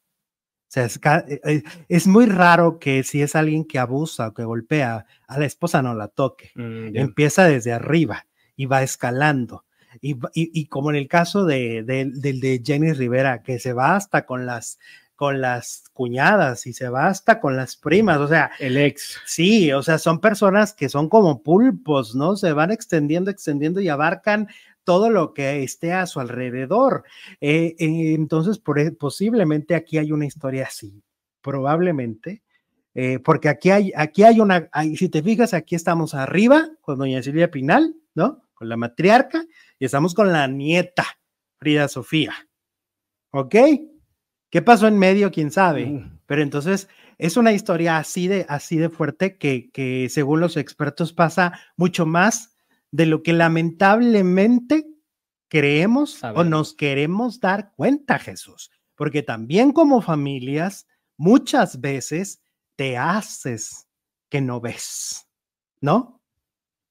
O 0.70 0.72
sea, 0.72 0.84
es, 0.84 1.00
eh, 1.02 1.40
eh, 1.44 1.62
es, 1.88 2.06
muy 2.06 2.26
raro 2.26 2.78
que 2.78 3.02
si 3.02 3.22
es 3.22 3.34
alguien 3.34 3.64
que 3.64 3.80
abusa 3.80 4.28
o 4.28 4.34
que 4.34 4.44
golpea 4.44 5.04
a 5.26 5.38
la 5.38 5.44
esposa 5.44 5.82
no 5.82 5.94
la 5.94 6.06
toque. 6.06 6.52
Mm, 6.54 6.96
Empieza 6.96 7.44
desde 7.44 7.72
arriba 7.72 8.26
y 8.54 8.66
va 8.66 8.82
escalando. 8.82 9.64
Y, 10.00 10.16
y, 10.32 10.66
como 10.66 10.90
en 10.90 10.96
el 10.96 11.08
caso 11.08 11.44
de, 11.44 11.82
de, 11.82 12.04
de, 12.12 12.62
Jenny 12.64 12.92
Rivera, 12.92 13.42
que 13.42 13.58
se 13.58 13.72
va 13.72 13.96
hasta 13.96 14.24
con 14.24 14.46
las 14.46 14.78
con 15.20 15.42
las 15.42 15.84
cuñadas 15.92 16.66
y 16.66 16.72
se 16.72 16.88
va 16.88 17.08
hasta 17.08 17.40
con 17.40 17.54
las 17.54 17.76
primas, 17.76 18.16
o 18.20 18.26
sea, 18.26 18.52
el 18.58 18.78
ex. 18.78 19.20
Sí, 19.26 19.70
o 19.70 19.82
sea, 19.82 19.98
son 19.98 20.18
personas 20.18 20.72
que 20.72 20.88
son 20.88 21.10
como 21.10 21.42
pulpos, 21.42 22.14
¿no? 22.14 22.36
Se 22.36 22.54
van 22.54 22.70
extendiendo, 22.70 23.30
extendiendo 23.30 23.82
y 23.82 23.90
abarcan 23.90 24.48
todo 24.82 25.10
lo 25.10 25.34
que 25.34 25.62
esté 25.62 25.92
a 25.92 26.06
su 26.06 26.20
alrededor. 26.20 27.04
Eh, 27.38 27.76
eh, 27.78 28.14
entonces, 28.14 28.58
por, 28.58 28.78
e, 28.78 28.92
posiblemente 28.92 29.74
aquí 29.74 29.98
hay 29.98 30.10
una 30.10 30.24
historia 30.24 30.64
así, 30.68 31.02
probablemente, 31.42 32.42
eh, 32.94 33.18
porque 33.18 33.50
aquí 33.50 33.68
hay, 33.68 33.92
aquí 33.94 34.22
hay 34.22 34.40
una, 34.40 34.70
si 34.96 35.10
te 35.10 35.22
fijas, 35.22 35.52
aquí 35.52 35.74
estamos 35.74 36.14
arriba 36.14 36.66
con 36.80 36.98
doña 36.98 37.22
Silvia 37.22 37.50
Pinal, 37.50 37.94
¿no? 38.14 38.42
Con 38.54 38.70
la 38.70 38.78
matriarca 38.78 39.44
y 39.78 39.84
estamos 39.84 40.14
con 40.14 40.32
la 40.32 40.46
nieta, 40.46 41.04
Frida 41.58 41.88
Sofía. 41.88 42.32
¿Ok? 43.32 43.54
¿Qué 44.50 44.62
pasó 44.62 44.88
en 44.88 44.98
medio? 44.98 45.30
¿Quién 45.30 45.50
sabe? 45.50 46.04
Pero 46.26 46.42
entonces 46.42 46.88
es 47.18 47.36
una 47.36 47.52
historia 47.52 47.98
así 47.98 48.28
de, 48.28 48.46
así 48.48 48.76
de 48.76 48.90
fuerte 48.90 49.38
que, 49.38 49.70
que 49.70 50.08
según 50.08 50.40
los 50.40 50.56
expertos 50.56 51.12
pasa 51.12 51.58
mucho 51.76 52.04
más 52.04 52.56
de 52.90 53.06
lo 53.06 53.22
que 53.22 53.32
lamentablemente 53.32 54.86
creemos 55.48 56.22
o 56.22 56.44
nos 56.44 56.74
queremos 56.74 57.40
dar 57.40 57.72
cuenta, 57.76 58.18
Jesús. 58.18 58.70
Porque 58.96 59.22
también 59.22 59.72
como 59.72 60.02
familias, 60.02 60.86
muchas 61.16 61.80
veces 61.80 62.42
te 62.76 62.96
haces 62.96 63.88
que 64.28 64.40
no 64.40 64.60
ves, 64.60 65.28
¿no? 65.80 66.22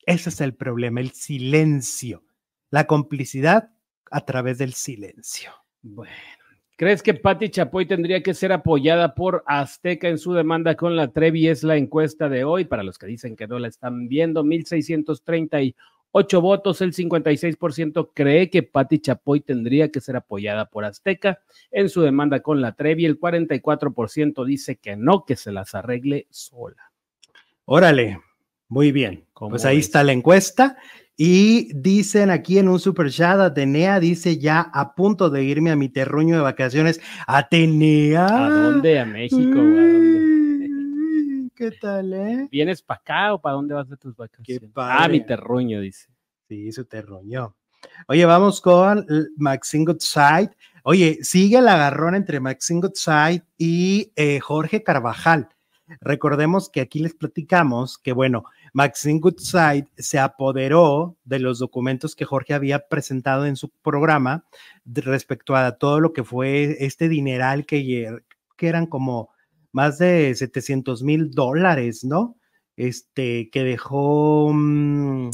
Ese 0.06 0.30
es 0.30 0.42
el 0.42 0.56
problema, 0.56 1.02
el 1.02 1.12
silencio, 1.12 2.24
la 2.70 2.88
complicidad 2.88 3.72
a 4.12 4.26
través 4.26 4.58
del 4.58 4.74
silencio. 4.74 5.52
Bueno. 5.82 6.39
¿Crees 6.80 7.04
que 7.04 7.14
Patti 7.14 7.50
Chapoy 7.50 7.86
tendría 7.86 8.24
que 8.24 8.34
ser 8.34 8.54
apoyada 8.54 9.14
por 9.14 9.44
Azteca 9.48 10.08
en 10.08 10.18
su 10.18 10.32
demanda 10.32 10.76
con 10.76 10.96
la 10.96 11.12
Trevi? 11.12 11.50
Es 11.50 11.62
la 11.62 11.76
encuesta 11.76 12.30
de 12.30 12.46
hoy. 12.46 12.64
Para 12.64 12.84
los 12.84 12.98
que 12.98 13.06
dicen 13.06 13.36
que 13.36 13.48
no 13.50 13.60
la 13.60 13.68
están 13.68 14.08
viendo, 14.08 14.46
1.638 14.46 16.42
votos, 16.42 16.80
el 16.80 16.94
56% 16.94 18.12
cree 18.14 18.50
que 18.50 18.64
Patti 18.64 19.00
Chapoy 19.00 19.42
tendría 19.42 19.92
que 19.92 20.00
ser 20.00 20.16
apoyada 20.16 20.70
por 20.70 20.86
Azteca 20.86 21.42
en 21.70 21.90
su 21.90 22.02
demanda 22.02 22.40
con 22.40 22.62
la 22.62 22.72
Trevi. 22.72 23.04
El 23.06 23.20
44% 23.20 24.46
dice 24.46 24.78
que 24.78 24.96
no, 24.96 25.26
que 25.26 25.36
se 25.36 25.52
las 25.52 25.76
arregle 25.76 26.28
sola. 26.30 26.94
Órale, 27.66 28.22
muy 28.70 28.94
bien. 28.94 29.26
Pues 29.40 29.66
ahí 29.66 29.80
está 29.80 30.04
la 30.04 30.12
encuesta. 30.12 30.78
Y 31.16 31.74
dicen 31.74 32.30
aquí 32.30 32.60
en 32.60 32.70
un 32.70 32.80
super 32.80 33.10
chat, 33.10 33.40
Atenea 33.40 34.00
dice 34.00 34.38
ya 34.38 34.62
a 34.74 34.96
punto 34.96 35.30
de 35.30 35.44
irme 35.44 35.70
a 35.70 35.76
mi 35.76 35.90
terruño 35.90 36.36
de 36.36 36.42
vacaciones. 36.42 37.02
Atenea. 37.28 38.26
¿A 38.26 38.50
dónde? 38.50 39.00
¿A 39.00 39.06
México? 39.06 39.60
¿A 39.60 39.64
dónde? 39.64 41.50
¿Qué 41.56 41.72
tal, 41.72 42.14
eh? 42.14 42.48
¿Vienes 42.50 42.82
para 42.82 43.02
acá 43.02 43.34
o 43.34 43.42
para 43.42 43.56
dónde 43.56 43.74
vas 43.74 43.90
de 43.90 43.98
tus 43.98 44.16
vacaciones? 44.16 44.72
Ah, 44.76 45.10
mi 45.10 45.26
terruño, 45.26 45.82
dice. 45.82 46.08
Sí, 46.48 46.72
su 46.72 46.86
terruño. 46.86 47.54
Oye, 48.08 48.24
vamos 48.26 48.62
con 48.62 49.06
Maxine 49.36 49.84
Goodside. 49.84 50.52
Oye, 50.84 51.20
sigue 51.22 51.58
el 51.58 51.68
agarrón 51.68 52.16
entre 52.16 52.40
Maxine 52.40 52.80
Goodside 52.80 53.44
y 53.58 54.14
eh, 54.16 54.40
Jorge 54.40 54.84
Carvajal. 54.84 55.50
Recordemos 56.00 56.70
que 56.70 56.82
aquí 56.82 57.00
les 57.00 57.14
platicamos 57.14 57.98
que, 57.98 58.14
bueno, 58.14 58.46
Maxine 58.74 59.20
Goodside 59.20 59.88
se 59.98 60.20
apoderó 60.20 61.18
de 61.24 61.40
los 61.40 61.60
documentos 61.60 62.16
que 62.16 62.26
Jorge 62.26 62.54
había 62.54 62.88
presentado 62.88 63.46
en 63.46 63.56
su 63.56 63.70
programa 63.82 64.46
respecto 64.86 65.56
a 65.56 65.78
todo 65.78 66.00
lo 66.00 66.14
que 66.14 66.24
fue 66.24 66.78
este 66.80 67.10
dineral 67.10 67.66
que, 67.66 68.20
que 68.58 68.68
eran 68.68 68.86
como 68.86 69.30
más 69.72 69.98
de 69.98 70.34
700 70.36 71.04
mil 71.04 71.32
dólares, 71.32 72.04
¿no? 72.04 72.38
Este, 72.76 73.50
que 73.52 73.64
dejó 73.64 74.52
mm, 74.54 75.30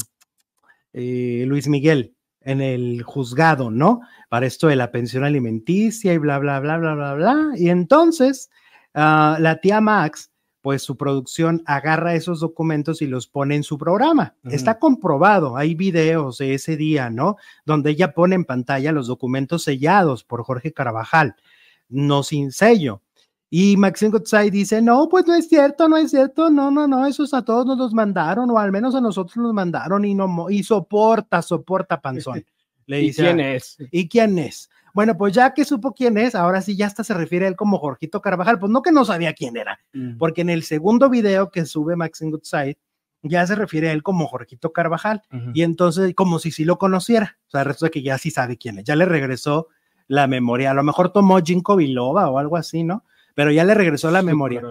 eh, 0.92 1.44
Luis 1.46 1.68
Miguel 1.68 2.16
en 2.40 2.60
el 2.60 3.02
juzgado, 3.02 3.70
¿no? 3.70 4.00
Para 4.28 4.46
esto 4.46 4.68
de 4.68 4.76
la 4.76 4.90
pensión 4.90 5.24
alimenticia 5.24 6.12
y 6.12 6.18
bla, 6.18 6.38
bla, 6.38 6.60
bla, 6.60 6.78
bla, 6.78 6.94
bla, 6.94 7.14
bla. 7.14 7.50
Y 7.56 7.70
entonces, 7.70 8.50
ah, 8.94 9.36
la 9.40 9.60
tía 9.60 9.80
Max 9.80 10.30
pues 10.66 10.82
su 10.82 10.96
producción 10.96 11.62
agarra 11.64 12.16
esos 12.16 12.40
documentos 12.40 13.00
y 13.00 13.06
los 13.06 13.28
pone 13.28 13.54
en 13.54 13.62
su 13.62 13.78
programa. 13.78 14.34
Está 14.50 14.80
comprobado, 14.80 15.56
hay 15.56 15.76
videos 15.76 16.38
de 16.38 16.54
ese 16.54 16.76
día, 16.76 17.08
¿no? 17.08 17.36
Donde 17.64 17.90
ella 17.90 18.12
pone 18.14 18.34
en 18.34 18.44
pantalla 18.44 18.90
los 18.90 19.06
documentos 19.06 19.62
sellados 19.62 20.24
por 20.24 20.42
Jorge 20.42 20.72
Carvajal, 20.72 21.36
no 21.88 22.24
sin 22.24 22.50
sello. 22.50 23.00
Y 23.48 23.76
Maxine 23.76 24.10
Goodside 24.10 24.50
dice, 24.50 24.82
no, 24.82 25.08
pues 25.08 25.24
no 25.28 25.36
es 25.36 25.48
cierto, 25.48 25.88
no 25.88 25.98
es 25.98 26.10
cierto, 26.10 26.50
no, 26.50 26.72
no, 26.72 26.88
no, 26.88 27.06
esos 27.06 27.32
a 27.32 27.42
todos 27.42 27.64
nos 27.64 27.78
los 27.78 27.94
mandaron, 27.94 28.50
o 28.50 28.58
al 28.58 28.72
menos 28.72 28.96
a 28.96 29.00
nosotros 29.00 29.36
nos 29.36 29.54
mandaron 29.54 30.04
y 30.04 30.16
no, 30.16 30.50
y 30.50 30.64
soporta, 30.64 31.42
soporta, 31.42 32.00
panzón. 32.00 32.44
Le 32.86 32.98
dice, 32.98 33.22
¿Y 33.22 33.24
quién 33.24 33.40
es? 33.40 33.76
¿Y 33.90 34.08
quién 34.08 34.38
es? 34.38 34.70
Bueno, 34.94 35.16
pues 35.18 35.34
ya 35.34 35.52
que 35.52 35.64
supo 35.64 35.92
quién 35.92 36.16
es, 36.16 36.34
ahora 36.34 36.62
sí 36.62 36.74
ya 36.74 36.86
hasta 36.86 37.04
se 37.04 37.12
refiere 37.12 37.44
a 37.44 37.48
él 37.48 37.56
como 37.56 37.78
Jorgito 37.78 38.22
Carvajal. 38.22 38.58
Pues 38.58 38.72
no 38.72 38.80
que 38.80 38.92
no 38.92 39.04
sabía 39.04 39.34
quién 39.34 39.56
era, 39.56 39.78
mm. 39.92 40.16
porque 40.16 40.40
en 40.40 40.48
el 40.48 40.62
segundo 40.62 41.10
video 41.10 41.50
que 41.50 41.66
sube 41.66 41.96
Maxine 41.96 42.30
Goodside, 42.30 42.78
ya 43.28 43.46
se 43.46 43.54
refiere 43.54 43.88
a 43.88 43.92
él 43.92 44.02
como 44.02 44.26
Jorgito 44.26 44.72
Carvajal. 44.72 45.22
Y 45.54 45.62
entonces, 45.62 46.14
como 46.14 46.38
si 46.38 46.50
sí 46.50 46.64
lo 46.64 46.78
conociera. 46.78 47.38
O 47.48 47.50
sea, 47.50 47.64
de 47.64 47.90
que 47.90 48.02
ya 48.02 48.18
sí 48.18 48.30
sabe 48.30 48.56
quién 48.56 48.78
es. 48.78 48.84
Ya 48.84 48.96
le 48.96 49.04
regresó 49.04 49.68
la 50.08 50.26
memoria. 50.26 50.70
A 50.70 50.74
lo 50.74 50.82
mejor 50.82 51.12
tomó 51.12 51.40
Jinko 51.40 51.76
Biloba 51.76 52.30
o 52.30 52.38
algo 52.38 52.56
así, 52.56 52.84
¿no? 52.84 53.04
Pero 53.34 53.50
ya 53.50 53.64
le 53.64 53.74
regresó 53.74 54.10
la 54.10 54.22
memoria. 54.22 54.62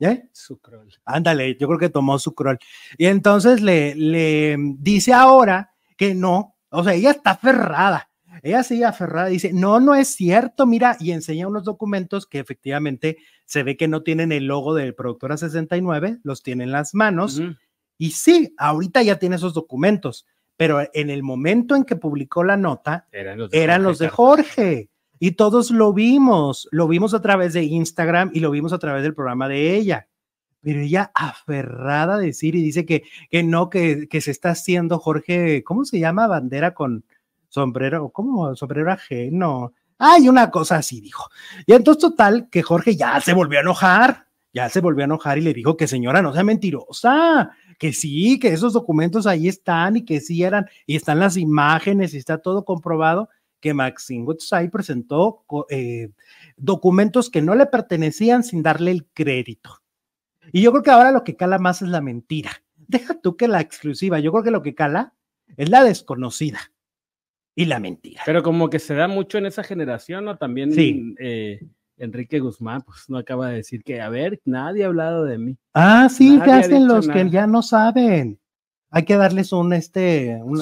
¿Eh? 0.00 0.28
Su 0.32 0.58
crol. 0.58 0.92
Ándale, 1.04 1.56
yo 1.58 1.68
creo 1.68 1.78
que 1.78 1.88
tomó 1.88 2.18
su 2.18 2.34
crol. 2.34 2.58
Y 2.98 3.06
entonces 3.06 3.60
le, 3.60 3.94
le 3.94 4.56
dice 4.78 5.12
ahora 5.12 5.72
que 5.96 6.14
no. 6.14 6.51
O 6.72 6.82
sea, 6.82 6.94
ella 6.94 7.12
está 7.12 7.32
aferrada 7.32 8.08
ella 8.42 8.62
sigue 8.62 8.84
aferrada, 8.84 9.28
dice, 9.28 9.52
no, 9.52 9.80
no 9.80 9.94
es 9.94 10.08
cierto, 10.08 10.66
mira, 10.66 10.96
y 10.98 11.12
enseña 11.12 11.48
unos 11.48 11.64
documentos 11.64 12.26
que 12.26 12.38
efectivamente 12.38 13.18
se 13.44 13.62
ve 13.62 13.76
que 13.76 13.88
no 13.88 14.02
tienen 14.02 14.32
el 14.32 14.46
logo 14.46 14.74
del 14.74 14.94
productora 14.94 15.36
69, 15.36 16.18
los 16.22 16.42
tiene 16.42 16.64
en 16.64 16.72
las 16.72 16.94
manos. 16.94 17.42
Y 17.98 18.12
sí, 18.12 18.54
ahorita 18.56 19.02
ya 19.02 19.18
tiene 19.18 19.36
esos 19.36 19.54
documentos, 19.54 20.26
pero 20.56 20.80
en 20.94 21.10
el 21.10 21.22
momento 21.22 21.76
en 21.76 21.84
que 21.84 21.96
publicó 21.96 22.42
la 22.42 22.56
nota, 22.56 23.06
eran 23.12 23.38
los 23.38 23.50
de, 23.50 23.58
Jorge, 23.58 23.78
los 23.78 23.98
de 23.98 24.08
Jorge. 24.08 24.88
Y 25.18 25.32
todos 25.32 25.70
lo 25.70 25.92
vimos, 25.92 26.68
lo 26.72 26.88
vimos 26.88 27.14
a 27.14 27.22
través 27.22 27.52
de 27.52 27.62
Instagram 27.62 28.30
y 28.34 28.40
lo 28.40 28.50
vimos 28.50 28.72
a 28.72 28.78
través 28.78 29.04
del 29.04 29.14
programa 29.14 29.48
de 29.48 29.76
ella 29.76 30.08
pero 30.62 30.80
ella 30.80 31.10
aferrada 31.14 32.14
a 32.14 32.18
decir 32.18 32.54
y 32.54 32.62
dice 32.62 32.86
que, 32.86 33.04
que 33.30 33.42
no, 33.42 33.68
que, 33.68 34.08
que, 34.08 34.20
se 34.20 34.30
está 34.30 34.50
haciendo 34.50 34.98
Jorge, 34.98 35.64
¿cómo 35.64 35.84
se 35.84 35.98
llama? 35.98 36.26
Bandera 36.26 36.72
con, 36.74 37.04
sombrero, 37.52 38.10
¿cómo? 38.10 38.56
Sombrero 38.56 38.90
ajeno. 38.90 39.74
Ay, 39.98 40.28
una 40.28 40.50
cosa 40.50 40.76
así 40.76 41.00
dijo. 41.00 41.28
Y 41.66 41.74
entonces, 41.74 42.00
total, 42.00 42.48
que 42.50 42.62
Jorge 42.62 42.96
ya 42.96 43.20
se 43.20 43.34
volvió 43.34 43.58
a 43.58 43.62
enojar, 43.62 44.26
ya 44.52 44.68
se 44.68 44.80
volvió 44.80 45.02
a 45.02 45.04
enojar 45.04 45.38
y 45.38 45.42
le 45.42 45.54
dijo 45.54 45.76
que 45.76 45.86
señora, 45.86 46.22
no 46.22 46.32
sea 46.32 46.42
mentirosa, 46.42 47.50
que 47.78 47.92
sí, 47.92 48.38
que 48.40 48.48
esos 48.48 48.72
documentos 48.72 49.26
ahí 49.26 49.48
están 49.48 49.96
y 49.98 50.04
que 50.04 50.20
sí 50.20 50.42
eran, 50.42 50.66
y 50.86 50.96
están 50.96 51.20
las 51.20 51.36
imágenes 51.36 52.14
y 52.14 52.16
está 52.16 52.38
todo 52.38 52.64
comprobado 52.64 53.28
que 53.60 53.74
Maxine 53.74 54.24
Goodside 54.24 54.70
presentó 54.70 55.44
eh, 55.70 56.08
documentos 56.56 57.30
que 57.30 57.42
no 57.42 57.54
le 57.54 57.66
pertenecían 57.66 58.42
sin 58.42 58.62
darle 58.62 58.90
el 58.90 59.06
crédito. 59.14 59.81
Y 60.50 60.62
yo 60.62 60.72
creo 60.72 60.82
que 60.82 60.90
ahora 60.90 61.12
lo 61.12 61.24
que 61.24 61.36
cala 61.36 61.58
más 61.58 61.82
es 61.82 61.88
la 61.88 62.00
mentira. 62.00 62.50
Deja 62.88 63.20
tú 63.20 63.36
que 63.36 63.48
la 63.48 63.60
exclusiva, 63.60 64.18
yo 64.18 64.32
creo 64.32 64.44
que 64.44 64.50
lo 64.50 64.62
que 64.62 64.74
cala 64.74 65.14
es 65.56 65.68
la 65.68 65.84
desconocida 65.84 66.58
y 67.54 67.66
la 67.66 67.78
mentira. 67.78 68.22
Pero 68.26 68.42
como 68.42 68.70
que 68.70 68.78
se 68.78 68.94
da 68.94 69.08
mucho 69.08 69.38
en 69.38 69.46
esa 69.46 69.62
generación, 69.62 70.24
¿no? 70.24 70.36
También 70.38 70.72
sí. 70.72 71.14
Eh, 71.18 71.60
Enrique 71.98 72.40
Guzmán, 72.40 72.82
pues 72.82 73.04
no 73.08 73.18
acaba 73.18 73.48
de 73.48 73.56
decir 73.56 73.84
que, 73.84 74.00
a 74.00 74.08
ver, 74.08 74.40
nadie 74.44 74.84
ha 74.84 74.88
hablado 74.88 75.24
de 75.24 75.38
mí. 75.38 75.56
Ah, 75.74 76.08
sí, 76.10 76.40
que 76.42 76.50
hacen 76.50 76.88
los 76.88 77.06
que 77.08 77.30
ya 77.30 77.46
no 77.46 77.62
saben. 77.62 78.40
Hay 78.90 79.04
que 79.04 79.16
darles 79.16 79.52
un, 79.52 79.72
este, 79.72 80.38
un, 80.42 80.58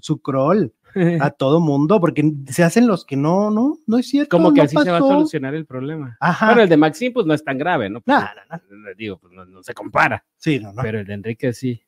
su, 0.00 0.20
crawl. 0.20 0.72
A 1.20 1.30
todo 1.38 1.60
mundo, 1.60 2.00
porque 2.00 2.32
se 2.48 2.64
hacen 2.64 2.86
los 2.86 3.04
que 3.04 3.16
no, 3.16 3.50
no, 3.50 3.78
no 3.86 3.98
es 3.98 4.08
cierto. 4.08 4.36
Como 4.36 4.52
que 4.52 4.62
así 4.62 4.76
se 4.76 4.90
va 4.90 4.98
a 4.98 5.00
solucionar 5.00 5.54
el 5.54 5.66
problema. 5.66 6.16
Ajá. 6.20 6.46
Bueno, 6.46 6.62
el 6.62 6.68
de 6.68 6.76
Maxim, 6.76 7.12
pues 7.12 7.26
no 7.26 7.34
es 7.34 7.44
tan 7.44 7.58
grave, 7.58 7.88
¿no? 7.90 8.00
Pues, 8.00 8.16
no, 8.16 8.76
no, 8.76 8.88
Digo, 8.96 9.18
pues 9.18 9.32
no, 9.32 9.62
se 9.62 9.74
compara. 9.74 10.24
Sí, 10.36 10.58
no, 10.58 10.72
no. 10.72 10.82
Pero 10.82 11.00
el 11.00 11.06
de 11.06 11.14
Enrique 11.14 11.52
sí. 11.52 11.82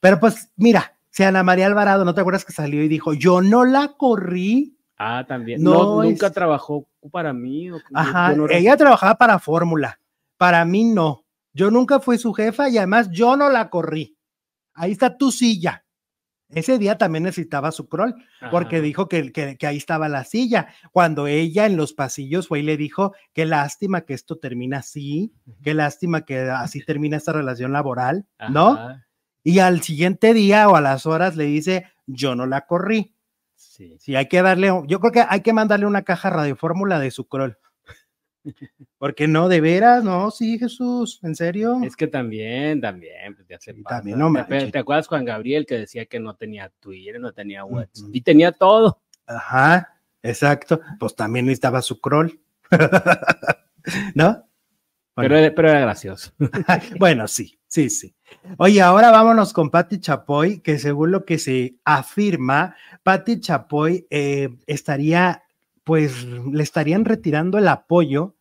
Pero 0.00 0.20
pues, 0.20 0.52
mira, 0.56 0.96
si 1.10 1.22
Ana 1.22 1.42
María 1.42 1.66
Alvarado, 1.66 2.04
¿no 2.04 2.14
te 2.14 2.20
acuerdas 2.20 2.44
que 2.44 2.52
salió 2.52 2.82
y 2.82 2.88
dijo, 2.88 3.14
yo 3.14 3.40
no 3.40 3.64
la 3.64 3.94
corrí? 3.96 4.76
Ah, 4.98 5.24
también. 5.26 5.62
No, 5.62 6.02
nunca 6.02 6.30
trabajó 6.30 6.86
para 7.10 7.32
mí. 7.32 7.70
Ajá, 7.94 8.34
ella 8.50 8.76
trabajaba 8.76 9.14
para 9.16 9.38
Fórmula. 9.38 9.98
Para 10.36 10.64
mí 10.64 10.84
no. 10.84 11.24
Yo 11.52 11.70
nunca 11.70 12.00
fui 12.00 12.18
su 12.18 12.34
jefa 12.34 12.68
y 12.68 12.76
además 12.76 13.08
yo 13.10 13.36
no 13.36 13.48
la 13.48 13.70
corrí. 13.70 14.18
Ahí 14.74 14.92
está 14.92 15.16
tu 15.16 15.32
silla. 15.32 15.85
Ese 16.48 16.78
día 16.78 16.96
también 16.96 17.24
necesitaba 17.24 17.72
su 17.72 17.88
crawl, 17.88 18.14
porque 18.50 18.80
dijo 18.80 19.08
que, 19.08 19.32
que, 19.32 19.66
ahí 19.66 19.76
estaba 19.76 20.08
la 20.08 20.24
silla. 20.24 20.68
Cuando 20.92 21.26
ella 21.26 21.66
en 21.66 21.76
los 21.76 21.92
pasillos 21.92 22.48
fue 22.48 22.60
y 22.60 22.62
le 22.62 22.76
dijo, 22.76 23.14
qué 23.32 23.46
lástima 23.46 24.02
que 24.02 24.14
esto 24.14 24.36
termina 24.36 24.78
así, 24.78 25.32
qué 25.62 25.74
lástima 25.74 26.24
que 26.24 26.40
así 26.40 26.84
termina 26.84 27.16
esta 27.16 27.32
relación 27.32 27.72
laboral, 27.72 28.26
¿no? 28.50 28.78
y 29.42 29.60
al 29.60 29.80
siguiente 29.82 30.34
día 30.34 30.68
o 30.68 30.74
a 30.74 30.80
las 30.80 31.06
horas 31.06 31.36
le 31.36 31.44
dice, 31.44 31.86
yo 32.06 32.34
no 32.34 32.46
la 32.46 32.66
corrí. 32.66 33.14
Sí. 33.54 33.96
sí, 34.00 34.16
hay 34.16 34.26
que 34.26 34.42
darle, 34.42 34.68
yo 34.86 35.00
creo 35.00 35.12
que 35.12 35.24
hay 35.28 35.40
que 35.40 35.52
mandarle 35.52 35.86
una 35.86 36.02
caja 36.02 36.30
radiofórmula 36.30 36.98
de 36.98 37.10
su 37.10 37.28
crol. 37.28 37.58
Porque 38.98 39.28
no, 39.28 39.48
de 39.48 39.60
veras, 39.60 40.02
no, 40.02 40.30
sí, 40.30 40.58
Jesús, 40.58 41.20
en 41.22 41.34
serio. 41.34 41.80
Es 41.82 41.96
que 41.96 42.06
también, 42.06 42.80
también, 42.80 43.34
pues 43.34 43.46
ya 43.48 43.58
se 43.58 43.74
también 43.82 44.18
no 44.18 44.32
¿Te, 44.46 44.70
¿Te 44.70 44.78
acuerdas 44.78 45.06
Juan 45.06 45.24
Gabriel 45.24 45.66
que 45.66 45.78
decía 45.78 46.06
que 46.06 46.20
no 46.20 46.34
tenía 46.34 46.72
Twitter, 46.80 47.20
no 47.20 47.32
tenía 47.32 47.64
WhatsApp 47.64 48.08
y 48.12 48.20
tenía 48.20 48.52
todo? 48.52 49.00
Ajá, 49.26 49.98
exacto. 50.22 50.80
Pues 50.98 51.14
también 51.14 51.46
necesitaba 51.46 51.82
su 51.82 52.00
crawl. 52.00 52.40
¿No? 54.14 54.46
Pero, 55.16 55.38
era 55.38 55.80
gracioso. 55.80 56.32
bueno, 56.98 57.26
sí, 57.26 57.58
sí, 57.66 57.88
sí. 57.88 58.14
Oye, 58.58 58.82
ahora 58.82 59.10
vámonos 59.10 59.54
con 59.54 59.70
Patti 59.70 59.98
Chapoy, 59.98 60.60
que 60.60 60.78
según 60.78 61.10
lo 61.10 61.24
que 61.24 61.38
se 61.38 61.76
afirma, 61.84 62.76
Patti 63.02 63.40
Chapoy 63.40 64.06
eh, 64.10 64.50
estaría, 64.66 65.44
pues, 65.84 66.24
le 66.24 66.62
estarían 66.62 67.06
retirando 67.06 67.56
el 67.56 67.68
apoyo 67.68 68.35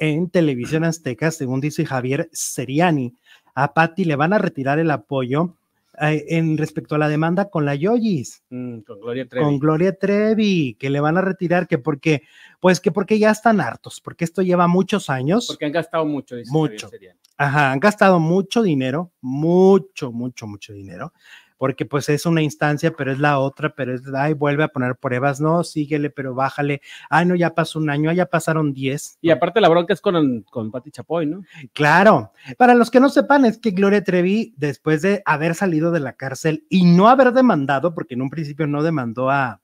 en 0.00 0.30
Televisión 0.30 0.82
Azteca, 0.82 1.30
según 1.30 1.60
dice 1.60 1.86
Javier 1.86 2.28
Seriani. 2.32 3.14
A 3.54 3.74
Patti 3.74 4.04
le 4.04 4.16
van 4.16 4.32
a 4.32 4.38
retirar 4.38 4.78
el 4.78 4.90
apoyo 4.90 5.56
eh, 6.00 6.24
en 6.30 6.56
respecto 6.56 6.94
a 6.94 6.98
la 6.98 7.08
demanda 7.08 7.50
con 7.50 7.66
la 7.66 7.74
Yoyis. 7.74 8.42
Mm, 8.48 8.78
con 8.80 9.00
Gloria 9.00 9.28
Trevi. 9.28 9.44
Con 9.44 9.58
Gloria 9.58 9.92
Trevi, 9.94 10.74
que 10.78 10.88
le 10.88 11.00
van 11.00 11.18
a 11.18 11.20
retirar, 11.20 11.68
que 11.68 11.78
porque, 11.78 12.22
pues 12.58 12.80
que 12.80 12.90
porque 12.90 13.18
ya 13.18 13.30
están 13.30 13.60
hartos, 13.60 14.00
porque 14.00 14.24
esto 14.24 14.40
lleva 14.40 14.66
muchos 14.66 15.10
años. 15.10 15.46
Porque 15.46 15.66
han 15.66 15.72
gastado 15.72 16.06
mucho, 16.06 16.34
dice 16.34 16.50
Mucho. 16.50 16.90
Ajá, 17.36 17.72
han 17.72 17.80
gastado 17.80 18.18
mucho 18.18 18.62
dinero, 18.62 19.12
mucho, 19.20 20.12
mucho, 20.12 20.46
mucho 20.46 20.72
dinero 20.72 21.12
porque 21.60 21.84
pues 21.84 22.08
es 22.08 22.24
una 22.24 22.40
instancia, 22.40 22.94
pero 22.96 23.12
es 23.12 23.18
la 23.18 23.38
otra, 23.38 23.74
pero 23.74 23.94
es, 23.94 24.00
ay, 24.16 24.32
vuelve 24.32 24.64
a 24.64 24.68
poner 24.68 24.96
pruebas, 24.96 25.42
no, 25.42 25.62
síguele, 25.62 26.08
pero 26.08 26.34
bájale, 26.34 26.80
ay, 27.10 27.26
no, 27.26 27.34
ya 27.34 27.54
pasó 27.54 27.78
un 27.78 27.90
año, 27.90 28.10
ya 28.12 28.24
pasaron 28.24 28.72
diez. 28.72 29.18
Y 29.20 29.28
aparte 29.28 29.60
la 29.60 29.68
bronca 29.68 29.92
es 29.92 30.00
con, 30.00 30.40
con 30.44 30.70
Pati 30.70 30.90
Chapoy, 30.90 31.26
¿no? 31.26 31.42
Claro, 31.74 32.32
para 32.56 32.74
los 32.74 32.90
que 32.90 32.98
no 32.98 33.10
sepan, 33.10 33.44
es 33.44 33.58
que 33.58 33.72
Gloria 33.72 34.02
Trevi, 34.02 34.54
después 34.56 35.02
de 35.02 35.22
haber 35.26 35.54
salido 35.54 35.90
de 35.90 36.00
la 36.00 36.14
cárcel 36.14 36.64
y 36.70 36.84
no 36.84 37.10
haber 37.10 37.30
demandado, 37.32 37.92
porque 37.92 38.14
en 38.14 38.22
un 38.22 38.30
principio 38.30 38.66
no 38.66 38.82
demandó 38.82 39.28
a, 39.28 39.60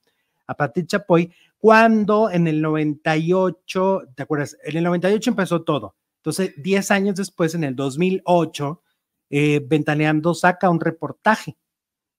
a 0.46 0.54
Pati 0.54 0.84
Chapoy, 0.84 1.32
cuando 1.56 2.30
en 2.30 2.46
el 2.46 2.60
98, 2.60 4.02
¿te 4.14 4.22
acuerdas? 4.22 4.58
En 4.64 4.76
el 4.76 4.84
98 4.84 5.30
empezó 5.30 5.62
todo. 5.62 5.96
Entonces, 6.18 6.52
diez 6.58 6.90
años 6.90 7.16
después, 7.16 7.54
en 7.54 7.64
el 7.64 7.74
2008, 7.74 8.82
eh, 9.30 9.64
Ventaneando 9.66 10.34
saca 10.34 10.68
un 10.68 10.78
reportaje 10.78 11.56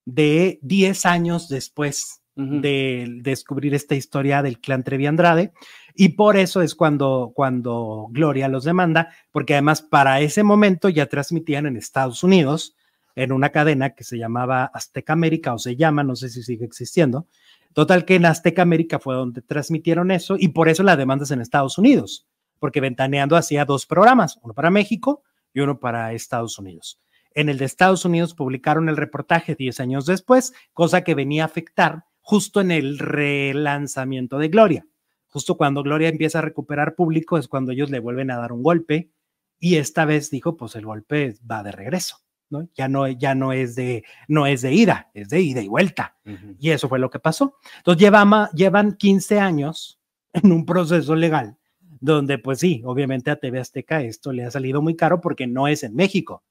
de 0.08 0.58
10 0.62 1.06
años 1.06 1.50
después 1.50 2.22
de 2.36 3.20
descubrir 3.24 3.74
esta 3.74 3.96
historia 3.96 4.44
del 4.44 4.60
clan 4.60 4.84
Trevi 4.84 5.08
Andrade 5.08 5.52
y 5.96 6.10
por 6.10 6.38
eso 6.38 6.62
es 6.62 6.76
cuando, 6.76 7.32
cuando 7.36 8.08
Gloria 8.12 8.48
los 8.48 8.64
demanda, 8.64 9.10
porque 9.32 9.56
además 9.56 9.82
para 9.82 10.22
ese 10.22 10.44
momento 10.44 10.88
ya 10.88 11.08
transmitían 11.08 11.66
en 11.66 11.76
Estados 11.76 12.24
Unidos 12.24 12.76
en 13.16 13.32
una 13.32 13.50
cadena 13.50 13.96
que 13.96 14.04
se 14.04 14.20
llamaba 14.20 14.66
Azteca 14.66 15.14
América 15.14 15.56
o 15.56 15.58
se 15.58 15.76
llama, 15.76 16.04
no 16.04 16.16
sé 16.16 16.30
si 16.30 16.44
sigue 16.44 16.64
existiendo. 16.64 17.26
Total 17.74 18.06
que 18.06 18.16
en 18.16 18.26
Azteca 18.26 18.62
América 18.62 19.00
fue 19.00 19.16
donde 19.16 19.42
transmitieron 19.42 20.12
eso 20.12 20.36
y 20.40 20.50
por 20.50 20.70
eso 20.70 20.84
la 20.84 20.96
demanda 20.96 21.24
es 21.26 21.32
en 21.32 21.42
Estados 21.42 21.80
Unidos, 21.80 22.28
porque 22.60 22.80
Ventaneando 22.80 23.36
hacía 23.36 23.66
dos 23.66 23.88
programas, 23.88 24.40
uno 24.44 24.54
para 24.54 24.70
México 24.70 25.24
y 25.54 25.60
uno 25.62 25.80
para 25.80 26.14
Estados 26.14 26.60
Unidos. 26.60 27.00
En 27.38 27.50
el 27.50 27.60
de 27.60 27.66
Estados 27.66 28.04
Unidos 28.04 28.34
publicaron 28.34 28.90
el 28.90 28.98
reportaje 28.98 29.54
10 29.54 29.80
años 29.80 30.08
después, 30.08 30.54
cosa 30.74 31.04
que 31.04 31.14
venía 31.14 31.44
a 31.44 31.46
afectar 31.46 32.06
justo 32.20 32.62
en 32.62 32.72
el 32.72 32.98
relanzamiento 32.98 34.40
de 34.40 34.48
Gloria. 34.48 34.88
Justo 35.28 35.56
cuando 35.56 35.84
Gloria 35.84 36.10
empieza 36.10 36.40
a 36.40 36.42
recuperar 36.42 36.96
público 36.96 37.38
es 37.38 37.48
cuando 37.48 37.74
ellos 37.74 37.92
le 37.92 38.00
vuelven 38.00 38.32
a 38.32 38.38
dar 38.38 38.54
un 38.54 38.64
golpe 38.64 39.12
y 39.60 39.76
esta 39.76 40.04
vez 40.06 40.32
dijo, 40.32 40.58
pues 40.58 40.76
el 40.78 40.88
golpe 40.88 41.36
va 41.50 41.62
de 41.62 41.72
regreso. 41.72 42.18
¿no? 42.50 42.68
Ya 42.74 42.88
no, 42.88 43.08
ya 43.08 43.36
no 43.36 43.54
es 43.54 43.76
de, 43.76 44.04
no 44.28 44.48
es 44.48 44.64
de 44.64 44.74
ida, 44.74 45.12
es 45.14 45.30
de 45.30 45.40
ida 45.40 45.62
y 45.62 45.68
vuelta. 45.68 46.18
Y 46.58 46.72
eso 46.72 46.90
fue 46.90 46.98
lo 46.98 47.12
que 47.12 47.20
pasó. 47.20 47.60
Entonces 47.78 48.02
lleva, 48.02 48.50
llevan 48.56 48.94
15 48.94 49.40
años 49.40 50.00
en 50.34 50.52
un 50.52 50.66
proceso 50.66 51.16
legal 51.16 51.56
donde 52.00 52.40
pues 52.40 52.58
sí, 52.58 52.82
obviamente 52.84 53.30
a 53.30 53.36
TV 53.36 53.60
Azteca 53.60 54.02
esto 54.02 54.32
le 54.32 54.44
ha 54.44 54.50
salido 54.50 54.82
muy 54.82 54.96
caro 54.96 55.22
porque 55.22 55.46
no 55.46 55.68
es 55.68 55.84
en 55.84 55.96
México, 55.96 56.44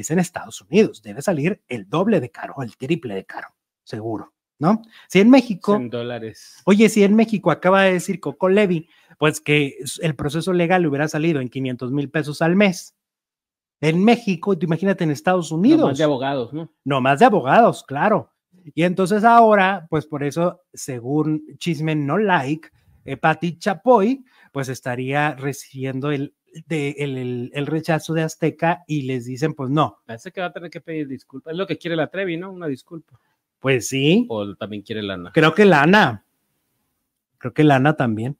es 0.00 0.10
en 0.10 0.18
Estados 0.18 0.60
Unidos. 0.60 1.02
Debe 1.02 1.22
salir 1.22 1.62
el 1.68 1.88
doble 1.88 2.20
de 2.20 2.30
caro, 2.30 2.54
el 2.62 2.76
triple 2.76 3.14
de 3.14 3.24
caro, 3.24 3.48
seguro. 3.82 4.34
¿no? 4.58 4.82
Si 5.08 5.20
en 5.20 5.30
México. 5.30 5.74
En 5.74 5.90
dólares. 5.90 6.62
Oye, 6.64 6.88
si 6.88 7.04
en 7.04 7.14
México 7.14 7.50
acaba 7.50 7.82
de 7.82 7.94
decir 7.94 8.20
Coco 8.20 8.48
Levy, 8.48 8.88
pues 9.18 9.40
que 9.40 9.76
el 10.00 10.14
proceso 10.14 10.52
legal 10.52 10.86
hubiera 10.86 11.08
salido 11.08 11.40
en 11.40 11.48
500 11.48 11.92
mil 11.92 12.10
pesos 12.10 12.42
al 12.42 12.56
mes. 12.56 12.94
En 13.80 14.02
México, 14.02 14.56
imagínate 14.58 15.04
en 15.04 15.10
Estados 15.10 15.50
Unidos. 15.50 15.80
No 15.80 15.86
más 15.88 15.98
de 15.98 16.04
abogados, 16.04 16.52
¿no? 16.52 16.72
No 16.84 17.00
más 17.00 17.18
de 17.18 17.26
abogados, 17.26 17.84
claro. 17.84 18.30
Y 18.74 18.84
entonces 18.84 19.24
ahora, 19.24 19.86
pues 19.90 20.06
por 20.06 20.24
eso, 20.24 20.62
según 20.72 21.44
Chisme 21.58 21.94
No 21.94 22.16
Like, 22.16 22.68
eh, 23.04 23.16
Patti 23.16 23.58
Chapoy, 23.58 24.24
pues 24.52 24.68
estaría 24.68 25.34
recibiendo 25.34 26.10
el, 26.10 26.34
de, 26.66 26.94
el, 26.98 27.50
el, 27.52 27.66
rechazo 27.66 28.14
de 28.14 28.22
Azteca 28.22 28.84
y 28.86 29.02
les 29.02 29.26
dicen, 29.26 29.54
pues 29.54 29.70
no. 29.70 29.98
Parece 30.06 30.32
que 30.32 30.40
va 30.40 30.48
a 30.48 30.52
tener 30.52 30.70
que 30.70 30.80
pedir 30.80 31.08
disculpas. 31.08 31.52
Es 31.52 31.58
lo 31.58 31.66
que 31.66 31.78
quiere 31.78 31.96
la 31.96 32.08
Trevi, 32.08 32.36
¿no? 32.36 32.50
Una 32.50 32.66
disculpa. 32.66 33.18
Pues 33.60 33.88
sí. 33.88 34.26
¿O 34.28 34.54
también 34.56 34.82
quiere 34.82 35.02
lana? 35.02 35.32
Creo 35.32 35.54
que 35.54 35.64
lana. 35.64 36.24
Creo 37.38 37.52
que 37.52 37.64
lana 37.64 37.94
también. 37.94 38.38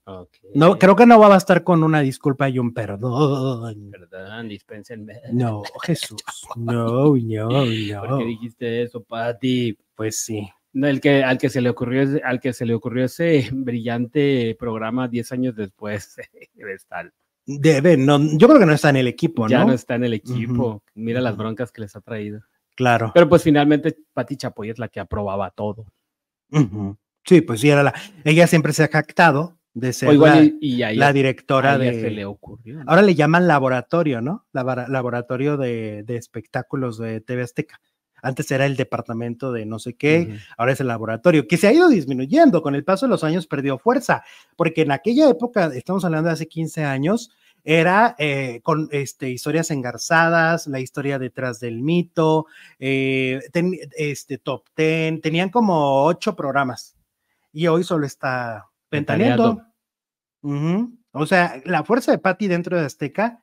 No, 0.55 0.79
creo 0.79 0.97
que 0.97 1.05
no 1.05 1.19
va 1.19 1.27
a 1.27 1.31
bastar 1.31 1.63
con 1.63 1.83
una 1.83 2.01
disculpa 2.01 2.49
y 2.49 2.59
un 2.59 2.73
perdón. 2.73 3.91
Perdón, 3.91 4.49
dispénsenme. 4.49 5.21
No, 5.31 5.63
Jesús. 5.83 6.23
No, 6.57 7.15
no, 7.15 7.15
no. 7.15 8.01
¿Por 8.01 8.19
qué 8.19 8.25
dijiste 8.25 8.83
eso, 8.83 9.03
Pati? 9.03 9.77
Pues 9.95 10.21
sí. 10.21 10.49
No, 10.75 10.89
el 10.89 11.01
que, 11.01 11.23
al 11.23 11.39
que 11.39 11.51
se 11.51 11.61
le 11.61 11.71
ocurrió 11.71 12.21
al 12.25 12.41
que 12.41 12.53
se 12.53 12.67
le 12.67 12.75
ocurrió 12.75 13.05
ese 13.05 13.49
brillante 13.53 14.57
programa 14.59 15.07
10 15.07 15.33
años 15.33 15.55
después 15.55 16.17
debe 16.55 16.75
estar. 16.75 17.13
Debe, 17.47 17.97
no, 17.97 18.19
yo 18.39 18.49
creo 18.49 18.59
que 18.59 18.67
no 18.67 18.73
está 18.73 18.91
en 18.91 18.97
el 18.97 19.07
equipo, 19.07 19.45
¿no? 19.45 19.51
Ya 19.51 19.65
no 19.65 19.73
está 19.73 19.97
en 19.97 20.05
el 20.05 20.15
equipo. 20.15 20.83
Mira 20.95 21.21
las 21.21 21.37
broncas 21.37 21.73
que 21.73 21.83
les 21.83 21.95
ha 21.95 22.01
traído. 22.01 22.41
Claro. 22.75 23.13
Pero 23.15 23.29
pues 23.29 23.43
finalmente 23.43 23.97
Pati 24.13 24.37
Chapoy 24.37 24.71
es 24.71 24.79
la 24.79 24.89
que 24.89 25.01
aprobaba 25.01 25.51
todo. 25.51 25.87
Sí, 27.25 27.41
pues 27.41 27.61
sí, 27.61 27.71
era 27.71 27.83
la. 27.83 27.95
Ella 28.25 28.47
siempre 28.47 28.73
se 28.73 28.85
ha 28.85 28.89
jactado 28.89 29.59
de 29.73 29.93
ser 29.93 30.15
la, 30.15 31.13
directora 31.13 31.79
de. 31.79 32.01
Se 32.01 32.11
le 32.11 32.25
ocurrió, 32.25 32.83
Ahora 32.87 33.03
le 33.03 33.15
llaman 33.15 33.49
laboratorio, 33.49 34.21
¿no? 34.21 34.47
laboratorio 34.53 35.57
de, 35.57 36.05
espectáculos 36.09 36.99
de 36.99 37.21
TV 37.21 37.43
Azteca. 37.43 37.81
Antes 38.25 38.51
era 38.51 38.67
el 38.67 38.77
departamento 38.77 39.53
de 39.53 39.67
no 39.67 39.79
sé 39.79 39.95
qué, 39.95 40.39
ahora 40.57 40.73
es 40.73 40.81
el 40.81 40.89
laboratorio, 40.89 41.47
que 41.47 41.57
se 41.57 41.69
ha 41.69 41.73
ido 41.73 41.89
disminuyendo. 41.89 42.63
Con 42.63 42.75
el 42.75 42.85
paso 42.85 43.07
de 43.07 43.11
los 43.11 43.23
años 43.23 43.47
perdió 43.47 43.79
fuerza, 43.79 44.25
porque 44.57 44.83
en 44.83 44.93
aquella 44.93 45.29
época, 45.29 45.71
estamos 45.75 46.05
hablando 46.05 46.29
de 46.29 46.35
hace 46.35 46.49
15 46.49 46.85
años, 46.85 47.31
era 47.65 48.15
eh, 48.19 48.61
con 48.63 48.89
este, 48.93 49.31
historias 49.31 49.71
engarzadas, 49.71 50.67
la 50.67 50.81
historia 50.81 51.19
detrás 51.19 51.61
del 51.61 51.81
mito, 51.81 52.47
eh, 52.79 53.41
este, 53.97 54.39
top 54.39 54.65
ten, 54.75 55.21
tenían 55.23 55.49
como 55.49 56.05
ocho 56.05 56.37
programas 56.37 56.95
y 57.53 57.67
hoy 57.67 57.83
solo 57.83 58.05
está 58.05 58.67
ventaneando. 58.91 59.63
O 61.13 61.27
sea, 61.27 61.63
la 61.65 61.85
fuerza 61.85 62.13
de 62.13 62.19
Patty 62.19 62.49
dentro 62.49 62.77
de 62.77 62.85
Azteca 62.85 63.43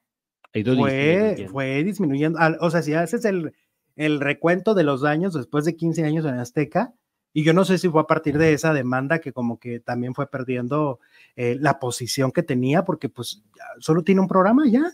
fue, 0.54 1.48
fue, 1.50 1.84
disminuyendo. 1.84 2.38
O 2.60 2.70
sea, 2.70 2.82
si 2.82 2.94
haces 2.94 3.26
el, 3.26 3.54
el 3.96 4.20
recuento 4.20 4.74
de 4.74 4.84
los 4.84 5.02
daños 5.02 5.34
después 5.34 5.66
de 5.66 5.76
15 5.76 6.04
años 6.04 6.26
en 6.26 6.36
Azteca, 6.36 6.94
y 7.34 7.44
yo 7.44 7.54
no 7.54 7.64
sé 7.64 7.78
si 7.78 7.88
fue 7.88 8.02
a 8.02 8.08
partir 8.08 8.38
de 8.38 8.54
esa 8.54 8.74
demanda 8.74 9.20
que 9.20 9.32
como 9.32 9.60
que 9.60 9.80
también 9.80 10.14
fue 10.14 10.30
perdiendo 10.30 11.00
eh, 11.36 11.58
la 11.60 11.80
posición 11.80 12.32
que 12.32 12.44
tenía, 12.44 12.84
porque 12.84 13.08
pues 13.08 13.44
solo 13.80 14.04
tiene 14.04 14.22
un 14.22 14.28
programa 14.28 14.68
ya, 14.68 14.92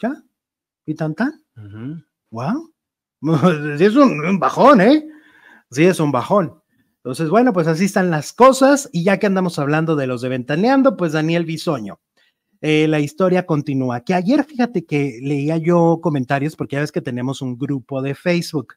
ya, 0.00 0.22
y 0.84 0.94
tan 0.94 1.14
tan. 1.14 1.44
Wow. 2.30 2.72
Sí 3.78 3.84
es 3.84 3.96
un, 3.96 4.38
bajón, 4.38 4.80
¿eh? 4.80 5.08
Sí 5.70 5.84
es 5.84 5.98
un 5.98 6.12
bajón. 6.12 6.62
Entonces, 6.98 7.28
bueno, 7.28 7.52
pues 7.52 7.66
así 7.66 7.86
están 7.86 8.10
las 8.10 8.32
cosas. 8.32 8.88
Y 8.92 9.04
ya 9.04 9.18
que 9.18 9.26
andamos 9.26 9.58
hablando 9.58 9.96
de 9.96 10.06
los 10.06 10.20
de 10.20 10.28
Ventaneando, 10.28 10.96
pues 10.96 11.12
Daniel 11.12 11.44
Bisoño. 11.44 11.98
Eh, 12.60 12.86
la 12.88 13.00
historia 13.00 13.46
continúa. 13.46 14.00
Que 14.00 14.14
ayer, 14.14 14.44
fíjate 14.44 14.84
que 14.84 15.18
leía 15.22 15.56
yo 15.58 16.00
comentarios, 16.02 16.56
porque 16.56 16.76
ya 16.76 16.80
ves 16.80 16.92
que 16.92 17.00
tenemos 17.00 17.42
un 17.42 17.58
grupo 17.58 18.02
de 18.02 18.14
Facebook. 18.14 18.74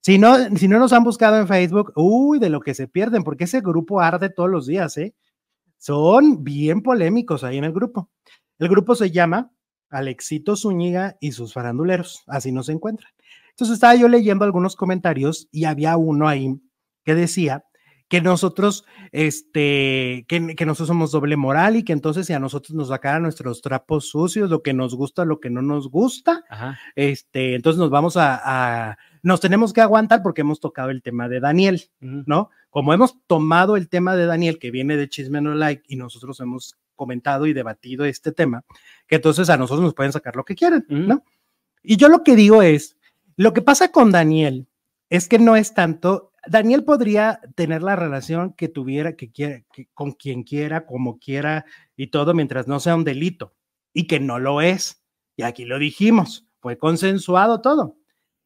Si 0.00 0.18
no, 0.18 0.36
si 0.56 0.68
no 0.68 0.78
nos 0.78 0.92
han 0.92 1.04
buscado 1.04 1.38
en 1.38 1.48
Facebook, 1.48 1.92
uy, 1.96 2.38
de 2.38 2.50
lo 2.50 2.60
que 2.60 2.74
se 2.74 2.88
pierden, 2.88 3.22
porque 3.22 3.44
ese 3.44 3.60
grupo 3.60 4.00
arde 4.00 4.30
todos 4.30 4.50
los 4.50 4.66
días, 4.66 4.96
¿eh? 4.98 5.14
Son 5.78 6.42
bien 6.44 6.82
polémicos 6.82 7.44
ahí 7.44 7.58
en 7.58 7.64
el 7.64 7.72
grupo. 7.72 8.10
El 8.58 8.68
grupo 8.68 8.94
se 8.94 9.10
llama 9.10 9.52
Alexito 9.90 10.56
Zúñiga 10.56 11.16
y 11.20 11.32
sus 11.32 11.52
faranduleros, 11.52 12.22
así 12.26 12.52
nos 12.52 12.68
encuentran. 12.68 13.12
Entonces 13.50 13.74
estaba 13.74 13.94
yo 13.94 14.08
leyendo 14.08 14.44
algunos 14.44 14.76
comentarios 14.76 15.48
y 15.52 15.64
había 15.64 15.96
uno 15.96 16.26
ahí 16.28 16.60
que 17.04 17.14
decía 17.14 17.64
que 18.12 18.20
nosotros, 18.20 18.84
este, 19.10 20.26
que, 20.28 20.54
que, 20.54 20.66
nosotros 20.66 20.88
somos 20.88 21.12
doble 21.12 21.38
moral 21.38 21.76
y 21.76 21.82
que 21.82 21.94
entonces 21.94 22.26
si 22.26 22.34
a 22.34 22.38
nosotros 22.38 22.74
nos 22.74 22.88
sacaran 22.88 23.22
nuestros 23.22 23.62
trapos 23.62 24.10
sucios, 24.10 24.50
lo 24.50 24.62
que 24.62 24.74
nos 24.74 24.94
gusta, 24.94 25.24
lo 25.24 25.40
que 25.40 25.48
no 25.48 25.62
nos 25.62 25.88
gusta, 25.88 26.44
este, 26.94 27.54
entonces 27.54 27.80
nos 27.80 27.88
vamos 27.88 28.18
a, 28.18 28.98
nos 29.22 29.40
tenemos 29.40 29.72
que 29.72 29.80
aguantar 29.80 30.22
porque 30.22 30.42
hemos 30.42 30.60
tocado 30.60 30.90
el 30.90 31.00
tema 31.00 31.26
de 31.30 31.40
Daniel, 31.40 31.84
¿no? 32.00 32.50
Como 32.68 32.92
hemos 32.92 33.16
tomado 33.26 33.78
el 33.78 33.88
tema 33.88 34.14
de 34.14 34.26
Daniel, 34.26 34.58
que 34.58 34.70
viene 34.70 34.98
de 34.98 35.08
Chisme 35.08 35.40
No 35.40 35.54
Like, 35.54 35.84
y 35.88 35.96
nosotros 35.96 36.38
hemos 36.40 36.76
comentado 36.94 37.46
y 37.46 37.54
debatido 37.54 38.04
este 38.04 38.30
tema, 38.30 38.62
que 39.06 39.14
entonces 39.14 39.48
a 39.48 39.56
nosotros 39.56 39.84
nos 39.84 39.94
pueden 39.94 40.12
sacar 40.12 40.36
lo 40.36 40.44
que 40.44 40.54
quieran, 40.54 40.84
¿no? 40.86 41.24
Y 41.82 41.96
yo 41.96 42.10
lo 42.10 42.22
que 42.24 42.36
digo 42.36 42.60
es, 42.60 42.98
lo 43.38 43.54
que 43.54 43.62
pasa 43.62 43.90
con 43.90 44.12
Daniel 44.12 44.68
es 45.08 45.28
que 45.28 45.38
no 45.38 45.56
es 45.56 45.72
tanto 45.72 46.31
Daniel 46.46 46.84
podría 46.84 47.40
tener 47.54 47.82
la 47.82 47.96
relación 47.96 48.52
que 48.54 48.68
tuviera, 48.68 49.16
que 49.16 49.30
quiera, 49.30 49.62
con 49.94 50.12
quien 50.12 50.42
quiera, 50.42 50.86
como 50.86 51.18
quiera 51.18 51.64
y 51.96 52.08
todo, 52.08 52.34
mientras 52.34 52.66
no 52.66 52.80
sea 52.80 52.96
un 52.96 53.04
delito 53.04 53.54
y 53.92 54.06
que 54.06 54.20
no 54.20 54.38
lo 54.38 54.60
es. 54.60 55.02
Y 55.36 55.42
aquí 55.42 55.64
lo 55.64 55.78
dijimos, 55.78 56.46
fue 56.60 56.78
consensuado 56.78 57.60
todo. 57.60 57.96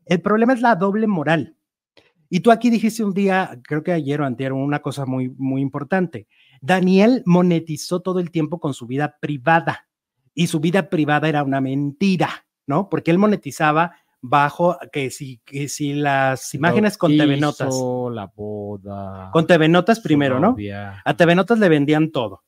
El 0.05 0.21
problema 0.21 0.53
es 0.53 0.61
la 0.61 0.77
doble 0.77 1.07
moral. 1.07 1.57
Y 2.29 2.41
tú 2.41 2.51
aquí 2.51 2.71
dijiste 2.71 3.05
un 3.05 3.15
día, 3.15 3.61
creo 3.63 3.83
que 3.83 3.93
ayer 3.93 4.21
o 4.21 4.25
anterior, 4.25 4.53
una 4.55 4.81
cosa 4.81 5.07
muy, 5.07 5.29
muy 5.31 5.61
importante. 5.61 6.27
Daniel 6.61 7.23
monetizó 7.25 8.01
todo 8.01 8.19
el 8.19 8.31
tiempo 8.31 8.59
con 8.59 8.75
su 8.75 8.87
vida 8.87 9.17
privada 9.21 9.89
y 10.35 10.49
su 10.49 10.61
vida 10.61 10.91
privada 10.91 11.29
era 11.29 11.43
una 11.45 11.61
mentira, 11.61 12.47
¿no? 12.67 12.89
Porque 12.89 13.11
él 13.11 13.19
monetizaba 13.19 13.93
bajo 14.29 14.79
que 14.93 15.11
si, 15.11 15.39
que 15.45 15.69
si 15.69 15.95
las 15.95 16.55
imágenes 16.55 16.99
con 16.99 17.17
TV 17.17 17.37
Notas. 17.37 17.75
La 18.13 18.31
boda. 18.35 19.31
Con 19.33 19.47
TV 19.47 19.69
Notas 19.69 20.01
primero, 20.01 20.41
¿no? 20.41 20.57
A 21.05 21.17
TV 21.17 21.35
Notas 21.35 21.59
le 21.59 21.69
vendían 21.69 22.11
todo. 22.11 22.43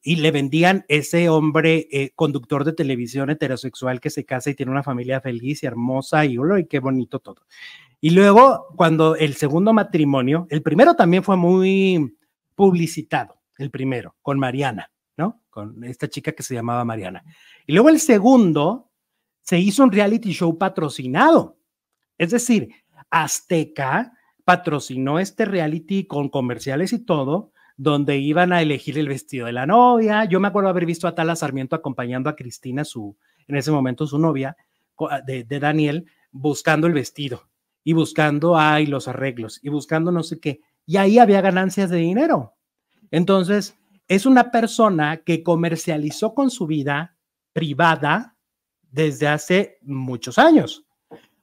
Y 0.00 0.16
le 0.16 0.30
vendían 0.30 0.84
ese 0.88 1.28
hombre 1.28 1.88
eh, 1.90 2.12
conductor 2.14 2.64
de 2.64 2.72
televisión 2.72 3.30
heterosexual 3.30 4.00
que 4.00 4.10
se 4.10 4.24
casa 4.24 4.48
y 4.48 4.54
tiene 4.54 4.70
una 4.70 4.84
familia 4.84 5.20
feliz 5.20 5.62
y 5.62 5.66
hermosa 5.66 6.24
y, 6.24 6.36
y 6.58 6.66
qué 6.66 6.78
bonito 6.78 7.18
todo. 7.18 7.42
Y 8.00 8.10
luego, 8.10 8.68
cuando 8.76 9.16
el 9.16 9.34
segundo 9.34 9.72
matrimonio, 9.72 10.46
el 10.50 10.62
primero 10.62 10.94
también 10.94 11.24
fue 11.24 11.36
muy 11.36 12.16
publicitado, 12.54 13.40
el 13.56 13.70
primero, 13.70 14.14
con 14.22 14.38
Mariana, 14.38 14.92
¿no? 15.16 15.42
Con 15.50 15.82
esta 15.82 16.08
chica 16.08 16.32
que 16.32 16.44
se 16.44 16.54
llamaba 16.54 16.84
Mariana. 16.84 17.24
Y 17.66 17.72
luego 17.72 17.88
el 17.88 17.98
segundo, 17.98 18.87
se 19.48 19.58
hizo 19.58 19.82
un 19.82 19.90
reality 19.90 20.32
show 20.32 20.58
patrocinado. 20.58 21.56
Es 22.18 22.32
decir, 22.32 22.68
Azteca 23.08 24.12
patrocinó 24.44 25.18
este 25.18 25.46
reality 25.46 26.04
con 26.04 26.28
comerciales 26.28 26.92
y 26.92 26.98
todo, 26.98 27.52
donde 27.78 28.18
iban 28.18 28.52
a 28.52 28.60
elegir 28.60 28.98
el 28.98 29.08
vestido 29.08 29.46
de 29.46 29.52
la 29.52 29.64
novia. 29.64 30.26
Yo 30.26 30.38
me 30.38 30.48
acuerdo 30.48 30.68
haber 30.68 30.84
visto 30.84 31.08
a 31.08 31.14
Tala 31.14 31.34
Sarmiento 31.34 31.74
acompañando 31.74 32.28
a 32.28 32.36
Cristina, 32.36 32.84
su, 32.84 33.16
en 33.46 33.56
ese 33.56 33.70
momento 33.70 34.06
su 34.06 34.18
novia, 34.18 34.54
de, 35.24 35.44
de 35.44 35.58
Daniel, 35.58 36.04
buscando 36.30 36.86
el 36.86 36.92
vestido 36.92 37.48
y 37.82 37.94
buscando, 37.94 38.58
ay, 38.58 38.84
los 38.84 39.08
arreglos 39.08 39.60
y 39.62 39.70
buscando 39.70 40.12
no 40.12 40.24
sé 40.24 40.40
qué. 40.40 40.60
Y 40.84 40.98
ahí 40.98 41.18
había 41.18 41.40
ganancias 41.40 41.88
de 41.88 41.96
dinero. 41.96 42.52
Entonces, 43.10 43.78
es 44.08 44.26
una 44.26 44.50
persona 44.50 45.22
que 45.24 45.42
comercializó 45.42 46.34
con 46.34 46.50
su 46.50 46.66
vida 46.66 47.16
privada 47.54 48.34
desde 48.90 49.28
hace 49.28 49.78
muchos 49.82 50.38
años. 50.38 50.86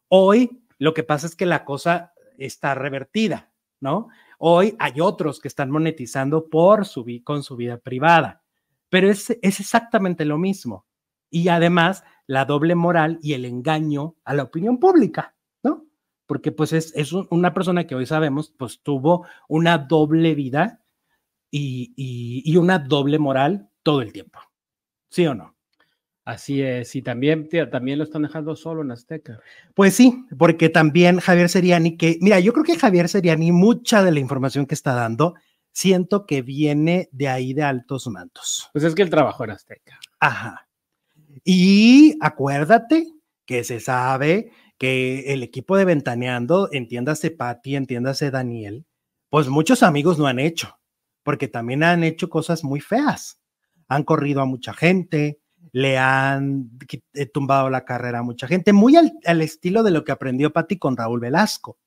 Hoy 0.07 0.61
lo 0.77 0.93
que 0.93 1.03
pasa 1.03 1.27
es 1.27 1.35
que 1.35 1.45
la 1.45 1.65
cosa 1.65 2.13
está 2.37 2.75
revertida, 2.75 3.51
¿no? 3.79 4.09
Hoy 4.37 4.75
hay 4.79 4.99
otros 4.99 5.39
que 5.39 5.47
están 5.47 5.71
monetizando 5.71 6.49
por 6.49 6.85
su, 6.85 7.05
con 7.23 7.43
su 7.43 7.55
vida 7.55 7.77
privada, 7.77 8.43
pero 8.89 9.09
es, 9.09 9.29
es 9.41 9.59
exactamente 9.59 10.25
lo 10.25 10.37
mismo. 10.37 10.85
Y 11.29 11.47
además, 11.47 12.03
la 12.27 12.45
doble 12.45 12.75
moral 12.75 13.19
y 13.21 13.33
el 13.33 13.45
engaño 13.45 14.15
a 14.23 14.33
la 14.33 14.43
opinión 14.43 14.79
pública, 14.79 15.35
¿no? 15.63 15.85
Porque 16.25 16.51
pues 16.51 16.73
es, 16.73 16.93
es 16.95 17.13
una 17.13 17.53
persona 17.53 17.87
que 17.87 17.95
hoy 17.95 18.05
sabemos, 18.05 18.53
pues 18.57 18.81
tuvo 18.81 19.25
una 19.47 19.77
doble 19.77 20.35
vida 20.35 20.83
y, 21.49 21.93
y 22.45 22.57
una 22.57 22.79
doble 22.79 23.19
moral 23.19 23.69
todo 23.83 24.01
el 24.01 24.11
tiempo. 24.11 24.39
¿Sí 25.09 25.25
o 25.27 25.33
no? 25.33 25.54
Así 26.25 26.59
es, 26.63 26.95
y 26.95 27.03
también, 27.03 27.47
también 27.71 27.99
lo 27.99 28.03
están 28.03 28.23
dejando 28.23 28.55
solo 28.55 28.81
en 28.81 28.89
Azteca. 28.89 29.39
Pues 29.75 29.93
sí, 29.93 30.25
porque 30.39 30.69
también 30.69 31.19
Javier 31.19 31.49
Seriani, 31.49 31.97
que, 31.97 32.17
mira, 32.19 32.39
yo 32.39 32.51
creo 32.51 32.65
que 32.65 32.79
Javier 32.79 33.07
Seriani, 33.07 33.51
mucha 33.51 34.03
de 34.03 34.11
la 34.11 34.19
información 34.19 34.65
que 34.65 34.73
está 34.73 34.95
dando, 34.95 35.35
siento 35.71 36.25
que 36.25 36.41
viene 36.41 37.09
de 37.11 37.27
ahí 37.27 37.53
de 37.53 37.61
altos 37.61 38.07
mantos. 38.07 38.71
Pues 38.73 38.83
es 38.83 38.95
que 38.95 39.03
él 39.03 39.11
trabajó 39.11 39.43
en 39.43 39.51
Azteca. 39.51 39.99
Ajá. 40.19 40.67
Y 41.43 42.17
acuérdate 42.21 43.13
que 43.45 43.63
se 43.63 43.79
sabe 43.79 44.51
que 44.79 45.31
el 45.31 45.43
equipo 45.43 45.77
de 45.77 45.85
Ventaneando, 45.85 46.69
entiéndase 46.71 47.29
Patti, 47.29 47.75
entiéndase 47.75 48.31
Daniel, 48.31 48.87
pues 49.29 49.47
muchos 49.47 49.83
amigos 49.83 50.17
no 50.17 50.25
han 50.25 50.39
hecho, 50.39 50.79
porque 51.21 51.47
también 51.47 51.83
han 51.83 52.03
hecho 52.03 52.29
cosas 52.29 52.63
muy 52.63 52.79
feas. 52.79 53.39
Han 53.87 54.03
corrido 54.03 54.41
a 54.41 54.45
mucha 54.45 54.73
gente, 54.73 55.39
le 55.75 55.97
han 55.97 56.69
eh, 57.13 57.25
tumbado 57.25 57.69
la 57.69 57.83
carrera 57.83 58.19
a 58.19 58.23
mucha 58.23 58.47
gente, 58.47 58.71
muy 58.71 58.95
al, 58.95 59.41
estilo 59.41 59.83
de 59.83 59.91
lo 59.91 60.05
que 60.05 60.13
aprendió 60.13 60.53
Patti 60.53 60.77
con 60.77 60.95
Raúl 60.95 61.19
Velasco. 61.19 61.77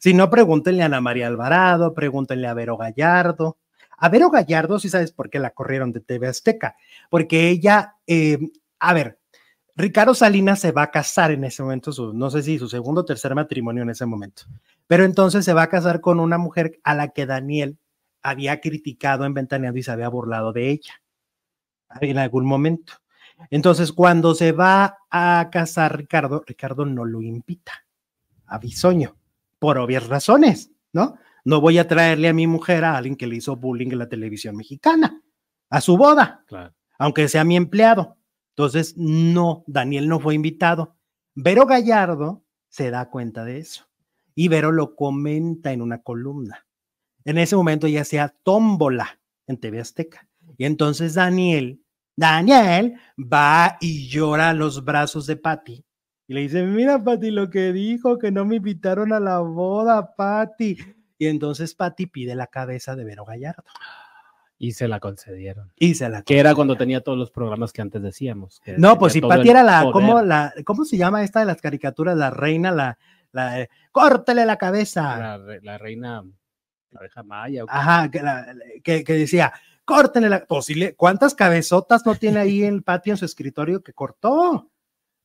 Si 0.00 0.14
no, 0.14 0.30
pregúntenle 0.30 0.82
a 0.82 0.86
Ana 0.86 1.02
María 1.02 1.26
Alvarado, 1.26 1.92
pregúntenle 1.92 2.48
a 2.48 2.54
Vero 2.54 2.78
Gallardo. 2.78 3.58
A 3.98 4.08
Vero 4.08 4.30
Gallardo, 4.30 4.78
sí 4.78 4.88
sabes 4.88 5.12
por 5.12 5.28
qué 5.28 5.40
la 5.40 5.50
corrieron 5.50 5.92
de 5.92 6.00
TV 6.00 6.26
Azteca, 6.26 6.76
porque 7.10 7.50
ella, 7.50 7.96
eh, 8.06 8.38
a 8.78 8.94
ver, 8.94 9.18
Ricardo 9.76 10.14
Salinas 10.14 10.60
se 10.60 10.72
va 10.72 10.84
a 10.84 10.90
casar 10.90 11.30
en 11.30 11.44
ese 11.44 11.62
momento, 11.62 11.90
no 12.14 12.30
sé 12.30 12.42
si 12.42 12.58
su 12.58 12.66
segundo 12.66 13.02
o 13.02 13.04
tercer 13.04 13.34
matrimonio 13.34 13.82
en 13.82 13.90
ese 13.90 14.06
momento, 14.06 14.44
pero 14.86 15.04
entonces 15.04 15.44
se 15.44 15.52
va 15.52 15.64
a 15.64 15.68
casar 15.68 16.00
con 16.00 16.18
una 16.18 16.38
mujer 16.38 16.80
a 16.82 16.94
la 16.94 17.08
que 17.08 17.26
Daniel 17.26 17.76
había 18.22 18.62
criticado 18.62 19.26
en 19.26 19.34
Ventaneando 19.34 19.78
y 19.78 19.82
se 19.82 19.90
había 19.90 20.08
burlado 20.08 20.54
de 20.54 20.70
ella 20.70 20.94
en 22.00 22.16
algún 22.16 22.46
momento. 22.46 22.94
Entonces, 23.50 23.92
cuando 23.92 24.34
se 24.34 24.52
va 24.52 24.98
a 25.10 25.48
casar 25.50 25.96
Ricardo, 25.96 26.42
Ricardo 26.46 26.84
no 26.84 27.04
lo 27.04 27.22
invita 27.22 27.72
a 28.46 28.58
Bisoño, 28.58 29.16
por 29.58 29.78
obvias 29.78 30.06
razones, 30.06 30.70
¿no? 30.92 31.16
No 31.44 31.60
voy 31.60 31.78
a 31.78 31.88
traerle 31.88 32.28
a 32.28 32.34
mi 32.34 32.46
mujer 32.46 32.84
a 32.84 32.96
alguien 32.96 33.16
que 33.16 33.26
le 33.26 33.36
hizo 33.36 33.56
bullying 33.56 33.92
en 33.92 33.98
la 33.98 34.08
televisión 34.08 34.56
mexicana, 34.56 35.22
a 35.70 35.80
su 35.80 35.96
boda, 35.96 36.44
aunque 36.98 37.28
sea 37.28 37.44
mi 37.44 37.56
empleado. 37.56 38.16
Entonces, 38.50 38.96
no, 38.96 39.64
Daniel 39.66 40.08
no 40.08 40.20
fue 40.20 40.34
invitado. 40.34 40.96
Vero 41.34 41.66
Gallardo 41.66 42.44
se 42.68 42.90
da 42.90 43.08
cuenta 43.08 43.44
de 43.44 43.58
eso 43.58 43.88
y 44.34 44.48
Vero 44.48 44.72
lo 44.72 44.94
comenta 44.94 45.72
en 45.72 45.82
una 45.82 46.02
columna. 46.02 46.66
En 47.24 47.38
ese 47.38 47.56
momento 47.56 47.86
ya 47.86 48.04
sea 48.04 48.34
tómbola 48.42 49.20
en 49.46 49.58
TV 49.58 49.80
Azteca. 49.80 50.28
Y 50.56 50.64
entonces 50.64 51.14
Daniel 51.14 51.82
Daniel 52.18 52.94
va 53.16 53.78
y 53.80 54.08
llora 54.08 54.50
a 54.50 54.54
los 54.54 54.84
brazos 54.84 55.26
de 55.26 55.36
Patty 55.36 55.84
y 56.28 56.34
le 56.34 56.40
dice, 56.42 56.62
mira 56.62 57.02
Patty 57.02 57.30
lo 57.30 57.48
que 57.48 57.72
dijo, 57.72 58.18
que 58.18 58.30
no 58.30 58.44
me 58.44 58.56
invitaron 58.56 59.14
a 59.14 59.20
la 59.20 59.38
boda, 59.38 60.14
Patty. 60.14 60.76
Y 61.16 61.26
entonces 61.26 61.74
Patty 61.74 62.06
pide 62.06 62.34
la 62.34 62.48
cabeza 62.48 62.96
de 62.96 63.04
Vero 63.04 63.24
Gallardo. 63.24 63.62
Y 64.58 64.72
se 64.72 64.88
la 64.88 65.00
concedieron. 65.00 65.72
Y 65.76 65.94
se 65.94 66.08
la 66.08 66.22
Que 66.22 66.38
era 66.38 66.54
cuando 66.54 66.76
tenía 66.76 67.00
todos 67.00 67.16
los 67.16 67.30
programas 67.30 67.72
que 67.72 67.80
antes 67.80 68.02
decíamos. 68.02 68.60
no, 68.76 68.98
pues 68.98 69.14
si 69.14 69.20
Patty 69.20 69.48
era 69.48 69.62
la 69.62 69.88
¿cómo, 69.90 70.20
la, 70.20 70.52
¿cómo 70.66 70.84
se 70.84 70.98
llama 70.98 71.22
esta 71.22 71.40
de 71.40 71.46
las 71.46 71.62
caricaturas? 71.62 72.16
La 72.16 72.30
reina, 72.30 72.72
la, 72.72 72.98
la 73.32 73.66
córtele 73.90 74.44
la 74.44 74.58
cabeza. 74.58 75.38
La, 75.62 75.78
reina, 75.78 76.24
la 76.90 76.98
abeja 76.98 77.22
maya. 77.22 77.62
Ajá, 77.68 78.10
que, 78.82 79.04
que 79.04 79.12
decía, 79.14 79.52
córtenle 79.88 80.28
la 80.28 80.44
posible. 80.44 80.94
¿Cuántas 80.94 81.34
cabezotas 81.34 82.04
no 82.04 82.14
tiene 82.14 82.40
ahí 82.40 82.62
en 82.62 82.74
el 82.74 82.82
patio 82.82 83.14
en 83.14 83.16
su 83.16 83.24
escritorio 83.24 83.82
que 83.82 83.94
cortó? 83.94 84.70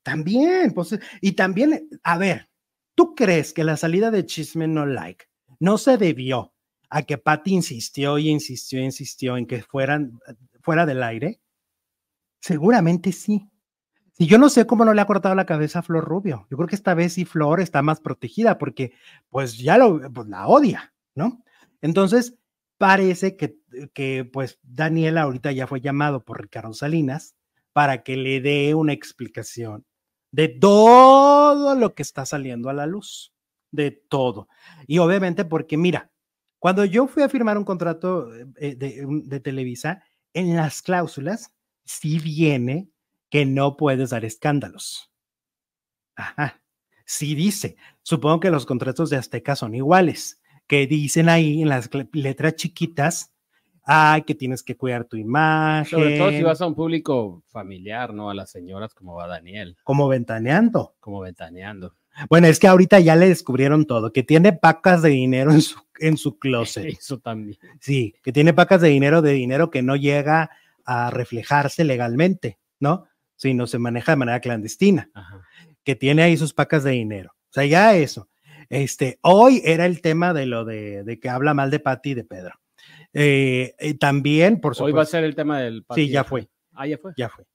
También, 0.04 0.72
pues, 0.72 0.98
y 1.20 1.34
también, 1.34 1.90
a 2.02 2.18
ver, 2.18 2.50
¿tú 2.96 3.14
crees 3.14 3.52
que 3.52 3.66
la 3.66 3.76
salida 3.76 4.10
de 4.10 4.26
Chisme 4.26 4.70
No 4.70 4.86
Like 4.86 5.26
no 5.60 5.78
se 5.78 5.98
debió 5.98 6.54
a 6.90 7.02
que 7.02 7.18
Patty 7.18 7.56
insistió 7.56 8.18
y 8.18 8.30
insistió 8.30 8.80
y 8.80 8.86
insistió 8.86 9.36
en 9.36 9.48
que 9.48 9.64
fueran 9.64 10.18
fuera 10.62 10.86
del 10.86 11.04
aire? 11.04 11.42
Seguramente 12.40 13.12
sí. 13.12 13.50
Y 14.18 14.28
yo 14.28 14.38
no 14.38 14.48
sé 14.48 14.66
cómo 14.66 14.86
no 14.86 14.94
le 14.94 15.02
ha 15.02 15.08
cortado 15.08 15.36
la 15.36 15.46
cabeza 15.46 15.80
a 15.80 15.84
Flor 15.84 16.06
Rubio. 16.06 16.48
Yo 16.50 16.56
creo 16.56 16.70
que 16.70 16.76
esta 16.76 16.94
vez 16.94 17.14
sí 17.14 17.26
Flor 17.26 17.60
está 17.60 17.82
más 17.82 18.00
protegida 18.00 18.58
porque 18.58 18.94
pues 19.30 19.58
ya 19.58 19.78
lo, 19.78 20.00
pues, 20.14 20.30
la 20.30 20.48
odia, 20.48 20.94
¿no? 21.16 21.44
Entonces, 21.82 22.38
parece 22.78 23.36
que, 23.38 23.58
que 23.94 24.26
pues 24.26 24.60
Daniel 24.64 25.18
ahorita 25.18 25.52
ya 25.52 25.68
fue 25.68 25.82
llamado 25.82 26.24
por 26.24 26.42
Ricardo 26.42 26.74
Salinas 26.74 27.36
para 27.72 28.04
que 28.04 28.18
le 28.18 28.42
dé 28.42 28.76
una 28.76 28.94
explicación 28.94 29.86
de 30.32 30.50
todo 30.50 31.76
lo 31.76 31.94
que 31.94 32.04
está 32.04 32.26
saliendo 32.26 32.70
a 32.70 32.74
la 32.74 32.86
luz, 32.86 33.34
de 33.72 33.92
todo. 33.92 34.48
Y 34.88 35.00
obviamente 35.00 35.46
porque 35.46 35.78
mira, 35.78 36.12
cuando 36.60 36.86
yo 36.86 37.08
fui 37.08 37.24
a 37.24 37.30
firmar 37.30 37.58
un 37.58 37.66
contrato 37.66 38.34
eh, 38.36 38.76
de, 38.76 39.06
de 39.26 39.40
Televisa, 39.40 40.04
en 40.34 40.56
las 40.56 40.82
cláusulas 40.82 41.54
sí 41.86 42.20
viene 42.20 42.90
que 43.30 43.46
no 43.46 43.78
puedes 43.78 44.12
dar 44.12 44.26
escándalos. 44.26 45.12
Ajá, 46.16 46.62
sí 47.06 47.36
dice. 47.36 47.76
Supongo 48.02 48.40
que 48.40 48.52
los 48.52 48.66
contratos 48.66 49.10
de 49.10 49.18
Azteca 49.18 49.56
son 49.56 49.76
iguales 49.76 50.43
que 50.68 50.88
dicen 50.88 51.30
ahí 51.30 51.62
en 51.62 51.70
las 51.70 51.90
letras 52.14 52.56
chiquitas, 52.56 53.34
ay, 53.84 54.24
que 54.24 54.36
tienes 54.36 54.64
que 54.64 54.76
cuidar 54.76 55.06
tu 55.06 55.18
imagen. 55.18 56.00
Sobre 56.00 56.18
todo 56.18 56.32
si 56.32 56.44
vas 56.44 56.62
a 56.62 56.68
un 56.68 56.76
público 56.76 57.44
familiar, 57.48 58.14
¿no? 58.14 58.30
A 58.30 58.34
las 58.34 58.52
señoras 58.52 58.94
como 58.94 59.16
va 59.16 59.28
Daniel. 59.28 59.78
Como 59.84 60.08
ventaneando. 60.08 60.96
Como 61.00 61.20
ventaneando. 61.20 61.96
Bueno, 62.30 62.48
es 62.48 62.60
que 62.60 62.68
ahorita 62.68 63.00
ya 63.00 63.16
le 63.16 63.28
descubrieron 63.28 63.86
todo, 63.86 64.14
que 64.14 64.24
tiene 64.24 64.54
pacas 64.54 65.02
de 65.02 65.10
dinero 65.10 65.52
en 65.52 65.62
su, 65.62 65.80
en 66.00 66.18
su 66.18 66.38
closet. 66.38 66.86
Eso 67.00 67.20
también. 67.20 67.58
Sí, 67.80 68.14
que 68.24 68.32
tiene 68.32 68.54
pacas 68.54 68.82
de 68.82 68.90
dinero, 68.90 69.22
de 69.22 69.34
dinero 69.34 69.72
que 69.72 69.82
no 69.82 69.96
llega 69.96 70.52
a 70.86 71.10
reflejarse 71.10 71.84
legalmente, 71.84 72.60
¿no? 72.80 73.06
Sino 73.36 73.68
se 73.68 73.80
maneja 73.80 74.12
de 74.12 74.18
manera 74.18 74.40
clandestina. 74.40 75.10
Que 75.84 75.96
tiene 75.96 76.24
ahí 76.24 76.38
sus 76.38 76.54
pacas 76.54 76.84
de 76.84 76.92
dinero. 76.92 77.32
O 77.50 77.54
sea, 77.54 77.66
ya 77.66 77.96
eso. 77.96 78.30
Este, 78.70 79.20
hoy 79.22 79.62
era 79.64 79.86
el 79.86 80.02
tema 80.02 80.34
de 80.34 80.46
lo 80.46 80.66
de, 80.66 81.20
que 81.22 81.30
habla 81.30 81.54
mal 81.54 81.72
de 81.72 81.80
Pati 81.80 82.12
y 82.12 82.14
de 82.14 82.24
Pedro. 82.24 82.60
Eh, 83.14 83.76
también, 84.00 84.60
por 84.60 84.76
supuesto. 84.76 84.86
Hoy 84.86 84.92
va 84.98 85.04
a 85.04 85.06
ser 85.06 85.24
el 85.24 85.36
tema 85.36 85.60
del 85.60 85.86
Sí, 85.94 86.10
ya 86.10 86.24
fue. 86.24 86.50
Ah, 86.74 86.88
ya 86.88 86.98
fue. 86.98 87.14
Ya 87.18 87.30
fue. 87.30 87.46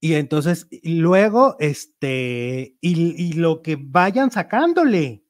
Y 0.00 0.14
entonces, 0.14 0.66
luego, 0.82 1.56
este, 1.58 2.76
y, 2.80 3.34
lo 3.34 3.60
que 3.60 3.76
vayan 3.78 4.30
sacándole. 4.30 5.24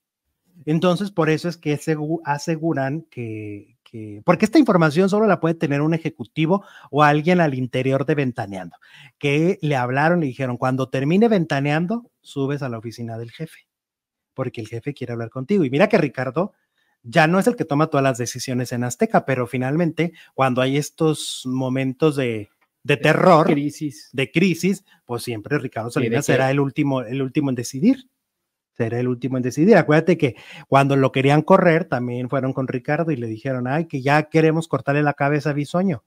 Entonces, 0.65 1.11
por 1.11 1.31
eso 1.31 1.49
es 1.49 1.57
que 1.57 1.81
aseguran 2.25 3.03
que, 3.11 3.79
que, 3.83 4.23
porque 4.25 4.45
esta 4.45 4.59
información 4.59 5.09
solo 5.09 5.27
la 5.27 5.41
puede 5.41 5.55
tener 5.55 5.81
un 5.81 5.95
ejecutivo 5.95 6.65
o 6.91 7.03
alguien 7.03 7.41
al 7.41 7.55
interior 7.55 8.07
de 8.07 8.15
Ventaneando, 8.15 8.77
que 9.19 9.59
le 9.63 9.75
hablaron 9.75 10.23
y 10.23 10.27
dijeron, 10.27 10.59
cuando 10.59 10.89
termine 10.89 11.29
Ventaneando, 11.29 12.11
subes 12.21 12.63
a 12.63 12.69
la 12.69 12.79
oficina 12.79 13.19
del 13.19 13.33
jefe 13.33 13.70
porque 14.35 14.61
el 14.61 14.69
jefe 14.69 14.95
quiere 14.95 15.13
hablar 15.13 15.31
contigo. 15.31 15.65
Y 15.65 15.71
mira 15.71 15.89
que 15.89 15.99
Ricardo 15.99 16.53
ya 17.03 17.27
no 17.27 17.39
es 17.39 17.47
el 17.47 17.57
que 17.57 17.65
toma 17.65 17.89
todas 17.89 18.05
las 18.05 18.19
decisiones 18.19 18.73
en 18.73 18.85
Azteca, 18.85 19.25
pero 19.25 19.47
finalmente 19.47 20.13
cuando 20.35 20.61
hay 20.61 20.77
estos 20.77 21.43
momentos 21.47 22.17
de, 22.17 22.51
terror, 22.85 23.47
crisis. 23.47 24.11
de 24.13 24.31
crisis, 24.31 24.85
pues 25.07 25.23
siempre 25.23 25.59
Ricardo 25.59 25.91
Salinas 25.91 26.27
será 26.27 26.51
el 26.51 26.61
último, 26.61 27.03
el 27.03 27.23
último 27.23 27.51
en 27.51 27.57
decidir. 27.57 28.09
será 28.77 29.01
el 29.01 29.09
último 29.09 29.37
en 29.37 29.43
decidir. 29.43 29.77
Acuérdate 29.77 30.19
que 30.19 30.37
cuando 30.69 30.97
lo 30.97 31.13
querían 31.13 31.43
correr, 31.43 31.85
también 31.87 32.29
fueron 32.29 32.53
con 32.53 32.69
Ricardo 32.69 33.13
y 33.13 33.17
le 33.17 33.27
dijeron, 33.27 33.67
ay, 33.67 33.87
que 33.87 34.03
ya 34.03 34.25
queremos 34.25 34.69
cortarle 34.69 35.03
la 35.03 35.15
cabeza 35.15 35.51
a 35.51 35.55
Bisoño. 35.55 36.05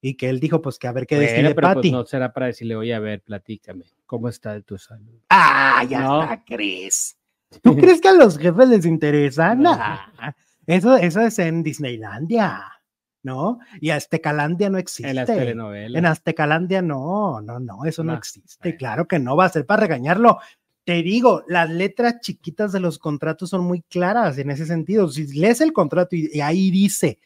Y 0.00 0.16
que 0.16 0.28
él 0.28 0.38
dijo, 0.38 0.60
pues 0.60 0.78
que 0.78 0.86
a 0.86 0.92
ver 0.92 1.06
qué 1.06 1.14
bueno, 1.14 1.30
decide 1.30 1.54
pero 1.54 1.72
pues 1.72 1.90
no 1.90 2.04
será 2.04 2.30
para 2.34 2.46
decirle, 2.46 2.76
oye, 2.76 2.92
a 2.92 2.98
ver, 2.98 3.22
platícame, 3.22 3.86
¿cómo 4.04 4.28
está 4.28 4.52
de 4.52 4.60
tu 4.60 4.76
salud? 4.76 5.18
Ah, 5.30 5.82
ya 5.88 6.00
está, 6.00 6.44
Cris. 6.44 7.16
¿Tú 7.62 7.76
crees 7.76 8.00
que 8.00 8.08
a 8.08 8.12
los 8.12 8.38
jefes 8.38 8.68
les 8.68 8.86
interesa? 8.86 9.54
No. 9.54 9.78
Eso, 10.66 10.96
eso 10.96 11.20
es 11.20 11.38
en 11.38 11.62
Disneylandia. 11.62 12.74
¿no? 13.24 13.58
Y 13.80 13.90
Aztecalandia 13.90 14.70
no 14.70 14.78
existe. 14.78 15.10
En 15.10 15.16
las 15.16 15.26
telenovelas. 15.26 15.98
En 15.98 16.06
Aztecalandia 16.06 16.82
no, 16.82 17.40
no, 17.40 17.58
no, 17.58 17.84
eso 17.86 18.04
no, 18.04 18.14
existe. 18.14 18.76
Claro 18.76 19.08
que 19.08 19.18
no 19.18 19.34
va 19.34 19.46
a 19.46 19.48
ser 19.48 19.66
para 19.66 19.80
regañarlo. 19.80 20.38
Te 20.84 21.02
digo, 21.02 21.42
las 21.48 21.70
letras 21.70 22.20
chiquitas 22.20 22.70
de 22.70 22.80
los 22.80 22.98
contratos 22.98 23.48
son 23.50 23.64
muy 23.64 23.80
claras 23.80 24.36
en 24.36 24.50
ese 24.50 24.66
sentido. 24.66 25.08
Si 25.08 25.26
lees 25.38 25.62
el 25.62 25.72
contrato 25.72 26.14
y, 26.14 26.38
ahí 26.40 26.70
dice 26.70 27.18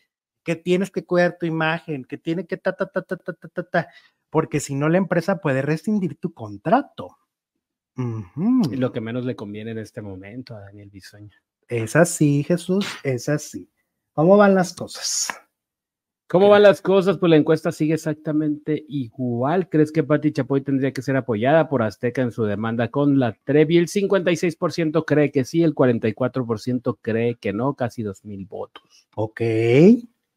que 0.44 0.54
tienes 0.54 0.92
que 0.92 1.04
cuidar 1.04 1.36
tu 1.38 1.46
imagen, 1.46 2.04
que 2.04 2.16
tiene 2.16 2.46
que 2.46 2.56
ta, 2.56 2.72
ta, 2.72 2.86
ta, 2.86 3.02
ta, 3.02 3.16
ta, 3.16 3.32
ta, 3.32 3.62
ta, 3.64 3.88
porque 4.30 4.60
si 4.60 4.76
no 4.76 4.88
la 4.88 4.98
empresa 4.98 5.40
puede 5.40 5.62
rescindir 5.62 6.16
tu 6.16 6.32
contrato. 6.32 7.18
Lo 8.70 8.92
que 8.92 9.00
menos 9.00 9.24
le 9.24 9.34
conviene 9.34 9.72
en 9.72 9.78
este 9.78 10.00
momento 10.00 10.54
a 10.54 10.60
Daniel 10.60 10.90
Bisoño. 10.90 11.36
Es 11.68 11.96
así, 11.96 12.44
Jesús, 12.44 12.86
es 13.02 13.28
así. 13.28 13.68
¿Cómo 14.12 14.36
van 14.36 14.54
las 14.54 14.72
cosas? 14.72 15.28
¿Cómo 16.28 16.50
van 16.50 16.62
las 16.62 16.82
cosas? 16.82 17.16
Pues 17.16 17.30
la 17.30 17.36
encuesta 17.36 17.72
sigue 17.72 17.94
exactamente 17.94 18.84
igual. 18.88 19.68
¿Crees 19.70 19.90
que 19.90 20.02
Pati 20.02 20.30
Chapoy 20.30 20.60
tendría 20.60 20.92
que 20.92 21.00
ser 21.00 21.16
apoyada 21.16 21.70
por 21.70 21.82
Azteca 21.82 22.20
en 22.20 22.32
su 22.32 22.44
demanda 22.44 22.88
con 22.88 23.18
la 23.18 23.32
Trevi? 23.44 23.78
El 23.78 23.88
56% 23.88 25.04
cree 25.06 25.30
que 25.30 25.44
sí, 25.44 25.62
el 25.62 25.74
44% 25.74 26.98
cree 27.00 27.36
que 27.36 27.54
no, 27.54 27.74
casi 27.74 28.02
2.000 28.02 28.46
votos. 28.46 29.08
Ok, 29.14 29.40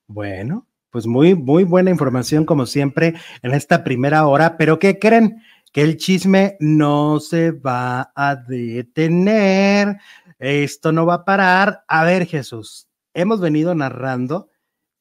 bueno, 0.07 0.65
pues 0.91 1.07
muy, 1.07 1.35
muy 1.35 1.65
buena 1.65 1.89
información 1.89 2.45
como 2.45 2.65
siempre 2.65 3.15
en 3.41 3.53
esta 3.53 3.83
primera 3.83 4.25
hora, 4.27 4.57
pero 4.57 4.79
¿qué 4.79 4.97
creen? 4.97 5.41
Que 5.71 5.81
el 5.83 5.97
chisme 5.97 6.57
no 6.59 7.19
se 7.19 7.51
va 7.51 8.11
a 8.15 8.35
detener, 8.35 9.97
esto 10.37 10.91
no 10.91 11.05
va 11.05 11.13
a 11.15 11.25
parar. 11.25 11.83
A 11.87 12.03
ver, 12.03 12.25
Jesús, 12.25 12.89
hemos 13.13 13.39
venido 13.39 13.73
narrando 13.73 14.49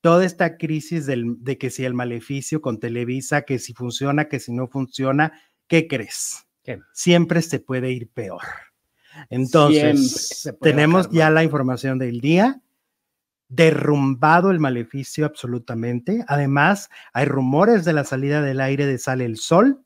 toda 0.00 0.24
esta 0.24 0.56
crisis 0.56 1.06
de 1.06 1.58
que 1.58 1.70
si 1.70 1.84
el 1.84 1.94
maleficio 1.94 2.60
con 2.62 2.78
Televisa, 2.78 3.42
que 3.42 3.58
si 3.58 3.74
funciona, 3.74 4.28
que 4.28 4.40
si 4.40 4.52
no 4.52 4.68
funciona, 4.68 5.32
¿qué 5.66 5.88
crees? 5.88 6.46
Siempre 6.92 7.42
se 7.42 7.58
puede 7.58 7.90
ir 7.90 8.08
peor. 8.08 8.42
Entonces, 9.28 10.50
tenemos 10.60 11.10
ya 11.10 11.30
la 11.30 11.42
información 11.42 11.98
del 11.98 12.20
día, 12.20 12.62
derrumbado 13.48 14.52
el 14.52 14.60
maleficio 14.60 15.26
absolutamente. 15.26 16.24
Además, 16.28 16.88
hay 17.12 17.24
rumores 17.24 17.84
de 17.84 17.92
la 17.92 18.04
salida 18.04 18.40
del 18.40 18.60
aire 18.60 18.86
de 18.86 18.98
Sale 18.98 19.24
el 19.24 19.36
Sol. 19.36 19.84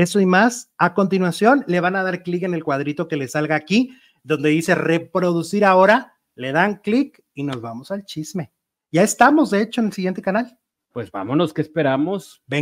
Eso 0.00 0.18
y 0.18 0.24
más. 0.24 0.72
A 0.78 0.94
continuación, 0.94 1.62
le 1.66 1.78
van 1.80 1.94
a 1.94 2.02
dar 2.02 2.22
clic 2.22 2.44
en 2.44 2.54
el 2.54 2.64
cuadrito 2.64 3.06
que 3.06 3.16
le 3.16 3.28
salga 3.28 3.54
aquí, 3.54 3.90
donde 4.22 4.48
dice 4.48 4.74
reproducir 4.74 5.62
ahora. 5.62 6.14
Le 6.34 6.52
dan 6.52 6.76
clic 6.76 7.22
y 7.34 7.42
nos 7.42 7.60
vamos 7.60 7.90
al 7.90 8.06
chisme. 8.06 8.50
Ya 8.90 9.02
estamos, 9.02 9.50
de 9.50 9.60
hecho, 9.60 9.82
en 9.82 9.88
el 9.88 9.92
siguiente 9.92 10.22
canal. 10.22 10.58
Pues 10.90 11.10
vámonos, 11.10 11.52
¿qué 11.52 11.60
esperamos? 11.60 12.42
Ven. 12.46 12.58